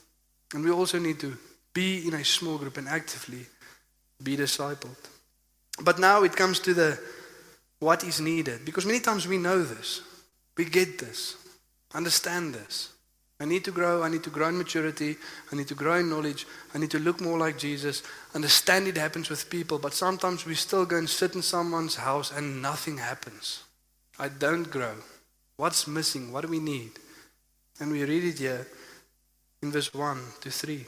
And 0.52 0.64
we 0.64 0.70
also 0.72 0.98
need 0.98 1.20
to 1.20 1.36
be 1.72 2.08
in 2.08 2.14
a 2.14 2.24
small 2.24 2.58
group 2.58 2.76
and 2.76 2.88
actively 2.88 3.46
be 4.20 4.36
discipled. 4.36 4.96
But 5.80 6.00
now 6.00 6.24
it 6.24 6.34
comes 6.34 6.58
to 6.60 6.74
the 6.74 6.98
what 7.78 8.02
is 8.02 8.20
needed. 8.20 8.64
Because 8.64 8.84
many 8.84 8.98
times 8.98 9.28
we 9.28 9.38
know 9.38 9.62
this. 9.62 10.02
We 10.56 10.64
get 10.64 10.98
this. 10.98 11.36
Understand 11.94 12.54
this. 12.54 12.92
I 13.38 13.44
need 13.44 13.64
to 13.64 13.70
grow. 13.70 14.02
I 14.02 14.08
need 14.08 14.24
to 14.24 14.30
grow 14.30 14.48
in 14.48 14.58
maturity. 14.58 15.16
I 15.52 15.56
need 15.56 15.68
to 15.68 15.74
grow 15.74 15.96
in 15.96 16.10
knowledge. 16.10 16.46
I 16.74 16.78
need 16.78 16.90
to 16.90 16.98
look 16.98 17.20
more 17.20 17.38
like 17.38 17.58
Jesus. 17.58 18.02
Understand 18.34 18.88
it 18.88 18.96
happens 18.96 19.28
with 19.28 19.50
people, 19.50 19.78
but 19.78 19.94
sometimes 19.94 20.46
we 20.46 20.54
still 20.54 20.86
go 20.86 20.96
and 20.96 21.08
sit 21.08 21.36
in 21.36 21.42
someone's 21.42 21.94
house 21.94 22.32
and 22.32 22.60
nothing 22.60 22.98
happens. 22.98 23.65
I 24.18 24.28
don't 24.28 24.70
grow. 24.70 24.94
What's 25.56 25.86
missing? 25.86 26.32
What 26.32 26.42
do 26.42 26.48
we 26.48 26.58
need? 26.58 26.92
And 27.80 27.92
we 27.92 28.04
read 28.04 28.24
it 28.24 28.38
here 28.38 28.66
in 29.62 29.72
verse 29.72 29.92
1 29.92 30.18
to 30.40 30.50
3. 30.50 30.86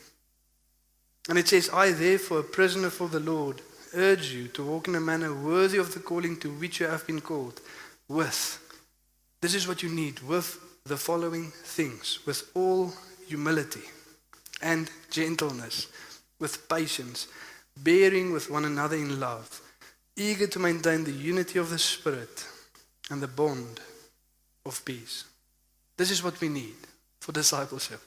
And 1.29 1.39
it 1.39 1.49
says, 1.49 1.71
I, 1.73 1.93
therefore, 1.93 2.41
a 2.41 2.45
prisoner 2.45 2.91
for 2.91 3.09
the 3.09 3.21
Lord, 3.21 3.61
urge 3.95 4.33
you 4.33 4.49
to 4.49 4.65
walk 4.65 4.89
in 4.89 4.95
a 4.95 5.01
manner 5.01 5.35
worthy 5.35 5.79
of 5.79 5.93
the 5.93 6.01
calling 6.01 6.39
to 6.41 6.51
which 6.51 6.81
you 6.81 6.87
have 6.87 7.07
been 7.07 7.21
called, 7.21 7.61
with. 8.09 8.61
This 9.41 9.55
is 9.55 9.69
what 9.69 9.83
you 9.83 9.91
need, 9.91 10.21
with 10.21 10.59
the 10.89 10.97
following 10.97 11.53
things 11.65 12.21
with 12.25 12.51
all 12.55 12.93
humility 13.27 13.83
and 14.63 14.91
gentleness, 15.11 15.89
with 16.41 16.67
patience, 16.69 17.29
bearing 17.77 18.33
with 18.33 18.51
one 18.51 18.65
another 18.65 18.97
in 18.97 19.21
love, 19.21 19.61
eager 20.17 20.47
to 20.47 20.59
maintain 20.59 21.05
the 21.05 21.13
unity 21.13 21.59
of 21.59 21.69
the 21.69 21.79
Spirit 21.79 22.47
and 23.11 23.23
the 23.23 23.29
bond 23.29 23.81
of 24.67 24.85
peace. 24.85 25.25
This 25.97 26.11
is 26.11 26.23
what 26.23 26.41
we 26.41 26.49
need 26.49 26.77
for 27.21 27.33
discipleship. 27.33 28.01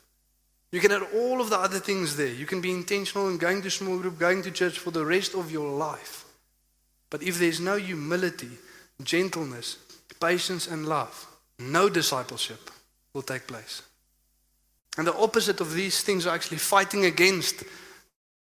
You 0.72 0.80
can 0.80 0.92
add 0.92 1.04
all 1.14 1.42
of 1.42 1.50
the 1.50 1.58
other 1.58 1.80
things 1.80 2.16
there. 2.16 2.32
You 2.32 2.46
can 2.46 2.62
be 2.62 2.72
intentional 2.72 3.30
in 3.30 3.38
going 3.38 3.62
to 3.64 3.70
small 3.70 3.98
group, 3.98 4.18
going 4.18 4.42
to 4.44 4.52
church 4.52 4.80
for 4.80 4.92
the 4.92 5.06
rest 5.06 5.36
of 5.36 5.52
your 5.52 5.70
life. 5.70 6.26
But 7.10 7.24
if 7.24 7.40
there's 7.40 7.60
no 7.60 7.76
humility, 7.76 8.52
gentleness, 9.04 9.78
patience, 10.22 10.68
and 10.68 10.88
love, 10.88 11.28
no 11.60 11.90
discipleship 11.90 12.72
will 13.14 13.22
take 13.22 13.48
place. 13.48 13.82
And 14.98 15.08
the 15.08 15.16
opposite 15.16 15.60
of 15.60 15.74
these 15.74 16.04
things 16.04 16.26
are 16.26 16.36
actually 16.36 16.58
fighting 16.58 17.06
against 17.06 17.64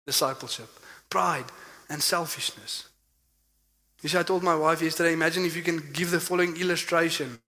discipleship 0.06 0.68
pride 1.08 1.46
and 1.88 2.00
selfishness. 2.00 2.89
You 4.02 4.08
see, 4.08 4.18
I 4.18 4.22
told 4.22 4.42
my 4.42 4.54
wife 4.54 4.82
yesterday 4.82 5.12
imagine 5.12 5.44
if 5.44 5.56
you 5.56 5.62
can 5.62 5.82
give 5.92 6.10
the 6.10 6.20
following 6.20 6.56
illustration. 6.56 7.38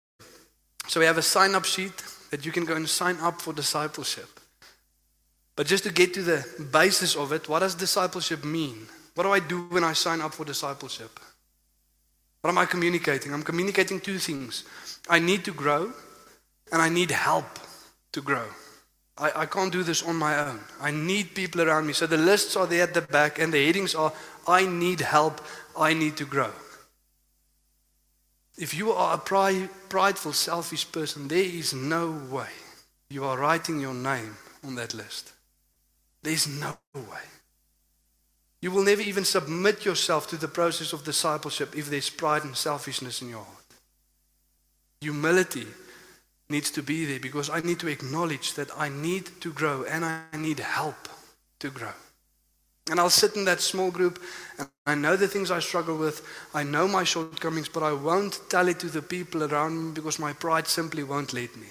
So 0.88 1.00
we 1.00 1.06
have 1.06 1.18
a 1.18 1.22
sign 1.22 1.54
up 1.54 1.64
sheet 1.64 1.92
that 2.30 2.44
you 2.44 2.52
can 2.52 2.64
go 2.64 2.74
and 2.74 2.88
sign 2.88 3.16
up 3.20 3.40
for 3.40 3.52
discipleship. 3.52 4.28
But 5.56 5.66
just 5.66 5.84
to 5.84 5.92
get 5.92 6.14
to 6.14 6.22
the 6.22 6.66
basis 6.72 7.14
of 7.16 7.32
it, 7.32 7.48
what 7.48 7.60
does 7.60 7.74
discipleship 7.74 8.44
mean? 8.44 8.86
What 9.14 9.24
do 9.24 9.30
I 9.30 9.40
do 9.40 9.62
when 9.68 9.84
I 9.84 9.92
sign 9.92 10.20
up 10.20 10.34
for 10.34 10.44
discipleship? 10.44 11.20
What 12.40 12.50
am 12.50 12.58
I 12.58 12.66
communicating? 12.66 13.32
I'm 13.32 13.42
communicating 13.42 14.00
two 14.00 14.18
things. 14.18 14.64
I 15.08 15.18
need 15.18 15.44
to 15.44 15.52
grow 15.52 15.92
and 16.72 16.82
I 16.82 16.88
need 16.88 17.10
help 17.10 17.46
to 18.12 18.20
grow. 18.20 18.46
I, 19.18 19.42
I 19.42 19.46
can't 19.46 19.72
do 19.72 19.82
this 19.82 20.02
on 20.02 20.16
my 20.16 20.38
own. 20.48 20.60
I 20.80 20.90
need 20.90 21.34
people 21.34 21.60
around 21.60 21.86
me. 21.86 21.92
So 21.92 22.06
the 22.06 22.16
lists 22.16 22.56
are 22.56 22.66
there 22.66 22.82
at 22.82 22.94
the 22.94 23.02
back, 23.02 23.38
and 23.38 23.52
the 23.52 23.64
headings 23.64 23.94
are 23.94 24.12
I 24.48 24.66
need 24.66 25.00
help, 25.00 25.40
I 25.76 25.94
need 25.94 26.16
to 26.18 26.24
grow. 26.24 26.50
If 28.58 28.74
you 28.74 28.92
are 28.92 29.14
a 29.14 29.68
prideful, 29.88 30.32
selfish 30.32 30.90
person, 30.92 31.28
there 31.28 31.38
is 31.38 31.72
no 31.72 32.10
way 32.30 32.48
you 33.08 33.24
are 33.24 33.38
writing 33.38 33.80
your 33.80 33.94
name 33.94 34.36
on 34.64 34.74
that 34.76 34.94
list. 34.94 35.32
There's 36.22 36.46
no 36.46 36.76
way. 36.94 37.26
You 38.60 38.70
will 38.70 38.84
never 38.84 39.02
even 39.02 39.24
submit 39.24 39.84
yourself 39.84 40.28
to 40.28 40.36
the 40.36 40.48
process 40.48 40.92
of 40.92 41.04
discipleship 41.04 41.76
if 41.76 41.90
there's 41.90 42.10
pride 42.10 42.44
and 42.44 42.56
selfishness 42.56 43.20
in 43.20 43.28
your 43.28 43.42
heart. 43.42 43.58
Humility 45.00 45.66
needs 46.48 46.70
to 46.70 46.82
be 46.82 47.04
there 47.04 47.18
because 47.18 47.50
I 47.50 47.60
need 47.60 47.80
to 47.80 47.88
acknowledge 47.88 48.54
that 48.54 48.70
I 48.76 48.88
need 48.88 49.28
to 49.40 49.52
grow 49.52 49.82
and 49.82 50.04
I 50.04 50.22
need 50.36 50.60
help 50.60 51.08
to 51.58 51.70
grow. 51.70 51.94
And 52.90 52.98
I'll 52.98 53.10
sit 53.10 53.36
in 53.36 53.44
that 53.44 53.60
small 53.60 53.90
group 53.90 54.20
and 54.58 54.68
I 54.86 54.94
know 54.94 55.16
the 55.16 55.28
things 55.28 55.50
I 55.50 55.60
struggle 55.60 55.96
with. 55.96 56.26
I 56.52 56.64
know 56.64 56.88
my 56.88 57.04
shortcomings, 57.04 57.68
but 57.68 57.82
I 57.82 57.92
won't 57.92 58.40
tell 58.50 58.68
it 58.68 58.80
to 58.80 58.88
the 58.88 59.02
people 59.02 59.44
around 59.44 59.78
me 59.78 59.92
because 59.92 60.18
my 60.18 60.32
pride 60.32 60.66
simply 60.66 61.04
won't 61.04 61.32
let 61.32 61.56
me. 61.56 61.68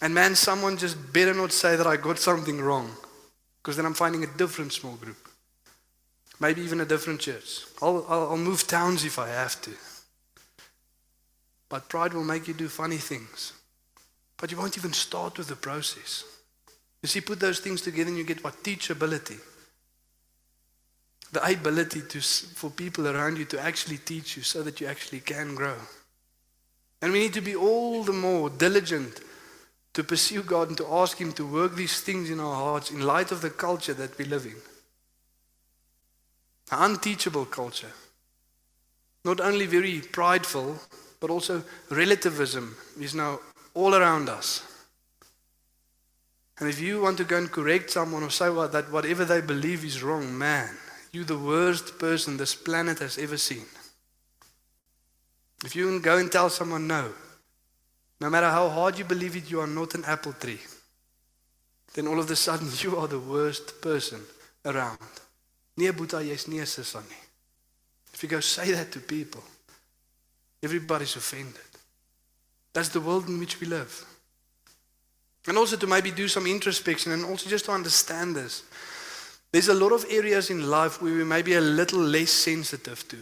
And 0.00 0.14
man, 0.14 0.34
someone 0.34 0.78
just 0.78 1.12
better 1.12 1.34
not 1.34 1.52
say 1.52 1.76
that 1.76 1.86
I 1.86 1.96
got 1.96 2.18
something 2.18 2.60
wrong 2.60 2.90
because 3.62 3.76
then 3.76 3.86
I'm 3.86 3.94
finding 3.94 4.24
a 4.24 4.38
different 4.38 4.72
small 4.72 4.94
group. 4.94 5.28
Maybe 6.40 6.62
even 6.62 6.80
a 6.80 6.84
different 6.84 7.20
church. 7.20 7.60
I'll, 7.80 8.04
I'll, 8.08 8.30
I'll 8.30 8.36
move 8.36 8.66
towns 8.66 9.04
if 9.04 9.18
I 9.18 9.28
have 9.28 9.60
to. 9.62 9.70
But 11.68 11.88
pride 11.88 12.14
will 12.14 12.24
make 12.24 12.48
you 12.48 12.54
do 12.54 12.68
funny 12.68 12.96
things. 12.96 13.52
But 14.38 14.50
you 14.50 14.58
won't 14.58 14.76
even 14.76 14.92
start 14.92 15.38
with 15.38 15.46
the 15.46 15.56
process. 15.56 16.24
You 17.02 17.08
see, 17.08 17.20
put 17.20 17.40
those 17.40 17.58
things 17.58 17.82
together 17.82 18.08
and 18.08 18.18
you 18.18 18.24
get 18.24 18.44
what? 18.44 18.62
Teachability. 18.62 19.38
The 21.32 21.42
ability 21.44 22.02
to, 22.02 22.20
for 22.20 22.70
people 22.70 23.08
around 23.08 23.38
you 23.38 23.44
to 23.46 23.60
actually 23.60 23.98
teach 23.98 24.36
you 24.36 24.42
so 24.42 24.62
that 24.62 24.80
you 24.80 24.86
actually 24.86 25.20
can 25.20 25.54
grow. 25.54 25.76
And 27.00 27.12
we 27.12 27.20
need 27.20 27.32
to 27.34 27.40
be 27.40 27.56
all 27.56 28.04
the 28.04 28.12
more 28.12 28.48
diligent 28.48 29.20
to 29.94 30.04
pursue 30.04 30.42
God 30.42 30.68
and 30.68 30.78
to 30.78 30.86
ask 30.86 31.18
Him 31.18 31.32
to 31.32 31.46
work 31.46 31.74
these 31.74 32.00
things 32.00 32.30
in 32.30 32.38
our 32.38 32.54
hearts 32.54 32.90
in 32.90 33.00
light 33.00 33.32
of 33.32 33.40
the 33.42 33.50
culture 33.50 33.94
that 33.94 34.16
we 34.16 34.24
live 34.24 34.46
in. 34.46 34.56
An 36.70 36.92
unteachable 36.92 37.46
culture. 37.46 37.92
Not 39.24 39.40
only 39.40 39.66
very 39.66 40.00
prideful, 40.00 40.78
but 41.20 41.30
also 41.30 41.62
relativism 41.90 42.76
is 43.00 43.14
now 43.14 43.40
all 43.74 43.94
around 43.94 44.28
us. 44.28 44.71
And 46.62 46.70
if 46.70 46.78
you 46.78 47.00
want 47.00 47.18
to 47.18 47.24
go 47.24 47.38
and 47.38 47.50
correct 47.50 47.90
someone 47.90 48.22
or 48.22 48.30
say 48.30 48.48
what, 48.48 48.70
that 48.70 48.92
whatever 48.92 49.24
they 49.24 49.40
believe 49.40 49.84
is 49.84 50.00
wrong, 50.00 50.38
man, 50.38 50.70
you're 51.10 51.24
the 51.24 51.36
worst 51.36 51.98
person 51.98 52.36
this 52.36 52.54
planet 52.54 53.00
has 53.00 53.18
ever 53.18 53.36
seen. 53.36 53.64
If 55.64 55.74
you 55.74 55.98
go 55.98 56.18
and 56.18 56.30
tell 56.30 56.50
someone 56.50 56.86
no, 56.86 57.10
no 58.20 58.30
matter 58.30 58.48
how 58.48 58.68
hard 58.68 58.96
you 58.96 59.04
believe 59.04 59.34
it, 59.34 59.50
you 59.50 59.58
are 59.58 59.66
not 59.66 59.96
an 59.96 60.04
apple 60.04 60.34
tree, 60.34 60.60
then 61.94 62.06
all 62.06 62.20
of 62.20 62.30
a 62.30 62.36
sudden 62.36 62.68
you 62.78 62.96
are 62.96 63.08
the 63.08 63.18
worst 63.18 63.80
person 63.82 64.20
around. 64.64 64.98
Nee, 65.76 65.90
Boeta, 65.90 66.22
jy's 66.22 66.46
nie 66.46 66.60
'n 66.60 67.02
nie. 67.08 67.22
If 68.14 68.22
you 68.22 68.28
go 68.28 68.38
say 68.38 68.70
that 68.70 68.92
to 68.92 69.00
people, 69.00 69.42
Everybody's 70.62 71.16
offended. 71.16 71.60
That's 72.72 72.90
the 72.90 73.00
world 73.00 73.26
in 73.28 73.40
which 73.40 73.60
we 73.60 73.66
live. 73.66 74.06
And 75.46 75.58
also 75.58 75.76
to 75.76 75.86
maybe 75.86 76.10
do 76.10 76.28
some 76.28 76.46
introspection 76.46 77.12
and 77.12 77.24
also 77.24 77.50
just 77.50 77.64
to 77.64 77.72
understand 77.72 78.36
this. 78.36 78.62
There's 79.50 79.68
a 79.68 79.74
lot 79.74 79.92
of 79.92 80.06
areas 80.08 80.50
in 80.50 80.70
life 80.70 81.02
where 81.02 81.14
we 81.14 81.24
may 81.24 81.42
be 81.42 81.54
a 81.54 81.60
little 81.60 82.00
less 82.00 82.30
sensitive 82.30 83.06
to. 83.08 83.18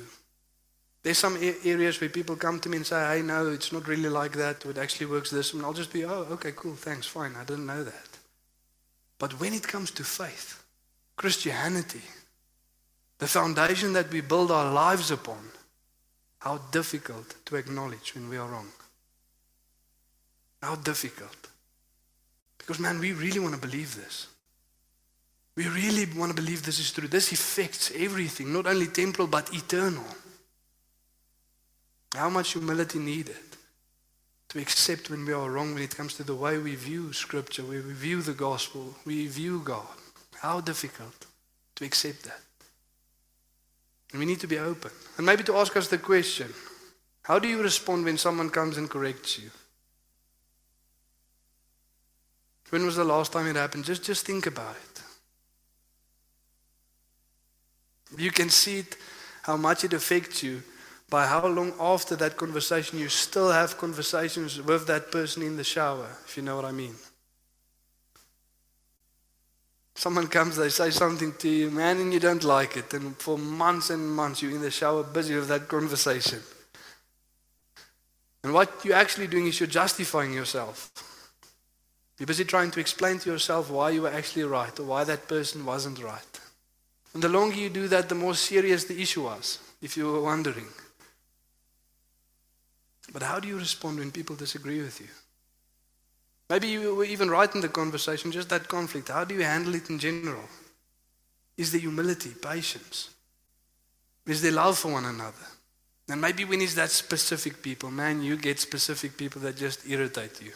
There's 1.02 1.18
some 1.18 1.36
areas 1.64 2.00
where 2.00 2.10
people 2.10 2.36
come 2.36 2.60
to 2.60 2.68
me 2.68 2.76
and 2.76 2.86
say, 2.86 3.16
hey, 3.16 3.22
no, 3.22 3.48
it's 3.48 3.72
not 3.72 3.88
really 3.88 4.10
like 4.10 4.32
that, 4.32 4.64
it 4.66 4.76
actually 4.76 5.06
works 5.06 5.30
this. 5.30 5.54
And 5.54 5.64
I'll 5.64 5.72
just 5.72 5.92
be, 5.92 6.04
oh, 6.04 6.26
okay, 6.32 6.52
cool, 6.54 6.74
thanks, 6.74 7.06
fine, 7.06 7.34
I 7.36 7.44
didn't 7.44 7.66
know 7.66 7.82
that. 7.82 8.18
But 9.18 9.40
when 9.40 9.54
it 9.54 9.66
comes 9.66 9.90
to 9.92 10.04
faith, 10.04 10.62
Christianity, 11.16 12.02
the 13.18 13.26
foundation 13.26 13.92
that 13.94 14.10
we 14.10 14.20
build 14.20 14.50
our 14.50 14.72
lives 14.72 15.10
upon, 15.10 15.38
how 16.38 16.58
difficult 16.70 17.34
to 17.46 17.56
acknowledge 17.56 18.14
when 18.14 18.28
we 18.28 18.36
are 18.36 18.48
wrong. 18.48 18.68
How 20.62 20.74
difficult. 20.74 21.49
Because, 22.70 22.82
man, 22.82 23.00
we 23.00 23.10
really 23.10 23.40
want 23.40 23.52
to 23.52 23.60
believe 23.60 23.96
this. 23.96 24.28
We 25.56 25.66
really 25.66 26.06
want 26.16 26.30
to 26.30 26.40
believe 26.40 26.62
this 26.62 26.78
is 26.78 26.92
true. 26.92 27.08
This 27.08 27.32
affects 27.32 27.90
everything, 27.96 28.52
not 28.52 28.68
only 28.68 28.86
temporal, 28.86 29.26
but 29.26 29.52
eternal. 29.52 30.04
How 32.14 32.30
much 32.30 32.52
humility 32.52 33.00
needed 33.00 33.34
to 34.50 34.60
accept 34.60 35.10
when 35.10 35.26
we 35.26 35.32
are 35.32 35.50
wrong 35.50 35.74
when 35.74 35.82
it 35.82 35.96
comes 35.96 36.14
to 36.14 36.22
the 36.22 36.36
way 36.36 36.58
we 36.58 36.76
view 36.76 37.12
Scripture, 37.12 37.64
we 37.64 37.80
view 37.80 38.22
the 38.22 38.34
gospel, 38.34 38.94
we 39.04 39.26
view 39.26 39.62
God. 39.64 39.96
How 40.36 40.60
difficult 40.60 41.26
to 41.74 41.84
accept 41.84 42.22
that. 42.22 42.40
And 44.12 44.20
we 44.20 44.26
need 44.26 44.38
to 44.38 44.46
be 44.46 44.60
open. 44.60 44.92
And 45.16 45.26
maybe 45.26 45.42
to 45.42 45.56
ask 45.56 45.76
us 45.76 45.88
the 45.88 45.98
question 45.98 46.54
how 47.22 47.40
do 47.40 47.48
you 47.48 47.64
respond 47.64 48.04
when 48.04 48.16
someone 48.16 48.48
comes 48.48 48.76
and 48.78 48.88
corrects 48.88 49.40
you? 49.40 49.50
When 52.70 52.86
was 52.86 52.96
the 52.96 53.04
last 53.04 53.32
time 53.32 53.46
it 53.48 53.56
happened? 53.56 53.84
Just, 53.84 54.04
just 54.04 54.24
think 54.24 54.46
about 54.46 54.76
it. 54.76 55.02
You 58.18 58.30
can 58.30 58.48
see 58.48 58.80
it, 58.80 58.96
how 59.42 59.56
much 59.56 59.84
it 59.84 59.92
affects 59.92 60.42
you 60.42 60.62
by 61.08 61.26
how 61.26 61.46
long 61.46 61.72
after 61.80 62.14
that 62.16 62.36
conversation 62.36 62.98
you 62.98 63.08
still 63.08 63.50
have 63.50 63.76
conversations 63.76 64.62
with 64.62 64.86
that 64.86 65.10
person 65.10 65.42
in 65.42 65.56
the 65.56 65.64
shower, 65.64 66.08
if 66.24 66.36
you 66.36 66.42
know 66.42 66.54
what 66.54 66.64
I 66.64 66.72
mean. 66.72 66.94
Someone 69.96 70.28
comes, 70.28 70.56
they 70.56 70.68
say 70.68 70.90
something 70.90 71.34
to 71.38 71.48
you, 71.48 71.70
man, 71.70 71.98
and 71.98 72.12
you 72.12 72.20
don't 72.20 72.44
like 72.44 72.76
it. 72.76 72.94
And 72.94 73.16
for 73.16 73.36
months 73.36 73.90
and 73.90 74.14
months, 74.14 74.40
you're 74.40 74.52
in 74.52 74.62
the 74.62 74.70
shower 74.70 75.02
busy 75.02 75.34
with 75.34 75.48
that 75.48 75.68
conversation. 75.68 76.40
And 78.42 78.54
what 78.54 78.84
you're 78.84 78.94
actually 78.94 79.26
doing 79.26 79.48
is 79.48 79.60
you're 79.60 79.66
justifying 79.66 80.32
yourself. 80.32 81.09
You're 82.20 82.26
busy 82.26 82.44
trying 82.44 82.70
to 82.72 82.80
explain 82.80 83.18
to 83.20 83.30
yourself 83.30 83.70
why 83.70 83.90
you 83.90 84.02
were 84.02 84.12
actually 84.12 84.44
right 84.44 84.78
or 84.78 84.84
why 84.84 85.04
that 85.04 85.26
person 85.26 85.64
wasn't 85.64 86.02
right. 86.02 86.40
And 87.14 87.22
the 87.22 87.30
longer 87.30 87.56
you 87.56 87.70
do 87.70 87.88
that, 87.88 88.10
the 88.10 88.14
more 88.14 88.34
serious 88.34 88.84
the 88.84 89.00
issue 89.00 89.22
was, 89.24 89.58
if 89.80 89.96
you 89.96 90.12
were 90.12 90.20
wondering. 90.20 90.66
But 93.10 93.22
how 93.22 93.40
do 93.40 93.48
you 93.48 93.58
respond 93.58 93.98
when 93.98 94.12
people 94.12 94.36
disagree 94.36 94.82
with 94.82 95.00
you? 95.00 95.08
Maybe 96.50 96.68
you 96.68 96.94
were 96.94 97.04
even 97.04 97.30
right 97.30 97.52
in 97.54 97.62
the 97.62 97.70
conversation, 97.70 98.32
just 98.32 98.50
that 98.50 98.68
conflict. 98.68 99.08
How 99.08 99.24
do 99.24 99.34
you 99.34 99.42
handle 99.42 99.74
it 99.74 99.88
in 99.88 99.98
general? 99.98 100.44
Is 101.56 101.72
there 101.72 101.80
humility, 101.80 102.34
patience? 102.34 103.08
Is 104.26 104.42
there 104.42 104.52
love 104.52 104.76
for 104.76 104.92
one 104.92 105.06
another? 105.06 105.46
And 106.10 106.20
maybe 106.20 106.44
when 106.44 106.60
it's 106.60 106.74
that 106.74 106.90
specific 106.90 107.62
people, 107.62 107.90
man, 107.90 108.22
you 108.22 108.36
get 108.36 108.60
specific 108.60 109.16
people 109.16 109.40
that 109.40 109.56
just 109.56 109.88
irritate 109.88 110.42
you. 110.42 110.52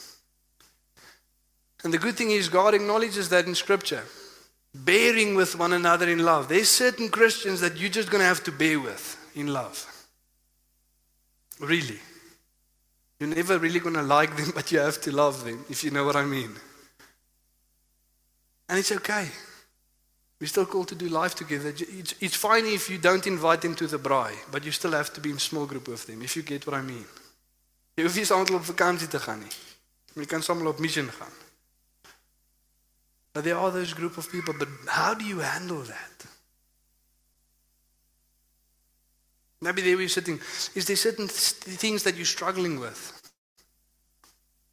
And 1.85 1.93
the 1.93 1.99
good 1.99 2.17
thing 2.17 2.31
is, 2.31 2.49
God 2.49 2.75
acknowledges 2.75 3.29
that 3.29 3.47
in 3.47 3.55
Scripture. 3.55 4.03
Bearing 4.75 5.35
with 5.35 5.57
one 5.57 5.75
another 5.75 6.09
in 6.09 6.25
love. 6.25 6.49
There's 6.49 6.69
certain 6.69 7.09
Christians 7.09 7.61
that 7.61 7.77
you're 7.77 7.91
just 7.91 8.11
going 8.11 8.23
to 8.23 8.27
have 8.27 8.43
to 8.45 8.53
bear 8.53 8.81
with 8.81 9.17
in 9.35 9.49
love. 9.49 9.87
Really. 11.61 12.01
You're 13.21 13.29
never 13.29 13.59
really 13.59 13.79
going 13.79 13.95
to 13.95 14.03
like 14.03 14.37
them, 14.37 14.51
but 14.55 14.73
you 14.73 14.81
have 14.81 15.01
to 15.03 15.13
love 15.13 15.45
them, 15.45 15.65
if 15.69 15.85
you 15.85 15.91
know 15.91 16.05
what 16.05 16.17
I 16.17 16.25
mean. 16.25 16.51
And 18.69 18.79
it's 18.79 18.91
okay. 18.91 19.29
We're 20.41 20.49
still 20.49 20.67
called 20.67 20.89
to 20.89 20.95
do 20.95 21.09
life 21.09 21.35
together. 21.35 21.69
It's, 21.69 22.15
it's 22.21 22.35
fine 22.35 22.67
if 22.67 22.91
you 22.91 22.99
don't 22.99 23.27
invite 23.27 23.61
them 23.61 23.75
to 23.77 23.87
the 23.87 23.99
braai, 23.99 24.35
but 24.51 24.65
you 24.65 24.73
still 24.73 24.93
have 24.93 25.13
to 25.13 25.21
be 25.21 25.31
in 25.31 25.39
small 25.39 25.67
group 25.67 25.87
with 25.87 26.07
them, 26.07 26.23
if 26.23 26.35
you 26.35 26.43
get 26.43 26.67
what 26.67 26.75
I 26.75 26.83
mean. 26.83 27.05
Jy 27.95 28.03
hoef 28.03 28.17
nie 28.19 28.27
saam 28.27 28.43
op 28.43 28.65
vakansie 28.67 29.07
te 29.07 29.21
gaan 29.23 29.39
nie. 29.39 30.27
Kan 30.27 30.43
saam 30.43 30.67
op 30.67 30.81
mission 30.83 31.07
gaan. 31.15 31.44
But 33.35 33.45
there 33.45 33.59
are 33.59 33.71
those 33.71 33.93
group 33.93 34.17
of 34.17 34.31
people, 34.31 34.55
but 34.59 34.69
how 34.89 35.13
do 35.13 35.25
you 35.25 35.41
handle 35.41 35.83
that? 35.83 36.27
Maybe 39.61 39.83
there 39.83 39.97
we're 39.97 40.09
sitting. 40.09 40.41
Is 40.75 40.87
there 40.87 40.97
certain 40.97 41.27
th- 41.27 41.79
things 41.79 42.05
that 42.05 42.17
you're 42.17 42.27
struggling 42.27 42.79
with? 42.79 43.33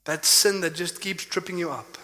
That 0.06 0.26
sin 0.26 0.62
that 0.62 0.76
just 0.76 1.02
keeps 1.02 1.26
tripping 1.26 1.58
you 1.58 1.72
up. 1.72 1.98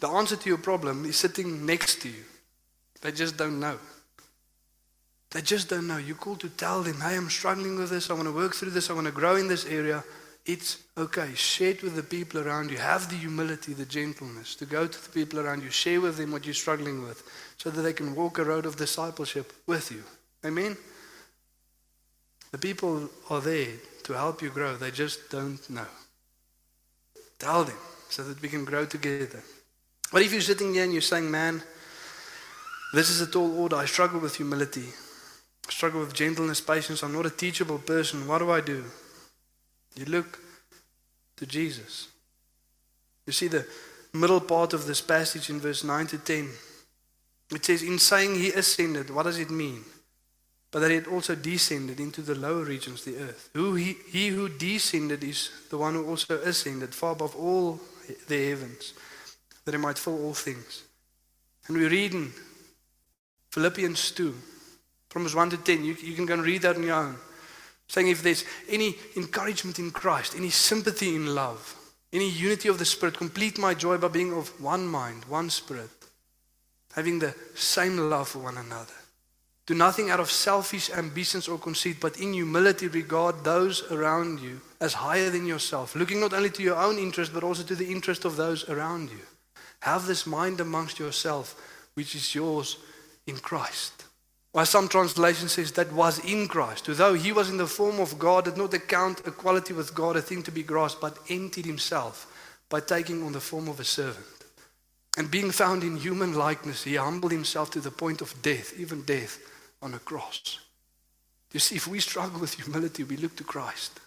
The 0.00 0.08
answer 0.08 0.36
to 0.36 0.48
your 0.48 0.58
problem 0.58 1.04
is 1.04 1.16
sitting 1.16 1.66
next 1.66 2.02
to 2.02 2.08
you. 2.08 2.24
They 3.00 3.12
just 3.12 3.36
don't 3.36 3.58
know. 3.58 3.78
They 5.30 5.40
just 5.40 5.68
don't 5.68 5.86
know. 5.86 5.96
You're 5.96 6.16
called 6.16 6.40
to 6.40 6.48
tell 6.48 6.82
them, 6.82 7.00
hey, 7.00 7.16
I'm 7.16 7.30
struggling 7.30 7.76
with 7.76 7.90
this. 7.90 8.10
I 8.10 8.14
want 8.14 8.26
to 8.26 8.32
work 8.32 8.54
through 8.54 8.70
this. 8.70 8.90
I 8.90 8.92
want 8.92 9.06
to 9.06 9.12
grow 9.12 9.36
in 9.36 9.48
this 9.48 9.64
area. 9.64 10.04
It's 10.46 10.78
okay. 10.96 11.34
Share 11.34 11.70
it 11.70 11.82
with 11.82 11.96
the 11.96 12.04
people 12.04 12.40
around 12.40 12.70
you. 12.70 12.78
Have 12.78 13.10
the 13.10 13.16
humility, 13.16 13.72
the 13.72 13.84
gentleness 13.84 14.54
to 14.56 14.64
go 14.64 14.86
to 14.86 15.02
the 15.02 15.10
people 15.10 15.40
around 15.40 15.64
you. 15.64 15.70
Share 15.70 16.00
with 16.00 16.16
them 16.16 16.30
what 16.30 16.44
you're 16.44 16.54
struggling 16.54 17.02
with 17.02 17.24
so 17.58 17.68
that 17.68 17.82
they 17.82 17.92
can 17.92 18.14
walk 18.14 18.38
a 18.38 18.44
road 18.44 18.64
of 18.64 18.76
discipleship 18.76 19.52
with 19.66 19.90
you. 19.90 20.04
Amen? 20.44 20.76
The 22.52 22.58
people 22.58 23.10
are 23.28 23.40
there 23.40 23.72
to 24.04 24.12
help 24.12 24.40
you 24.40 24.50
grow. 24.50 24.76
They 24.76 24.92
just 24.92 25.30
don't 25.30 25.68
know. 25.68 25.86
Tell 27.40 27.64
them 27.64 27.76
so 28.08 28.22
that 28.22 28.40
we 28.40 28.48
can 28.48 28.64
grow 28.64 28.86
together. 28.86 29.42
What 30.12 30.22
if 30.22 30.30
you're 30.32 30.40
sitting 30.40 30.74
here 30.74 30.84
and 30.84 30.92
you're 30.92 31.02
saying, 31.02 31.28
man, 31.28 31.60
this 32.94 33.10
is 33.10 33.20
a 33.20 33.26
tall 33.26 33.60
order. 33.60 33.74
I 33.74 33.86
struggle 33.86 34.20
with 34.20 34.36
humility. 34.36 34.86
I 35.66 35.72
struggle 35.72 36.00
with 36.00 36.14
gentleness, 36.14 36.60
patience. 36.60 37.02
I'm 37.02 37.12
not 37.12 37.26
a 37.26 37.30
teachable 37.30 37.78
person. 37.78 38.28
What 38.28 38.38
do 38.38 38.52
I 38.52 38.60
do? 38.60 38.84
You 39.96 40.04
look 40.06 40.38
to 41.36 41.46
Jesus. 41.46 42.08
You 43.26 43.32
see 43.32 43.48
the 43.48 43.66
middle 44.12 44.40
part 44.40 44.72
of 44.72 44.86
this 44.86 45.00
passage 45.00 45.50
in 45.50 45.60
verse 45.60 45.84
9 45.84 46.06
to 46.08 46.18
10. 46.18 46.48
It 47.52 47.64
says, 47.64 47.82
In 47.82 47.98
saying 47.98 48.34
he 48.34 48.50
ascended, 48.50 49.10
what 49.10 49.24
does 49.24 49.38
it 49.38 49.50
mean? 49.50 49.84
But 50.70 50.80
that 50.80 50.90
he 50.90 50.96
had 50.96 51.06
also 51.06 51.34
descended 51.34 52.00
into 52.00 52.22
the 52.22 52.34
lower 52.34 52.64
regions, 52.64 53.04
the 53.04 53.16
earth. 53.18 53.50
Who 53.54 53.74
he, 53.74 53.96
he 54.10 54.28
who 54.28 54.48
descended 54.48 55.22
is 55.24 55.50
the 55.70 55.78
one 55.78 55.94
who 55.94 56.06
also 56.06 56.38
ascended 56.40 56.94
far 56.94 57.12
above 57.12 57.36
all 57.36 57.80
the 58.28 58.48
heavens, 58.48 58.94
that 59.64 59.72
he 59.72 59.78
might 59.78 59.98
fill 59.98 60.22
all 60.24 60.34
things. 60.34 60.82
And 61.68 61.76
we 61.76 61.88
read 61.88 62.14
in 62.14 62.32
Philippians 63.52 64.10
2, 64.12 64.34
from 65.08 65.22
verse 65.22 65.34
1 65.34 65.50
to 65.50 65.56
10. 65.56 65.84
You, 65.84 65.96
you 66.00 66.14
can 66.14 66.26
go 66.26 66.34
and 66.34 66.42
read 66.42 66.62
that 66.62 66.76
on 66.76 66.82
your 66.82 66.94
own. 66.94 67.16
Saying 67.88 68.08
if 68.08 68.22
there's 68.22 68.44
any 68.68 68.96
encouragement 69.16 69.78
in 69.78 69.90
Christ, 69.90 70.34
any 70.36 70.50
sympathy 70.50 71.14
in 71.14 71.34
love, 71.34 71.74
any 72.12 72.28
unity 72.28 72.68
of 72.68 72.78
the 72.78 72.84
Spirit, 72.84 73.16
complete 73.16 73.58
my 73.58 73.74
joy 73.74 73.98
by 73.98 74.08
being 74.08 74.32
of 74.32 74.48
one 74.60 74.86
mind, 74.86 75.24
one 75.26 75.50
spirit, 75.50 75.90
having 76.94 77.18
the 77.18 77.34
same 77.54 77.96
love 78.10 78.28
for 78.28 78.38
one 78.40 78.56
another. 78.56 78.94
Do 79.66 79.74
nothing 79.74 80.10
out 80.10 80.20
of 80.20 80.30
selfish 80.30 80.90
ambitions 80.90 81.48
or 81.48 81.58
conceit, 81.58 81.98
but 82.00 82.20
in 82.20 82.32
humility 82.32 82.86
regard 82.86 83.42
those 83.42 83.82
around 83.90 84.40
you 84.40 84.60
as 84.80 84.94
higher 84.94 85.28
than 85.28 85.44
yourself, 85.44 85.96
looking 85.96 86.20
not 86.20 86.32
only 86.32 86.50
to 86.50 86.62
your 86.62 86.76
own 86.76 86.98
interest, 86.98 87.34
but 87.34 87.42
also 87.42 87.64
to 87.64 87.74
the 87.74 87.90
interest 87.90 88.24
of 88.24 88.36
those 88.36 88.68
around 88.68 89.10
you. 89.10 89.18
Have 89.80 90.06
this 90.06 90.26
mind 90.26 90.60
amongst 90.60 91.00
yourself, 91.00 91.60
which 91.94 92.14
is 92.14 92.34
yours 92.34 92.78
in 93.26 93.36
Christ. 93.38 94.05
While 94.56 94.64
some 94.64 94.88
translation 94.88 95.50
says 95.50 95.72
that 95.72 95.92
was 95.92 96.18
in 96.20 96.48
Christ, 96.48 96.86
who 96.86 96.94
though 96.94 97.12
he 97.12 97.30
was 97.30 97.50
in 97.50 97.58
the 97.58 97.66
form 97.66 98.00
of 98.00 98.18
God, 98.18 98.46
did 98.46 98.56
not 98.56 98.72
account 98.72 99.20
equality 99.26 99.74
with 99.74 99.94
God 99.94 100.16
a 100.16 100.22
thing 100.22 100.42
to 100.44 100.50
be 100.50 100.62
grasped, 100.62 101.02
but 101.02 101.18
emptied 101.28 101.66
himself 101.66 102.26
by 102.70 102.80
taking 102.80 103.22
on 103.22 103.32
the 103.32 103.40
form 103.40 103.68
of 103.68 103.80
a 103.80 103.84
servant. 103.84 104.24
And 105.18 105.30
being 105.30 105.50
found 105.50 105.82
in 105.82 105.98
human 105.98 106.32
likeness, 106.32 106.84
he 106.84 106.94
humbled 106.94 107.32
himself 107.32 107.70
to 107.72 107.80
the 107.80 107.90
point 107.90 108.22
of 108.22 108.40
death, 108.40 108.72
even 108.78 109.02
death 109.02 109.38
on 109.82 109.92
a 109.92 109.98
cross. 109.98 110.58
You 111.52 111.60
see, 111.60 111.76
if 111.76 111.86
we 111.86 112.00
struggle 112.00 112.40
with 112.40 112.54
humility, 112.54 113.04
we 113.04 113.18
look 113.18 113.36
to 113.36 113.44
Christ. 113.44 114.00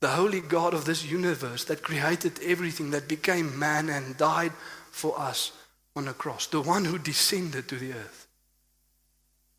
The 0.00 0.08
holy 0.08 0.42
God 0.42 0.74
of 0.74 0.84
this 0.84 1.10
universe 1.10 1.64
that 1.64 1.82
created 1.82 2.38
everything, 2.44 2.90
that 2.90 3.08
became 3.08 3.58
man 3.58 3.88
and 3.88 4.14
died 4.18 4.52
for 4.90 5.18
us 5.18 5.52
on 5.96 6.06
a 6.06 6.12
cross. 6.12 6.48
The 6.48 6.60
one 6.60 6.84
who 6.84 6.98
descended 6.98 7.66
to 7.68 7.76
the 7.76 7.94
earth. 7.94 8.27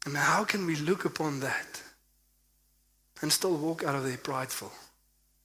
And 0.05 0.15
how 0.15 0.43
can 0.43 0.65
we 0.65 0.75
look 0.75 1.05
upon 1.05 1.41
that 1.41 1.81
and 3.21 3.31
still 3.31 3.57
walk 3.57 3.83
out 3.83 3.95
of 3.95 4.03
there 4.03 4.17
prideful? 4.17 4.71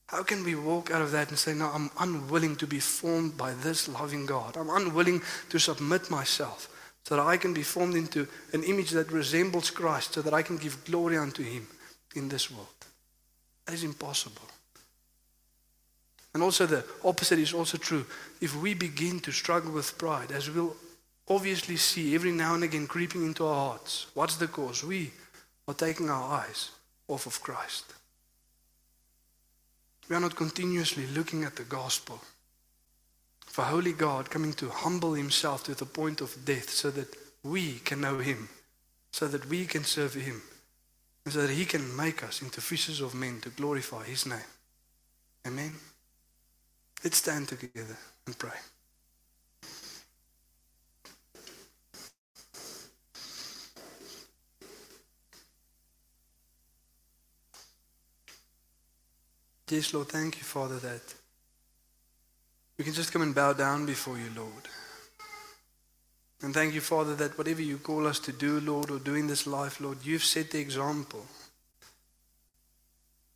How 0.07 0.23
can 0.23 0.45
we 0.45 0.55
walk 0.55 0.91
out 0.91 1.03
of 1.03 1.11
that 1.13 1.31
and 1.31 1.39
say, 1.39 1.55
No, 1.55 1.71
I'm 1.73 1.91
unwilling 1.99 2.57
to 2.57 2.67
be 2.67 2.79
formed 2.79 3.37
by 3.37 3.53
this 3.53 3.89
loving 3.89 4.27
God? 4.27 4.57
I'm 4.57 4.71
unwilling 4.71 5.23
to 5.51 5.59
submit 5.59 6.11
myself 6.11 6.69
so 7.05 7.17
that 7.17 7.23
I 7.27 7.37
can 7.37 7.53
be 7.53 7.63
formed 7.63 7.97
into 7.97 8.27
an 8.53 8.63
image 8.65 8.91
that 8.91 9.13
resembles 9.13 9.71
Christ, 9.71 10.15
so 10.15 10.23
that 10.23 10.33
I 10.33 10.43
can 10.43 10.57
give 10.57 10.85
glory 10.85 11.19
unto 11.19 11.43
Him 11.43 11.67
in 12.15 12.29
this 12.29 12.51
world. 12.51 12.69
That 13.67 13.75
is 13.75 13.85
impossible. 13.85 14.49
And 16.33 16.43
also, 16.43 16.67
the 16.67 16.85
opposite 17.05 17.39
is 17.39 17.53
also 17.53 17.79
true. 17.79 18.05
If 18.41 18.57
we 18.57 18.75
begin 18.75 19.21
to 19.21 19.33
struggle 19.33 19.73
with 19.73 19.97
pride, 19.99 20.33
as 20.33 20.51
we'll 20.51 20.75
obviously 21.29 21.77
see 21.77 22.15
every 22.15 22.33
now 22.33 22.55
and 22.55 22.65
again 22.65 22.87
creeping 22.87 23.25
into 23.25 23.47
our 23.47 23.71
hearts, 23.71 24.07
what's 24.15 24.37
the 24.37 24.49
cause? 24.49 24.85
We 24.85 25.13
are 25.67 25.75
taking 25.75 26.11
our 26.11 26.41
eyes 26.41 26.71
off 27.09 27.27
of 27.27 27.43
Christ. 27.43 27.95
We 30.09 30.17
are 30.17 30.21
not 30.21 30.37
continuously 30.37 31.07
looking 31.07 31.45
at 31.45 31.57
the 31.57 31.65
gospel. 31.65 32.21
For 33.47 33.63
Holy 33.63 33.93
God 33.93 34.31
coming 34.31 34.53
to 34.55 34.69
humble 34.69 35.15
Himself 35.15 35.65
to 35.65 35.75
the 35.75 35.87
point 35.87 36.21
of 36.21 36.45
death 36.45 36.69
so 36.71 36.91
that 36.91 37.09
we 37.43 37.75
can 37.85 38.01
know 38.01 38.19
Him, 38.19 38.49
so 39.13 39.29
that 39.29 39.49
we 39.49 39.65
can 39.65 39.85
serve 39.85 40.15
Him, 40.15 40.43
and 41.25 41.33
so 41.33 41.43
that 41.43 41.51
He 41.51 41.65
can 41.65 41.97
make 41.97 42.23
us 42.23 42.43
into 42.43 42.61
fishers 42.61 43.01
of 43.01 43.15
men 43.15 43.41
to 43.41 43.51
glorify 43.51 44.05
His 44.05 44.27
name. 44.27 44.39
Amen. 45.47 45.73
Let's 47.03 47.19
stand 47.19 47.49
together 47.49 47.97
and 48.27 48.39
pray. 48.39 48.59
Yes, 59.71 59.95
Lord, 59.95 60.09
thank 60.09 60.37
you, 60.37 60.43
Father, 60.43 60.79
that 60.81 61.15
we 62.77 62.85
can 62.85 62.93
just 62.93 63.13
come 63.13 63.23
and 63.23 63.35
bow 63.35 63.55
down 63.55 63.87
before 63.87 64.19
you, 64.19 64.29
Lord. 64.37 64.69
And 66.43 66.53
thank 66.53 66.75
you, 66.75 66.83
Father, 66.83 67.15
that 67.15 67.39
whatever 67.39 67.63
you 67.63 67.79
call 67.79 68.07
us 68.07 68.19
to 68.21 68.33
do, 68.33 68.61
Lord, 68.61 68.91
or 68.91 68.99
do 68.99 69.15
in 69.15 69.27
this 69.27 69.47
life, 69.47 69.81
Lord, 69.81 69.99
you've 70.05 70.25
set 70.25 70.51
the 70.51 70.59
example. 70.59 71.25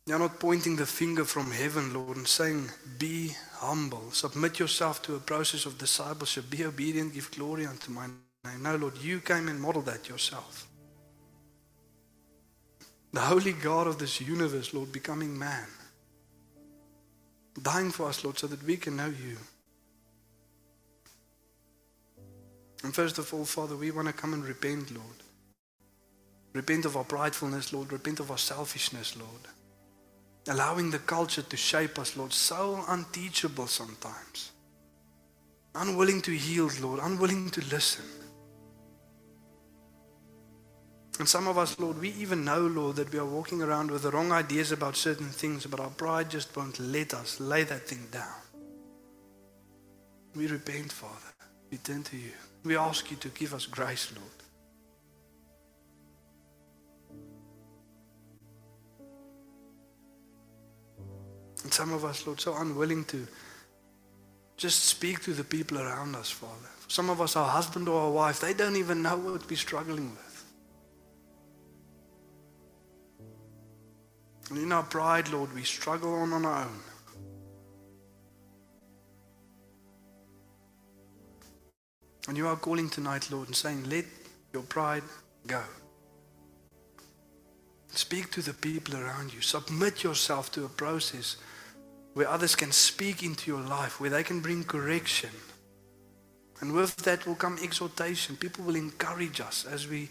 You're 0.05 0.19
not 0.19 0.39
pointing 0.39 0.75
the 0.75 0.85
finger 0.85 1.25
from 1.25 1.49
heaven, 1.49 1.93
Lord, 1.93 2.17
and 2.17 2.27
saying, 2.27 2.69
Be 2.99 3.31
humble, 3.53 4.11
submit 4.11 4.59
yourself 4.59 5.01
to 5.03 5.15
a 5.15 5.19
process 5.19 5.65
of 5.65 5.79
discipleship, 5.79 6.49
be 6.51 6.63
obedient, 6.63 7.15
give 7.15 7.31
glory 7.31 7.65
unto 7.65 7.91
my 7.91 8.05
name. 8.45 8.61
No, 8.61 8.75
Lord, 8.75 8.97
you 8.99 9.19
came 9.19 9.47
and 9.47 9.59
modeled 9.59 9.87
that 9.87 10.07
yourself. 10.07 10.67
The 13.13 13.21
holy 13.21 13.53
God 13.53 13.87
of 13.87 13.97
this 13.97 14.21
universe, 14.21 14.75
Lord, 14.75 14.91
becoming 14.91 15.37
man 15.37 15.65
dying 17.59 17.91
for 17.91 18.07
us, 18.07 18.23
Lord, 18.23 18.37
so 18.37 18.47
that 18.47 18.63
we 18.63 18.77
can 18.77 18.95
know 18.97 19.07
you. 19.07 19.37
And 22.83 22.93
first 22.93 23.17
of 23.17 23.33
all, 23.33 23.45
Father, 23.45 23.75
we 23.75 23.91
want 23.91 24.07
to 24.07 24.13
come 24.13 24.33
and 24.33 24.43
repent, 24.43 24.91
Lord. 24.91 25.23
Repent 26.53 26.85
of 26.85 26.97
our 26.97 27.03
pridefulness, 27.03 27.73
Lord. 27.73 27.91
Repent 27.91 28.19
of 28.19 28.31
our 28.31 28.37
selfishness, 28.37 29.15
Lord. 29.17 29.41
Allowing 30.47 30.89
the 30.89 30.99
culture 30.99 31.41
to 31.41 31.57
shape 31.57 31.99
us, 31.99 32.15
Lord. 32.15 32.33
So 32.33 32.83
unteachable 32.87 33.67
sometimes. 33.67 34.51
Unwilling 35.75 36.21
to 36.23 36.31
yield, 36.31 36.79
Lord. 36.79 36.99
Unwilling 37.03 37.49
to 37.51 37.61
listen. 37.65 38.05
And 41.19 41.27
some 41.27 41.49
of 41.49 41.57
us, 41.57 41.77
Lord, 41.77 41.99
we 41.99 42.11
even 42.11 42.45
know, 42.45 42.61
Lord, 42.61 42.95
that 42.95 43.11
we 43.11 43.19
are 43.19 43.25
walking 43.25 43.61
around 43.61 43.91
with 43.91 44.03
the 44.03 44.11
wrong 44.11 44.31
ideas 44.31 44.71
about 44.71 44.95
certain 44.95 45.27
things, 45.27 45.65
but 45.65 45.81
our 45.81 45.89
pride 45.89 46.29
just 46.29 46.55
won't 46.55 46.79
let 46.79 47.13
us 47.13 47.41
lay 47.41 47.63
that 47.63 47.87
thing 47.87 48.07
down. 48.09 48.23
We 50.33 50.47
repent, 50.47 50.93
Father. 50.93 51.33
We 51.69 51.77
turn 51.77 52.03
to 52.03 52.15
you. 52.15 52.31
We 52.63 52.77
ask 52.77 53.11
you 53.11 53.17
to 53.17 53.27
give 53.29 53.53
us 53.53 53.65
grace, 53.65 54.13
Lord. 54.15 54.29
And 61.63 61.73
some 61.73 61.91
of 61.91 62.05
us, 62.05 62.25
Lord, 62.25 62.39
so 62.39 62.55
unwilling 62.55 63.03
to 63.05 63.27
just 64.55 64.85
speak 64.85 65.21
to 65.23 65.33
the 65.33 65.43
people 65.43 65.79
around 65.79 66.15
us, 66.15 66.29
Father. 66.31 66.69
Some 66.87 67.09
of 67.09 67.19
us, 67.19 67.35
our 67.35 67.49
husband 67.49 67.89
or 67.89 67.99
our 68.03 68.11
wife, 68.11 68.39
they 68.39 68.53
don't 68.53 68.77
even 68.77 69.01
know 69.01 69.17
what 69.17 69.49
we're 69.49 69.57
struggling 69.57 70.11
with. 70.11 70.28
And 74.49 74.57
in 74.57 74.71
our 74.71 74.83
pride, 74.83 75.29
Lord, 75.29 75.53
we 75.53 75.63
struggle 75.63 76.13
on 76.13 76.33
on 76.33 76.45
our 76.45 76.63
own. 76.63 76.79
And 82.27 82.37
you 82.37 82.47
are 82.47 82.55
calling 82.55 82.89
tonight, 82.89 83.29
Lord, 83.31 83.47
and 83.47 83.55
saying, 83.55 83.89
let 83.89 84.05
your 84.53 84.63
pride 84.63 85.03
go. 85.47 85.61
Speak 87.87 88.31
to 88.31 88.41
the 88.41 88.53
people 88.53 88.95
around 88.95 89.33
you. 89.33 89.41
Submit 89.41 90.03
yourself 90.03 90.51
to 90.51 90.65
a 90.65 90.69
process 90.69 91.37
where 92.13 92.27
others 92.27 92.55
can 92.55 92.71
speak 92.71 93.23
into 93.23 93.49
your 93.49 93.61
life, 93.61 93.99
where 93.99 94.09
they 94.09 94.23
can 94.23 94.41
bring 94.41 94.63
correction. 94.63 95.31
And 96.61 96.73
with 96.73 96.95
that 96.97 97.25
will 97.25 97.35
come 97.35 97.57
exhortation. 97.63 98.35
People 98.35 98.65
will 98.65 98.75
encourage 98.75 99.39
us 99.41 99.65
as 99.65 99.87
we 99.87 100.09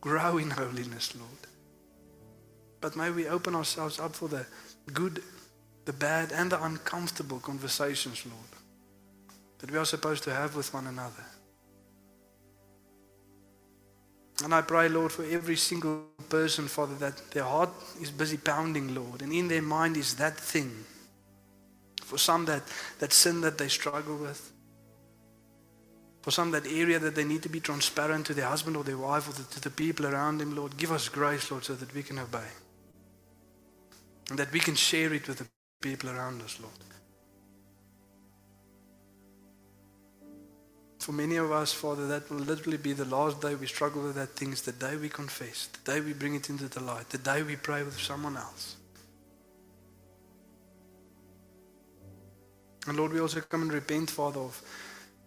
grow 0.00 0.38
in 0.38 0.50
holiness, 0.50 1.14
Lord. 1.16 1.49
But 2.80 2.96
may 2.96 3.10
we 3.10 3.28
open 3.28 3.54
ourselves 3.54 3.98
up 3.98 4.14
for 4.14 4.28
the 4.28 4.46
good, 4.92 5.22
the 5.84 5.92
bad, 5.92 6.32
and 6.32 6.50
the 6.50 6.62
uncomfortable 6.62 7.38
conversations, 7.38 8.24
Lord, 8.24 8.62
that 9.58 9.70
we 9.70 9.78
are 9.78 9.84
supposed 9.84 10.24
to 10.24 10.34
have 10.34 10.56
with 10.56 10.72
one 10.72 10.86
another. 10.86 11.24
And 14.42 14.54
I 14.54 14.62
pray, 14.62 14.88
Lord, 14.88 15.12
for 15.12 15.24
every 15.24 15.56
single 15.56 16.04
person, 16.30 16.66
Father, 16.66 16.94
that 16.96 17.30
their 17.32 17.44
heart 17.44 17.70
is 18.00 18.10
busy 18.10 18.38
pounding, 18.38 18.94
Lord, 18.94 19.20
and 19.20 19.32
in 19.32 19.48
their 19.48 19.62
mind 19.62 19.98
is 19.98 20.14
that 20.14 20.36
thing. 20.38 20.84
For 22.02 22.16
some, 22.16 22.46
that, 22.46 22.62
that 22.98 23.12
sin 23.12 23.42
that 23.42 23.58
they 23.58 23.68
struggle 23.68 24.16
with. 24.16 24.50
For 26.22 26.30
some, 26.30 26.50
that 26.52 26.66
area 26.66 26.98
that 26.98 27.14
they 27.14 27.24
need 27.24 27.42
to 27.42 27.48
be 27.48 27.60
transparent 27.60 28.26
to 28.26 28.34
their 28.34 28.46
husband 28.46 28.76
or 28.76 28.84
their 28.84 28.98
wife 28.98 29.28
or 29.28 29.32
to 29.32 29.60
the 29.60 29.70
people 29.70 30.06
around 30.06 30.38
them, 30.38 30.56
Lord, 30.56 30.76
give 30.76 30.92
us 30.92 31.08
grace, 31.08 31.50
Lord, 31.50 31.64
so 31.64 31.74
that 31.74 31.94
we 31.94 32.02
can 32.02 32.18
obey. 32.18 32.48
And 34.30 34.38
that 34.38 34.52
we 34.52 34.60
can 34.60 34.76
share 34.76 35.12
it 35.12 35.28
with 35.28 35.38
the 35.38 35.46
people 35.82 36.08
around 36.08 36.40
us, 36.42 36.58
Lord. 36.60 36.72
For 41.00 41.12
many 41.12 41.36
of 41.36 41.50
us, 41.50 41.72
Father, 41.72 42.06
that 42.08 42.30
will 42.30 42.38
literally 42.38 42.76
be 42.76 42.92
the 42.92 43.06
last 43.06 43.40
day 43.40 43.54
we 43.54 43.66
struggle 43.66 44.02
with 44.02 44.14
that 44.16 44.30
thing, 44.36 44.52
is 44.52 44.62
the 44.62 44.72
day 44.72 44.96
we 44.96 45.08
confess, 45.08 45.66
the 45.66 45.92
day 45.92 46.00
we 46.00 46.12
bring 46.12 46.34
it 46.34 46.50
into 46.50 46.68
the 46.68 46.80
light, 46.80 47.08
the 47.08 47.18
day 47.18 47.42
we 47.42 47.56
pray 47.56 47.82
with 47.82 47.98
someone 47.98 48.36
else. 48.36 48.76
And 52.86 52.96
Lord, 52.96 53.12
we 53.12 53.20
also 53.20 53.40
come 53.40 53.62
and 53.62 53.72
repent, 53.72 54.10
Father, 54.10 54.40
of 54.40 54.62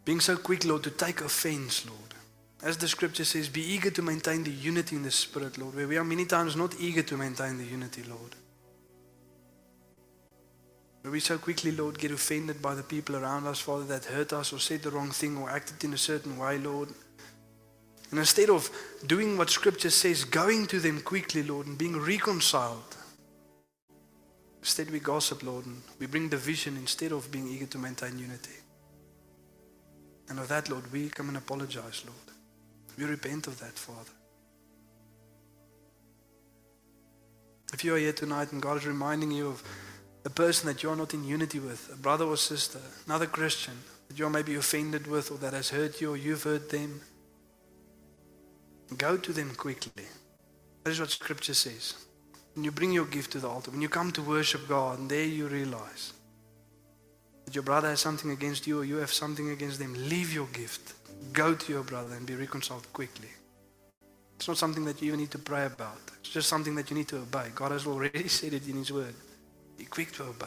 being 0.05 0.19
so 0.19 0.37
quick, 0.37 0.63
Lord, 0.63 0.83
to 0.83 0.91
take 0.91 1.21
offense, 1.21 1.85
Lord. 1.85 1.99
As 2.61 2.77
the 2.77 2.87
scripture 2.87 3.25
says, 3.25 3.49
be 3.49 3.61
eager 3.61 3.89
to 3.91 4.01
maintain 4.01 4.43
the 4.43 4.51
unity 4.51 4.95
in 4.95 5.03
the 5.03 5.11
Spirit, 5.11 5.57
Lord, 5.57 5.75
where 5.75 5.87
we 5.87 5.97
are 5.97 6.03
many 6.03 6.25
times 6.25 6.55
not 6.55 6.75
eager 6.79 7.03
to 7.03 7.17
maintain 7.17 7.57
the 7.57 7.65
unity, 7.65 8.03
Lord. 8.03 8.35
We 11.03 11.19
so 11.19 11.37
quickly, 11.37 11.71
Lord, 11.71 11.99
get 11.99 12.11
offended 12.11 12.61
by 12.61 12.75
the 12.75 12.83
people 12.83 13.15
around 13.15 13.45
us, 13.45 13.59
Father, 13.59 13.83
that 13.85 14.05
hurt 14.05 14.33
us 14.33 14.53
or 14.53 14.59
said 14.59 14.81
the 14.81 14.89
wrong 14.89 15.11
thing 15.11 15.37
or 15.37 15.49
acted 15.49 15.83
in 15.83 15.93
a 15.93 15.97
certain 15.97 16.37
way, 16.37 16.57
Lord. 16.57 16.89
And 18.09 18.19
instead 18.19 18.49
of 18.49 18.69
doing 19.05 19.37
what 19.37 19.49
Scripture 19.49 19.89
says, 19.89 20.23
going 20.23 20.65
to 20.67 20.79
them 20.79 21.01
quickly, 21.01 21.43
Lord, 21.43 21.67
and 21.67 21.77
being 21.77 21.99
reconciled, 21.99 22.95
instead 24.59 24.91
we 24.91 24.99
gossip, 24.99 25.43
Lord, 25.43 25.65
and 25.65 25.81
we 25.99 26.05
bring 26.07 26.29
division 26.29 26.77
instead 26.77 27.11
of 27.11 27.29
being 27.31 27.47
eager 27.47 27.65
to 27.65 27.77
maintain 27.77 28.17
unity. 28.17 28.55
And 30.29 30.39
of 30.39 30.47
that, 30.47 30.69
Lord, 30.69 30.89
we 30.91 31.09
come 31.09 31.27
and 31.27 31.37
apologize, 31.37 32.03
Lord. 32.05 32.37
We 32.97 33.05
repent 33.05 33.47
of 33.47 33.59
that, 33.59 33.73
Father. 33.73 34.11
If 37.73 37.83
you 37.83 37.93
are 37.95 37.97
here 37.99 38.13
tonight 38.13 38.51
and 38.51 38.61
God 38.61 38.77
is 38.77 38.85
reminding 38.85 39.31
you 39.31 39.47
of 39.47 39.63
a 40.25 40.29
person 40.29 40.67
that 40.67 40.81
you're 40.81 40.95
not 40.95 41.13
in 41.13 41.23
unity 41.23 41.59
with, 41.59 41.89
a 41.93 41.97
brother 41.97 42.25
or 42.25 42.37
sister, 42.37 42.79
another 43.05 43.25
Christian 43.25 43.73
that 44.07 44.17
you're 44.17 44.29
maybe 44.29 44.55
offended 44.55 45.07
with 45.07 45.31
or 45.31 45.37
that 45.37 45.53
has 45.53 45.69
hurt 45.69 45.99
you 45.99 46.11
or 46.11 46.17
you've 46.17 46.43
hurt 46.43 46.69
them, 46.69 47.01
go 48.97 49.17
to 49.17 49.33
them 49.33 49.53
quickly. 49.55 50.05
That 50.83 50.91
is 50.91 50.99
what 50.99 51.09
Scripture 51.09 51.53
says. 51.53 51.95
When 52.55 52.63
you 52.63 52.71
bring 52.71 52.91
your 52.91 53.05
gift 53.05 53.31
to 53.31 53.39
the 53.39 53.47
altar, 53.47 53.71
when 53.71 53.81
you 53.81 53.89
come 53.89 54.11
to 54.11 54.21
worship 54.21 54.67
God, 54.67 54.99
and 54.99 55.09
there 55.09 55.25
you 55.25 55.47
realize 55.47 56.13
that 57.45 57.55
your 57.55 57.63
brother 57.63 57.89
has 57.89 57.99
something 57.99 58.31
against 58.31 58.67
you 58.67 58.79
or 58.79 58.85
you 58.85 58.97
have 58.97 59.11
something 59.11 59.49
against 59.49 59.79
them, 59.79 59.93
leave 59.93 60.33
your 60.33 60.47
gift. 60.47 60.93
Go 61.31 61.55
to 61.55 61.71
your 61.71 61.83
brother 61.83 62.15
and 62.15 62.25
be 62.25 62.35
reconciled 62.35 62.91
quickly. 62.93 63.29
It's 64.35 64.47
not 64.47 64.57
something 64.57 64.85
that 64.85 65.01
you 65.01 65.07
even 65.07 65.21
need 65.21 65.31
to 65.31 65.39
pray 65.39 65.65
about. 65.65 65.99
It's 66.19 66.29
just 66.29 66.49
something 66.49 66.75
that 66.75 66.89
you 66.89 66.97
need 66.97 67.07
to 67.09 67.17
obey. 67.17 67.47
God 67.55 67.71
has 67.71 67.87
already 67.87 68.27
said 68.39 68.53
it 68.53 68.67
in 68.67 68.75
His 68.75 68.91
Word. 68.91 69.15
Be 69.77 69.85
quick 69.85 70.11
to 70.13 70.23
obey. 70.23 70.45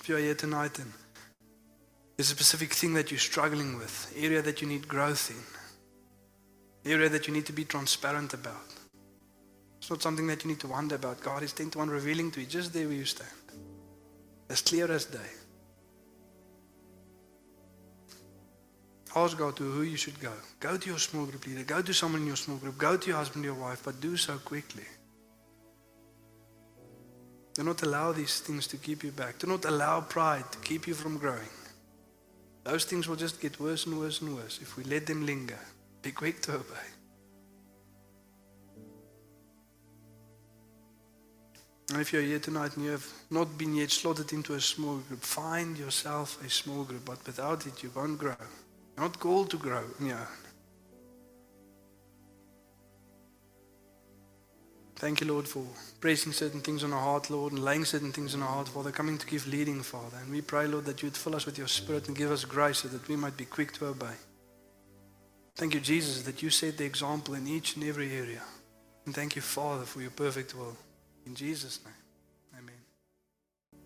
If 0.00 0.08
you 0.08 0.16
are 0.16 0.20
here 0.20 0.34
tonight 0.34 0.78
and 0.78 0.92
there's 2.16 2.30
a 2.30 2.34
specific 2.34 2.72
thing 2.72 2.94
that 2.94 3.10
you're 3.10 3.18
struggling 3.18 3.76
with, 3.76 4.12
area 4.16 4.40
that 4.42 4.62
you 4.62 4.68
need 4.68 4.86
growth 4.88 5.30
in, 5.30 6.90
area 6.90 7.08
that 7.08 7.26
you 7.26 7.34
need 7.34 7.46
to 7.46 7.52
be 7.52 7.64
transparent 7.64 8.32
about. 8.32 8.74
It's 9.78 9.90
not 9.90 10.02
something 10.02 10.26
that 10.28 10.44
you 10.44 10.50
need 10.50 10.60
to 10.60 10.68
wonder 10.68 10.94
about. 10.94 11.20
God 11.20 11.42
is 11.42 11.52
10 11.52 11.70
to 11.70 11.78
1 11.78 11.90
revealing 11.90 12.30
to 12.32 12.40
you 12.40 12.46
just 12.46 12.72
there 12.72 12.86
where 12.86 12.96
you 12.96 13.04
stand. 13.04 13.30
As 14.48 14.60
clear 14.60 14.90
as 14.90 15.04
day. 15.04 15.18
Ask 19.14 19.38
God 19.38 19.56
to 19.56 19.64
who 19.64 19.82
you 19.82 19.96
should 19.96 20.20
go. 20.20 20.32
Go 20.60 20.76
to 20.76 20.88
your 20.88 20.98
small 20.98 21.24
group 21.24 21.46
leader. 21.46 21.64
Go 21.64 21.82
to 21.82 21.94
someone 21.94 22.20
in 22.20 22.26
your 22.26 22.36
small 22.36 22.58
group. 22.58 22.76
Go 22.78 22.96
to 22.96 23.06
your 23.08 23.16
husband 23.16 23.44
or 23.44 23.48
your 23.48 23.54
wife, 23.56 23.82
but 23.84 24.00
do 24.00 24.16
so 24.16 24.38
quickly. 24.38 24.84
Do 27.56 27.62
not 27.62 27.82
allow 27.82 28.12
these 28.12 28.40
things 28.40 28.66
to 28.66 28.76
keep 28.76 29.02
you 29.02 29.10
back. 29.12 29.38
Do 29.38 29.46
not 29.46 29.64
allow 29.64 30.02
pride 30.02 30.44
to 30.52 30.58
keep 30.58 30.86
you 30.86 30.92
from 30.92 31.16
growing. 31.16 31.48
Those 32.64 32.84
things 32.84 33.08
will 33.08 33.16
just 33.16 33.40
get 33.40 33.58
worse 33.58 33.86
and 33.86 33.98
worse 33.98 34.20
and 34.20 34.36
worse 34.36 34.58
if 34.60 34.76
we 34.76 34.84
let 34.84 35.06
them 35.06 35.24
linger. 35.24 35.58
Be 36.02 36.12
quick 36.12 36.42
to 36.42 36.56
obey. 36.56 36.86
And 41.92 42.00
if 42.02 42.12
you're 42.12 42.20
here 42.20 42.40
tonight 42.40 42.76
and 42.76 42.84
you 42.84 42.90
have 42.90 43.06
not 43.30 43.56
been 43.56 43.74
yet 43.74 43.90
slotted 43.90 44.34
into 44.34 44.52
a 44.52 44.60
small 44.60 44.98
group, 44.98 45.22
find 45.22 45.78
yourself 45.78 46.44
a 46.44 46.50
small 46.50 46.84
group, 46.84 47.06
but 47.06 47.24
without 47.24 47.66
it, 47.66 47.82
you 47.82 47.90
won't 47.94 48.18
grow. 48.18 48.36
You're 48.96 49.06
not 49.06 49.18
called 49.18 49.48
to 49.50 49.56
grow 49.56 49.84
on 49.98 50.06
your 50.06 50.18
own. 50.18 50.45
Thank 54.96 55.20
you, 55.20 55.26
Lord, 55.26 55.46
for 55.46 55.62
pressing 56.00 56.32
certain 56.32 56.62
things 56.62 56.82
on 56.82 56.92
our 56.92 57.00
heart, 57.00 57.28
Lord, 57.28 57.52
and 57.52 57.62
laying 57.62 57.84
certain 57.84 58.12
things 58.12 58.34
on 58.34 58.42
our 58.42 58.48
heart, 58.48 58.68
Father, 58.68 58.90
coming 58.90 59.18
to 59.18 59.26
give 59.26 59.46
leading, 59.46 59.82
Father. 59.82 60.16
And 60.22 60.32
we 60.32 60.40
pray, 60.40 60.66
Lord, 60.66 60.86
that 60.86 61.02
you'd 61.02 61.16
fill 61.16 61.36
us 61.36 61.44
with 61.44 61.58
your 61.58 61.68
Spirit 61.68 62.08
and 62.08 62.16
give 62.16 62.30
us 62.30 62.46
grace 62.46 62.78
so 62.78 62.88
that 62.88 63.06
we 63.06 63.14
might 63.14 63.36
be 63.36 63.44
quick 63.44 63.72
to 63.74 63.86
obey. 63.86 64.14
Thank 65.54 65.74
you, 65.74 65.80
Jesus, 65.80 66.22
that 66.22 66.42
you 66.42 66.48
set 66.48 66.78
the 66.78 66.84
example 66.84 67.34
in 67.34 67.46
each 67.46 67.76
and 67.76 67.84
every 67.84 68.10
area. 68.12 68.42
And 69.04 69.14
thank 69.14 69.36
you, 69.36 69.42
Father, 69.42 69.84
for 69.84 70.00
your 70.00 70.10
perfect 70.10 70.54
will. 70.54 70.76
In 71.26 71.34
Jesus' 71.34 71.80
name. 71.84 71.94